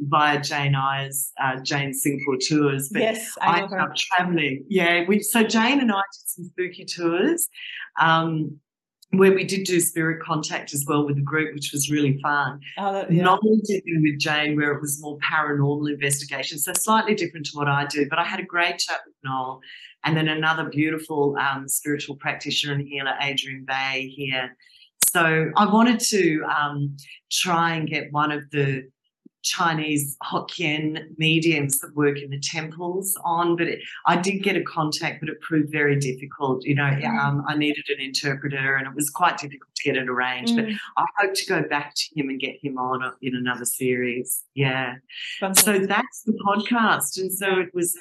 via 0.00 0.40
Jane 0.40 0.74
Eyre's 0.74 1.30
uh, 1.42 1.60
Jane 1.60 1.92
Singapore 1.92 2.38
tours. 2.40 2.88
But 2.90 3.02
yes, 3.02 3.34
I, 3.40 3.46
I 3.46 3.62
ended 3.62 3.78
up 3.78 3.94
traveling. 3.94 4.64
Yeah, 4.68 5.04
we, 5.06 5.20
so 5.20 5.42
Jane 5.42 5.80
and 5.80 5.92
I 5.92 5.96
did 5.96 6.28
some 6.28 6.44
spooky 6.46 6.86
tours. 6.86 7.48
Um, 8.00 8.60
where 9.10 9.32
we 9.32 9.44
did 9.44 9.64
do 9.64 9.80
spirit 9.80 10.22
contact 10.22 10.74
as 10.74 10.84
well 10.86 11.06
with 11.06 11.16
the 11.16 11.22
group, 11.22 11.54
which 11.54 11.72
was 11.72 11.90
really 11.90 12.18
fun. 12.20 12.60
Oh, 12.76 12.92
that, 12.92 13.10
yeah. 13.10 13.22
Not 13.22 13.40
with 13.42 14.18
Jane, 14.18 14.56
where 14.56 14.72
it 14.72 14.80
was 14.80 15.00
more 15.00 15.18
paranormal 15.18 15.90
investigation, 15.90 16.58
so 16.58 16.72
slightly 16.74 17.14
different 17.14 17.46
to 17.46 17.56
what 17.56 17.68
I 17.68 17.86
do. 17.86 18.06
But 18.08 18.18
I 18.18 18.24
had 18.24 18.38
a 18.40 18.44
great 18.44 18.78
chat 18.78 19.00
with 19.06 19.14
Noel, 19.24 19.60
and 20.04 20.16
then 20.16 20.28
another 20.28 20.68
beautiful 20.68 21.36
um, 21.38 21.68
spiritual 21.68 22.16
practitioner 22.16 22.74
and 22.74 22.86
healer, 22.86 23.14
Adrian 23.20 23.64
Bay, 23.66 24.12
here. 24.14 24.54
So 25.10 25.50
I 25.56 25.64
wanted 25.64 26.00
to 26.00 26.44
um, 26.44 26.96
try 27.32 27.74
and 27.76 27.88
get 27.88 28.12
one 28.12 28.30
of 28.30 28.44
the 28.50 28.90
Chinese 29.42 30.16
Hokkien 30.24 31.16
mediums 31.16 31.78
that 31.80 31.94
work 31.94 32.18
in 32.18 32.30
the 32.30 32.40
temples 32.40 33.16
on, 33.24 33.56
but 33.56 33.68
it, 33.68 33.80
I 34.06 34.16
did 34.16 34.42
get 34.42 34.56
a 34.56 34.62
contact, 34.62 35.20
but 35.20 35.28
it 35.28 35.40
proved 35.40 35.70
very 35.70 35.98
difficult. 35.98 36.64
You 36.64 36.74
know, 36.74 36.82
mm. 36.82 37.18
um, 37.18 37.44
I 37.46 37.56
needed 37.56 37.84
an 37.88 38.00
interpreter, 38.00 38.76
and 38.76 38.86
it 38.86 38.94
was 38.94 39.10
quite 39.10 39.38
difficult 39.38 39.74
to 39.76 39.82
get 39.82 39.96
it 39.96 40.08
arranged. 40.08 40.54
Mm. 40.54 40.56
But 40.56 41.02
I 41.02 41.04
hope 41.18 41.34
to 41.34 41.46
go 41.46 41.62
back 41.68 41.94
to 41.94 42.20
him 42.20 42.28
and 42.28 42.40
get 42.40 42.56
him 42.62 42.78
on 42.78 43.12
in 43.22 43.34
another 43.34 43.64
series. 43.64 44.44
Yeah. 44.54 44.96
So 45.40 45.78
that's 45.78 46.22
the 46.24 46.38
podcast, 46.46 47.18
and 47.18 47.32
so 47.32 47.58
it 47.60 47.74
was 47.74 47.96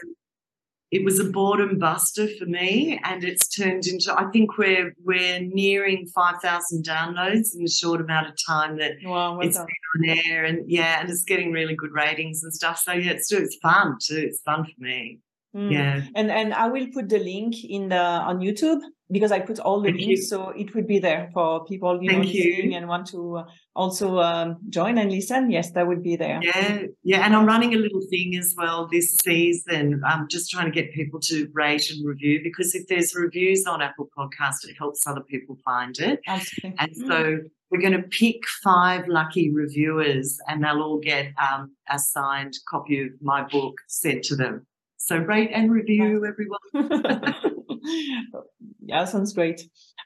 it 0.89 1.03
was 1.03 1.19
a 1.19 1.25
boredom 1.25 1.77
buster 1.77 2.27
for 2.39 2.45
me 2.45 2.99
and 3.03 3.23
it's 3.23 3.47
turned 3.47 3.85
into 3.87 4.13
i 4.17 4.25
think 4.31 4.57
we're 4.57 4.93
we're 5.03 5.39
nearing 5.39 6.05
5000 6.07 6.85
downloads 6.85 7.55
in 7.55 7.63
a 7.65 7.69
short 7.69 7.99
amount 8.01 8.27
of 8.27 8.35
time 8.45 8.77
that 8.77 8.93
wow, 9.03 9.39
it's 9.39 9.57
been 9.57 9.65
on 9.65 10.17
air 10.27 10.45
and 10.45 10.69
yeah 10.69 10.99
and 11.01 11.09
it's 11.09 11.23
getting 11.23 11.51
really 11.51 11.75
good 11.75 11.91
ratings 11.91 12.43
and 12.43 12.53
stuff. 12.53 12.79
So 12.79 12.93
yeah 12.93 13.11
it's 13.11 13.31
it's 13.31 13.57
fun 13.61 13.97
too. 14.01 14.17
It's 14.17 14.41
fun 14.41 14.63
for 14.63 14.71
me 14.79 15.19
mm. 15.55 15.71
yeah 15.71 16.01
and 16.15 16.31
and 16.31 16.53
i 16.53 16.67
will 16.67 16.87
put 16.93 17.09
the 17.09 17.19
link 17.19 17.63
in 17.63 17.89
the 17.89 17.95
on 17.95 18.39
youtube 18.39 18.81
because 19.09 19.31
I 19.31 19.39
put 19.39 19.59
all 19.59 19.81
the 19.81 19.89
Thank 19.89 20.01
links, 20.01 20.21
you. 20.21 20.27
so 20.27 20.49
it 20.49 20.73
would 20.75 20.87
be 20.87 20.99
there 20.99 21.29
for 21.33 21.65
people 21.65 22.01
you 22.01 22.09
Thank 22.09 22.23
know 22.23 22.31
listening 22.31 22.71
you. 22.71 22.77
and 22.77 22.87
want 22.87 23.07
to 23.07 23.37
uh, 23.37 23.43
also 23.75 24.19
um, 24.19 24.57
join 24.69 24.97
and 24.97 25.11
listen. 25.11 25.49
Yes, 25.49 25.71
that 25.71 25.87
would 25.87 26.03
be 26.03 26.15
there. 26.15 26.39
Yeah, 26.43 26.83
yeah, 27.03 27.25
and 27.25 27.35
I'm 27.35 27.45
running 27.45 27.73
a 27.73 27.77
little 27.77 28.01
thing 28.09 28.35
as 28.35 28.53
well 28.57 28.87
this 28.91 29.15
season. 29.23 30.01
I'm 30.05 30.27
just 30.27 30.51
trying 30.51 30.65
to 30.65 30.71
get 30.71 30.93
people 30.93 31.19
to 31.21 31.47
rate 31.53 31.89
and 31.89 32.05
review 32.05 32.41
because 32.43 32.75
if 32.75 32.87
there's 32.87 33.15
reviews 33.15 33.65
on 33.65 33.81
Apple 33.81 34.09
Podcast, 34.17 34.67
it 34.67 34.75
helps 34.77 35.07
other 35.07 35.21
people 35.21 35.57
find 35.63 35.97
it. 35.99 36.19
Absolutely. 36.27 36.75
And 36.79 36.95
so 36.95 37.05
mm. 37.05 37.39
we're 37.71 37.81
going 37.81 37.93
to 37.93 38.07
pick 38.09 38.45
five 38.63 39.07
lucky 39.07 39.51
reviewers, 39.53 40.37
and 40.47 40.63
they'll 40.63 40.81
all 40.81 40.99
get 40.99 41.31
um, 41.37 41.71
a 41.89 41.97
signed 41.97 42.55
copy 42.67 43.03
of 43.03 43.09
my 43.21 43.43
book 43.43 43.75
sent 43.87 44.23
to 44.25 44.35
them. 44.35 44.65
So 45.07 45.15
rate 45.19 45.51
and 45.53 45.71
review, 45.71 46.25
everyone. 46.25 46.59
yeah, 48.85 49.05
sounds 49.05 49.31
great. 49.31 49.61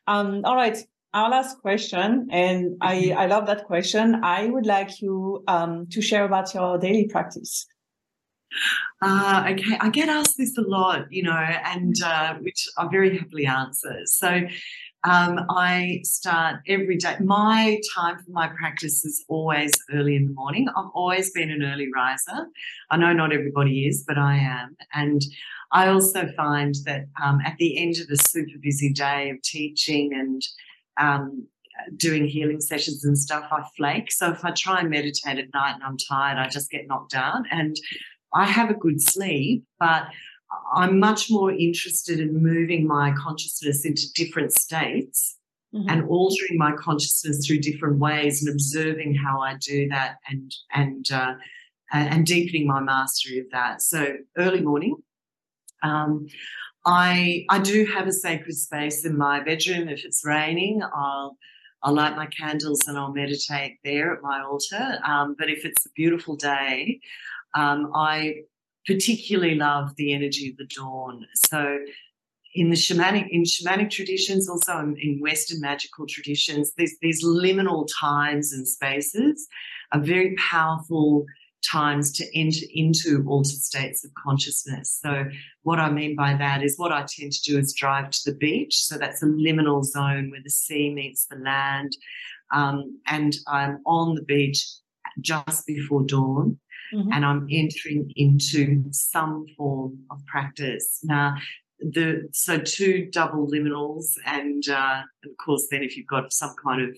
Um, 0.06 0.43
all 0.45 0.56
right. 0.56 0.78
Our 1.16 1.32
last 1.32 1.58
question, 1.58 2.28
and 2.32 2.78
I, 2.82 2.95
mm-hmm. 2.97 3.18
I 3.18 3.26
love 3.26 3.47
that 3.47 3.66
question. 3.66 4.24
I 4.24 4.45
would 4.45 4.68
like 4.68 5.02
you 5.02 5.43
um, 5.47 5.88
to 5.89 6.04
share 6.04 6.24
about 6.24 6.54
your 6.54 6.78
daily 6.78 7.08
practice. 7.08 7.66
Uh, 9.02 9.47
okay, 9.49 9.76
I 9.82 9.89
get 9.89 10.08
asked 10.08 10.38
this 10.38 10.56
a 10.60 10.62
lot, 10.62 11.12
you 11.12 11.24
know, 11.24 11.32
and 11.34 11.95
uh, 12.06 12.36
which 12.36 12.68
I 12.78 12.88
very 12.88 13.18
happily 13.18 13.47
answer. 13.47 14.02
So, 14.06 14.41
Um, 15.04 15.39
I 15.49 16.02
start 16.04 16.58
every 16.68 16.97
day. 16.97 17.16
My 17.20 17.80
time 17.95 18.18
for 18.20 18.30
my 18.30 18.47
practice 18.47 19.04
is 19.04 19.26
always 19.28 19.72
early 19.91 20.16
in 20.16 20.28
the 20.28 20.34
morning. 20.34 20.68
I've 20.70 20.91
always 20.93 21.32
been 21.32 21.49
an 21.49 21.64
early 21.64 21.88
riser. 21.93 22.47
I 22.91 22.97
know 22.97 23.12
not 23.12 23.34
everybody 23.34 23.88
is, 23.88 24.04
but 24.08 24.20
I 24.20 24.38
am. 24.38 24.78
And 24.93 25.22
I 25.72 25.88
also 25.88 26.28
find 26.36 26.76
that 26.86 27.06
um, 27.22 27.39
at 27.43 27.58
the 27.58 27.80
end 27.80 27.95
of 27.97 28.12
a 28.12 28.18
super 28.18 28.60
busy 28.62 28.93
day 28.93 29.32
of 29.32 29.41
teaching 29.41 30.12
and 30.14 30.43
um, 30.97 31.47
doing 31.97 32.28
healing 32.28 32.62
sessions 32.62 33.04
and 33.04 33.18
stuff, 33.18 33.47
I 33.52 33.64
flake. 33.76 34.12
So 34.12 34.32
if 34.32 34.45
I 34.45 34.52
try 34.52 34.82
and 34.82 34.89
meditate 34.91 35.39
at 35.39 35.54
night 35.54 35.76
and 35.76 35.84
I'm 35.84 35.97
tired, 35.97 36.38
I 36.38 36.47
just 36.47 36.70
get 36.70 36.88
knocked 36.88 37.16
out. 37.16 37.41
And 37.49 37.76
I 38.34 38.45
have 38.45 38.70
a 38.70 38.76
good 38.76 39.02
sleep, 39.02 39.66
but 39.80 40.04
I'm 40.74 40.99
much 40.99 41.30
more 41.30 41.52
interested 41.52 42.20
in 42.20 42.41
moving 42.41 42.88
my 42.88 43.14
consciousness 43.18 43.86
into 43.86 44.12
different 44.14 44.54
states 44.54 45.38
mm-hmm. 45.74 45.89
and 45.89 46.08
altering 46.10 46.58
my 46.58 46.74
consciousness 46.74 47.45
through 47.45 47.60
different 47.60 47.99
ways 47.99 48.43
and 48.43 48.54
observing 48.54 49.16
how 49.16 49.39
I 49.39 49.56
do 49.58 49.88
that 49.89 50.18
and 50.30 50.54
and 50.74 51.06
uh, 51.12 51.36
and 51.91 52.26
deepening 52.26 52.68
my 52.68 52.80
mastery 52.82 53.39
of 53.39 53.45
that. 53.52 53.82
So 53.82 54.14
early 54.38 54.62
morning. 54.62 54.95
Um, 55.84 56.28
I 56.86 57.45
I 57.49 57.60
do 57.60 57.86
have 57.86 58.08
a 58.08 58.12
sacred 58.12 58.56
space 58.56 59.06
in 59.06 59.18
my 59.18 59.41
bedroom. 59.43 59.88
If 59.88 60.04
it's 60.04 60.26
raining, 60.26 60.82
I'll 60.84 61.38
I'll 61.84 61.93
light 61.93 62.16
my 62.16 62.28
candles 62.28 62.88
and 62.88 62.97
I'll 62.97 63.14
meditate 63.14 63.78
there 63.84 64.14
at 64.14 64.22
my 64.22 64.41
altar. 64.41 64.99
Um, 65.06 65.36
but 65.38 65.49
if 65.49 65.66
it's 65.66 65.86
a 65.86 65.89
beautiful 65.95 66.36
day, 66.36 66.99
um, 67.56 67.91
I 67.95 68.36
particularly 68.88 69.56
love 69.56 69.96
the 69.96 70.14
energy 70.14 70.50
of 70.50 70.58
the 70.58 70.68
dawn. 70.76 71.26
So 71.36 71.80
in 72.54 72.70
the 72.70 72.76
shamanic 72.76 73.28
in 73.30 73.44
shamanic 73.44 73.90
traditions, 73.90 74.50
also 74.50 74.80
in, 74.80 74.96
in 74.98 75.20
Western 75.22 75.62
magical 75.62 76.06
traditions, 76.08 76.74
these 76.76 76.98
these 77.02 77.24
liminal 77.24 77.88
times 78.00 78.52
and 78.52 78.68
spaces 78.68 79.48
are 79.92 80.02
very 80.02 80.36
powerful 80.36 81.26
times 81.70 82.12
to 82.12 82.26
enter 82.38 82.66
into 82.74 83.24
altered 83.28 83.62
states 83.62 84.04
of 84.04 84.12
consciousness. 84.16 85.00
So, 85.02 85.26
what 85.64 85.80
I 85.80 85.90
mean 85.90 86.16
by 86.16 86.34
that 86.36 86.64
is 86.64 86.78
what 86.78 86.92
I 86.92 87.06
tend 87.08 87.32
to 87.34 87.52
do 87.52 87.58
is 87.58 87.74
drive 87.74 88.10
to 88.10 88.32
the 88.32 88.38
beach. 88.38 88.76
So, 88.76 88.98
that's 88.98 89.24
a 89.24 89.28
liminal 89.28 89.84
zone 89.84 90.32
where 90.32 90.42
the 90.44 90.50
sea 90.50 90.94
meets 90.94 91.28
the 91.28 91.38
land. 91.38 91.96
Um, 92.54 93.00
and 93.08 93.34
I'm 93.48 93.80
on 93.86 94.16
the 94.16 94.24
beach 94.24 94.68
just 95.22 95.66
before 95.66 96.04
dawn 96.04 96.60
mm-hmm. 96.94 97.12
and 97.12 97.26
I'm 97.26 97.48
entering 97.50 98.12
into 98.16 98.84
some 98.92 99.46
form 99.58 100.00
of 100.10 100.26
practice. 100.26 101.00
Now, 101.04 101.36
the 101.80 102.30
so 102.32 102.60
two 102.60 103.10
double 103.12 103.48
liminals, 103.48 104.06
and 104.26 104.68
uh, 104.70 105.02
of 105.26 105.38
course, 105.44 105.68
then 105.72 105.84
if 105.84 105.98
you've 105.98 106.08
got 106.08 106.32
some 106.32 106.54
kind 106.64 106.82
of 106.82 106.98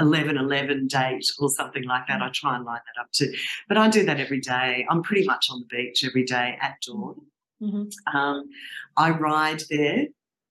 11 0.00 0.36
11 0.36 0.88
date 0.88 1.26
or 1.38 1.48
something 1.48 1.84
like 1.84 2.06
that, 2.08 2.20
I 2.20 2.30
try 2.34 2.56
and 2.56 2.64
line 2.64 2.80
that 2.94 3.00
up 3.00 3.10
too. 3.12 3.32
But 3.68 3.78
I 3.78 3.88
do 3.88 4.04
that 4.04 4.18
every 4.18 4.40
day. 4.40 4.86
I'm 4.90 5.02
pretty 5.02 5.24
much 5.24 5.46
on 5.50 5.60
the 5.60 5.66
beach 5.66 6.04
every 6.04 6.24
day 6.24 6.58
at 6.60 6.76
dawn. 6.84 7.20
Mm-hmm. 7.62 8.16
Um, 8.16 8.48
I 8.96 9.10
ride 9.10 9.62
there 9.70 10.06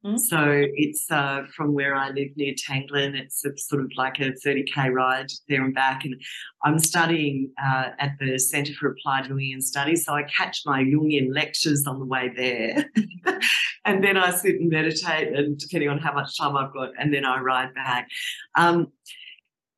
Mm-hmm. 0.06 0.18
So 0.18 0.66
it's 0.76 1.10
uh, 1.10 1.44
from 1.56 1.74
where 1.74 1.96
I 1.96 2.10
live 2.10 2.30
near 2.36 2.54
Tanglin. 2.54 3.16
It's 3.16 3.46
a, 3.46 3.58
sort 3.58 3.82
of 3.82 3.92
like 3.96 4.20
a 4.20 4.34
30k 4.46 4.92
ride 4.92 5.28
there 5.48 5.64
and 5.64 5.74
back. 5.74 6.04
And 6.04 6.22
I'm 6.64 6.78
studying 6.78 7.52
uh, 7.64 7.90
at 8.00 8.12
the 8.20 8.38
Centre 8.38 8.74
for 8.74 8.92
Applied 8.92 9.26
Jungian 9.30 9.62
Studies. 9.62 10.06
So 10.06 10.14
I 10.14 10.24
catch 10.24 10.62
my 10.66 10.84
Jungian 10.84 11.34
lectures 11.34 11.86
on 11.88 12.00
the 12.00 12.06
way 12.06 12.32
there. 12.36 12.86
and 13.86 14.04
then 14.04 14.18
I 14.18 14.32
sit 14.32 14.56
and 14.56 14.70
meditate, 14.70 15.34
and 15.34 15.58
depending 15.58 15.90
on 15.90 16.00
how 16.00 16.14
much 16.14 16.38
time 16.38 16.58
I've 16.58 16.74
got, 16.74 16.90
and 17.00 17.14
then 17.14 17.26
I 17.26 17.40
ride 17.40 17.74
back. 17.74 18.10
Um, 18.56 18.92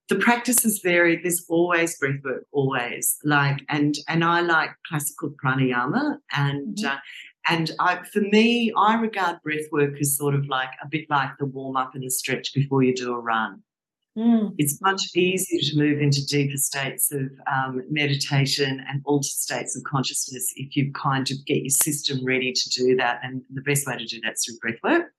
the 0.07 0.15
practices 0.15 0.81
vary. 0.83 1.19
There's 1.21 1.45
always 1.49 1.97
breath 1.97 2.19
work, 2.23 2.45
always 2.51 3.17
like, 3.23 3.63
and 3.69 3.95
and 4.07 4.23
I 4.23 4.41
like 4.41 4.69
classical 4.87 5.33
pranayama, 5.43 6.17
and 6.31 6.77
mm-hmm. 6.77 6.85
uh, 6.85 6.97
and 7.47 7.71
I, 7.79 8.03
for 8.11 8.21
me, 8.21 8.71
I 8.75 8.95
regard 8.95 9.41
breath 9.43 9.67
work 9.71 9.95
as 9.99 10.17
sort 10.17 10.35
of 10.35 10.47
like 10.47 10.71
a 10.81 10.87
bit 10.87 11.05
like 11.09 11.31
the 11.37 11.45
warm 11.45 11.77
up 11.77 11.93
and 11.93 12.03
the 12.03 12.09
stretch 12.09 12.53
before 12.53 12.83
you 12.83 12.95
do 12.95 13.13
a 13.13 13.19
run. 13.19 13.61
Mm. 14.17 14.55
It's 14.57 14.81
much 14.81 15.15
easier 15.15 15.59
to 15.59 15.77
move 15.77 16.01
into 16.01 16.25
deeper 16.25 16.57
states 16.57 17.11
of 17.11 17.29
um, 17.51 17.83
meditation 17.89 18.83
and 18.89 19.01
altered 19.05 19.25
states 19.25 19.75
of 19.75 19.83
consciousness 19.83 20.53
if 20.55 20.75
you 20.75 20.91
kind 20.93 21.29
of 21.29 21.37
get 21.45 21.63
your 21.63 21.69
system 21.69 22.25
ready 22.25 22.53
to 22.53 22.69
do 22.69 22.95
that. 22.95 23.19
And 23.23 23.41
the 23.53 23.61
best 23.61 23.85
way 23.85 23.97
to 23.97 24.05
do 24.05 24.21
that 24.21 24.33
is 24.33 24.45
through 24.45 24.57
breath 24.59 24.79
work. 24.83 25.11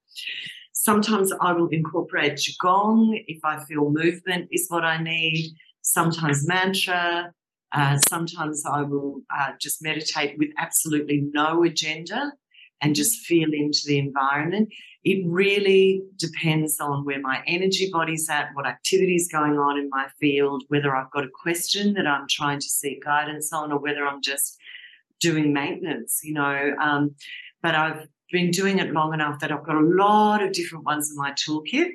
Sometimes 0.73 1.33
I 1.41 1.53
will 1.53 1.69
incorporate 1.69 2.35
Qigong 2.35 3.23
if 3.27 3.45
I 3.45 3.63
feel 3.65 3.91
movement 3.91 4.49
is 4.51 4.67
what 4.69 4.85
I 4.85 5.03
need. 5.03 5.55
Sometimes 5.83 6.49
mantra, 6.49 7.33
uh, 7.73 7.99
sometimes 8.09 8.65
I 8.65 8.83
will 8.83 9.23
uh, 9.37 9.53
just 9.61 9.83
meditate 9.83 10.39
with 10.39 10.51
absolutely 10.59 11.29
no 11.33 11.65
agenda 11.65 12.33
and 12.81 12.95
just 12.95 13.21
feel 13.27 13.49
into 13.53 13.81
the 13.87 13.99
environment. 13.99 14.69
It 15.03 15.25
really 15.27 16.03
depends 16.17 16.79
on 16.81 17.05
where 17.05 17.21
my 17.21 17.43
energy 17.47 17.89
body's 17.93 18.29
at, 18.29 18.51
what 18.55 18.67
activity 18.67 19.15
is 19.15 19.29
going 19.31 19.59
on 19.59 19.79
in 19.79 19.89
my 19.89 20.09
field, 20.21 20.65
whether 20.69 20.95
I've 20.95 21.11
got 21.11 21.25
a 21.25 21.31
question 21.43 21.95
that 21.95 22.07
I'm 22.07 22.27
trying 22.29 22.61
to 22.61 22.69
seek 22.69 23.05
guidance 23.05 23.53
on, 23.53 23.73
or 23.73 23.79
whether 23.79 24.07
I'm 24.07 24.21
just 24.21 24.59
doing 25.21 25.53
maintenance, 25.53 26.21
you 26.23 26.35
know. 26.35 26.75
Um, 26.81 27.15
but 27.63 27.75
I've 27.75 28.09
been 28.31 28.51
doing 28.51 28.79
it 28.79 28.93
long 28.93 29.15
enough 29.15 29.41
that 29.41 29.53
I've 29.53 29.65
got 29.65 29.77
a 29.77 29.81
lot 29.81 30.43
of 30.43 30.53
different 30.53 30.85
ones 30.85 31.11
in 31.11 31.17
my 31.17 31.33
toolkit, 31.33 31.93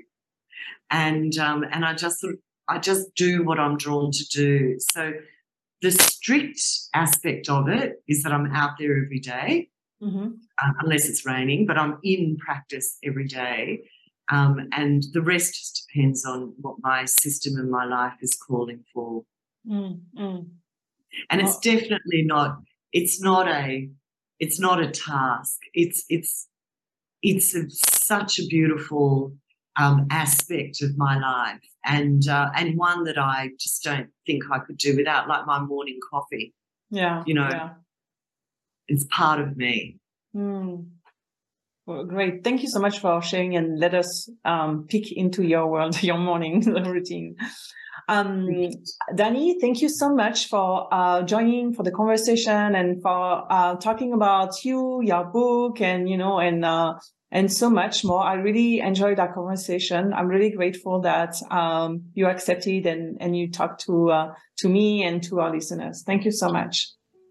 and 0.89 1.38
um, 1.38 1.63
and 1.72 1.86
I 1.86 1.93
just 1.93 2.19
sort 2.19 2.34
of 2.34 2.39
I 2.67 2.80
just 2.80 3.13
do 3.15 3.43
what 3.43 3.59
I'm 3.59 3.78
drawn 3.78 4.11
to 4.11 4.26
do. 4.32 4.78
So 4.80 5.11
the 5.82 5.91
strict 5.91 6.61
aspect 6.93 7.49
of 7.49 7.67
it 7.67 8.03
is 8.07 8.23
that 8.23 8.32
I'm 8.32 8.51
out 8.53 8.71
there 8.79 9.03
every 9.03 9.19
day, 9.19 9.69
mm-hmm. 10.01 10.27
uh, 10.61 10.71
unless 10.82 11.09
it's 11.09 11.25
raining, 11.25 11.65
but 11.65 11.77
I'm 11.77 11.97
in 12.03 12.38
practice 12.38 12.97
every 13.03 13.27
day. 13.27 13.84
Um, 14.32 14.69
and 14.71 15.03
the 15.11 15.21
rest 15.21 15.55
just 15.55 15.88
depends 15.88 16.25
on 16.25 16.53
what 16.61 16.75
my 16.82 17.05
system 17.05 17.55
and 17.57 17.69
my 17.69 17.86
life 17.86 18.13
is 18.21 18.36
calling 18.36 18.84
for. 18.93 19.23
Mm-hmm. 19.67 20.38
And 21.29 21.41
it's 21.41 21.59
definitely 21.59 22.23
not. 22.23 22.59
It's 22.93 23.21
not 23.21 23.47
a. 23.47 23.89
It's 24.39 24.59
not 24.59 24.82
a 24.82 24.89
task. 24.89 25.59
It's 25.73 26.05
it's 26.09 26.47
it's 27.21 27.53
a, 27.53 27.69
such 27.69 28.39
a 28.39 28.47
beautiful 28.47 29.36
um, 29.78 30.07
aspect 30.09 30.82
of 30.82 30.97
my 30.97 31.17
life, 31.17 31.61
and 31.86 32.28
uh, 32.28 32.49
and 32.55 32.78
one 32.78 33.03
that 33.05 33.17
I 33.17 33.49
just 33.59 33.84
don't 33.84 34.09
think 34.26 34.43
I 34.51 34.59
could 34.59 34.78
do 34.78 34.95
without, 34.95 35.28
like 35.28 35.45
my 35.45 35.59
morning 35.59 35.99
coffee. 36.09 36.53
Yeah, 36.89 37.24
you 37.26 37.34
know, 37.34 37.47
yeah. 37.49 37.69
it's 38.88 39.05
part 39.09 39.39
of 39.39 39.55
me. 39.57 39.99
Mm. 40.36 40.88
Well, 41.88 42.05
great. 42.05 42.43
Thank 42.43 42.61
you 42.61 42.69
so 42.69 42.80
much 42.80 42.99
for 42.99 43.22
sharing 43.22 43.55
and 43.55 43.80
let 43.80 43.95
us 43.95 44.30
um, 44.45 44.86
peek 44.88 45.11
into 45.11 45.43
your 45.43 45.67
world, 45.67 46.01
your 46.03 46.17
morning 46.17 46.61
routine. 46.65 47.36
Um, 48.07 48.47
Dani, 49.13 49.55
thank 49.59 49.82
you 49.82 49.89
so 49.89 50.13
much 50.13 50.47
for 50.47 50.88
uh, 50.93 51.24
joining 51.24 51.74
for 51.74 51.84
the 51.84 51.91
conversation 51.91 52.76
and 52.76 53.01
for 53.01 53.45
uh, 53.51 53.76
talking 53.76 54.13
about 54.13 54.63
you, 54.63 55.01
your 55.03 55.26
book, 55.26 55.82
and 55.82 56.09
you 56.09 56.17
know, 56.17 56.39
and 56.39 56.65
uh, 56.65 56.95
and 57.32 57.51
so 57.51 57.69
much 57.69 58.03
more. 58.03 58.21
I 58.21 58.34
really 58.34 58.79
enjoyed 58.79 59.17
that 59.17 59.34
conversation. 59.34 60.13
I'm 60.13 60.27
really 60.27 60.51
grateful 60.51 61.01
that 61.01 61.36
um, 61.49 62.03
you 62.13 62.27
accepted 62.27 62.86
and, 62.86 63.17
and 63.21 63.38
you 63.38 63.49
talked 63.49 63.86
to 63.86 64.11
uh, 64.11 64.34
to 64.59 64.69
me 64.69 65.03
and 65.03 65.23
to 65.23 65.39
our 65.39 65.51
listeners. 65.51 66.03
Thank 66.05 66.25
you 66.25 66.32
so 66.32 66.49
much. 66.49 66.89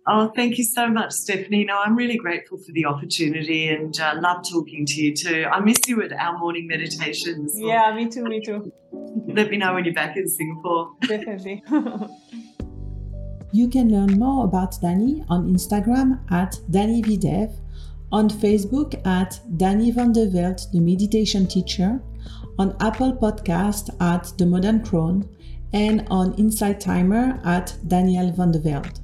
Oh, 0.08 0.32
thank 0.34 0.56
you 0.56 0.64
so 0.64 0.88
much, 0.88 1.12
Stephanie. 1.12 1.64
No, 1.64 1.78
I'm 1.78 1.94
really 1.94 2.16
grateful 2.16 2.56
for 2.58 2.72
the 2.72 2.86
opportunity 2.86 3.68
and 3.68 3.98
uh, 4.00 4.14
love 4.16 4.44
talking 4.50 4.86
to 4.86 4.94
you 4.94 5.14
too. 5.14 5.44
I 5.44 5.60
miss 5.60 5.78
you 5.86 6.02
at 6.02 6.12
our 6.12 6.38
morning 6.38 6.66
meditations. 6.66 7.54
Yeah, 7.56 7.94
me 7.94 8.08
too, 8.08 8.24
me 8.24 8.40
too. 8.40 8.72
Let 9.28 9.50
me 9.50 9.58
know 9.58 9.74
when 9.74 9.84
you're 9.84 9.94
back 9.94 10.16
in 10.16 10.26
Singapore. 10.26 10.92
Definitely. 11.02 11.62
you 13.52 13.68
can 13.68 13.90
learn 13.90 14.18
more 14.18 14.46
about 14.46 14.72
Dani 14.80 15.24
on 15.28 15.52
Instagram 15.52 16.18
at 16.32 16.58
Dani 16.70 17.04
Videv 17.04 17.54
on 18.12 18.28
Facebook 18.28 18.94
at 19.06 19.40
Dani 19.56 19.94
Van 19.94 20.12
de 20.12 20.28
Velde, 20.28 20.60
the 20.72 20.80
meditation 20.80 21.46
teacher, 21.46 22.02
on 22.58 22.76
Apple 22.80 23.12
Podcast 23.12 23.90
at 24.00 24.32
The 24.38 24.46
Modern 24.46 24.84
Crone, 24.84 25.28
and 25.72 26.04
on 26.10 26.34
Insight 26.34 26.80
Timer 26.80 27.40
at 27.44 27.76
Daniel 27.86 28.32
Van 28.32 28.50
de 28.50 28.58
Velde. 28.58 28.98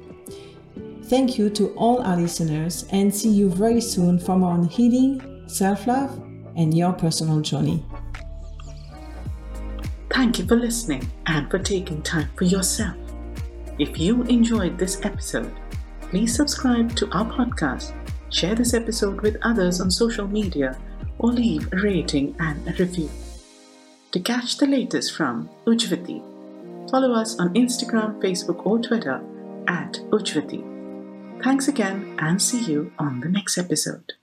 thank 1.10 1.36
you 1.36 1.50
to 1.50 1.74
all 1.74 2.00
our 2.00 2.16
listeners 2.16 2.86
and 2.90 3.14
see 3.14 3.28
you 3.28 3.50
very 3.50 3.82
soon 3.82 4.18
for 4.18 4.38
more 4.38 4.52
on 4.52 4.66
healing, 4.66 5.44
self 5.46 5.86
love, 5.86 6.16
and 6.56 6.72
your 6.74 6.94
personal 6.94 7.42
journey. 7.42 7.84
Thank 10.08 10.38
you 10.38 10.46
for 10.46 10.56
listening 10.56 11.06
and 11.26 11.50
for 11.50 11.58
taking 11.58 12.00
time 12.00 12.30
for 12.34 12.44
yourself. 12.44 12.96
If 13.78 13.98
you 13.98 14.22
enjoyed 14.22 14.78
this 14.78 15.04
episode, 15.04 15.52
please 16.00 16.34
subscribe 16.34 16.96
to 16.96 17.10
our 17.12 17.26
podcast, 17.26 17.92
share 18.30 18.54
this 18.54 18.72
episode 18.72 19.20
with 19.20 19.36
others 19.42 19.82
on 19.82 19.90
social 19.90 20.26
media, 20.26 20.78
or 21.18 21.30
leave 21.30 21.70
a 21.74 21.76
rating 21.76 22.34
and 22.38 22.66
a 22.66 22.72
review. 22.82 23.10
To 24.12 24.18
catch 24.18 24.56
the 24.56 24.66
latest 24.66 25.14
from 25.14 25.48
Ujvati, 25.66 26.20
follow 26.90 27.12
us 27.12 27.38
on 27.38 27.54
Instagram, 27.54 28.20
Facebook, 28.20 28.66
or 28.66 28.80
Twitter 28.80 29.22
at 29.68 30.00
Ujvati. 30.10 31.42
Thanks 31.44 31.68
again 31.68 32.16
and 32.18 32.42
see 32.42 32.64
you 32.64 32.92
on 32.98 33.20
the 33.20 33.28
next 33.28 33.56
episode. 33.56 34.14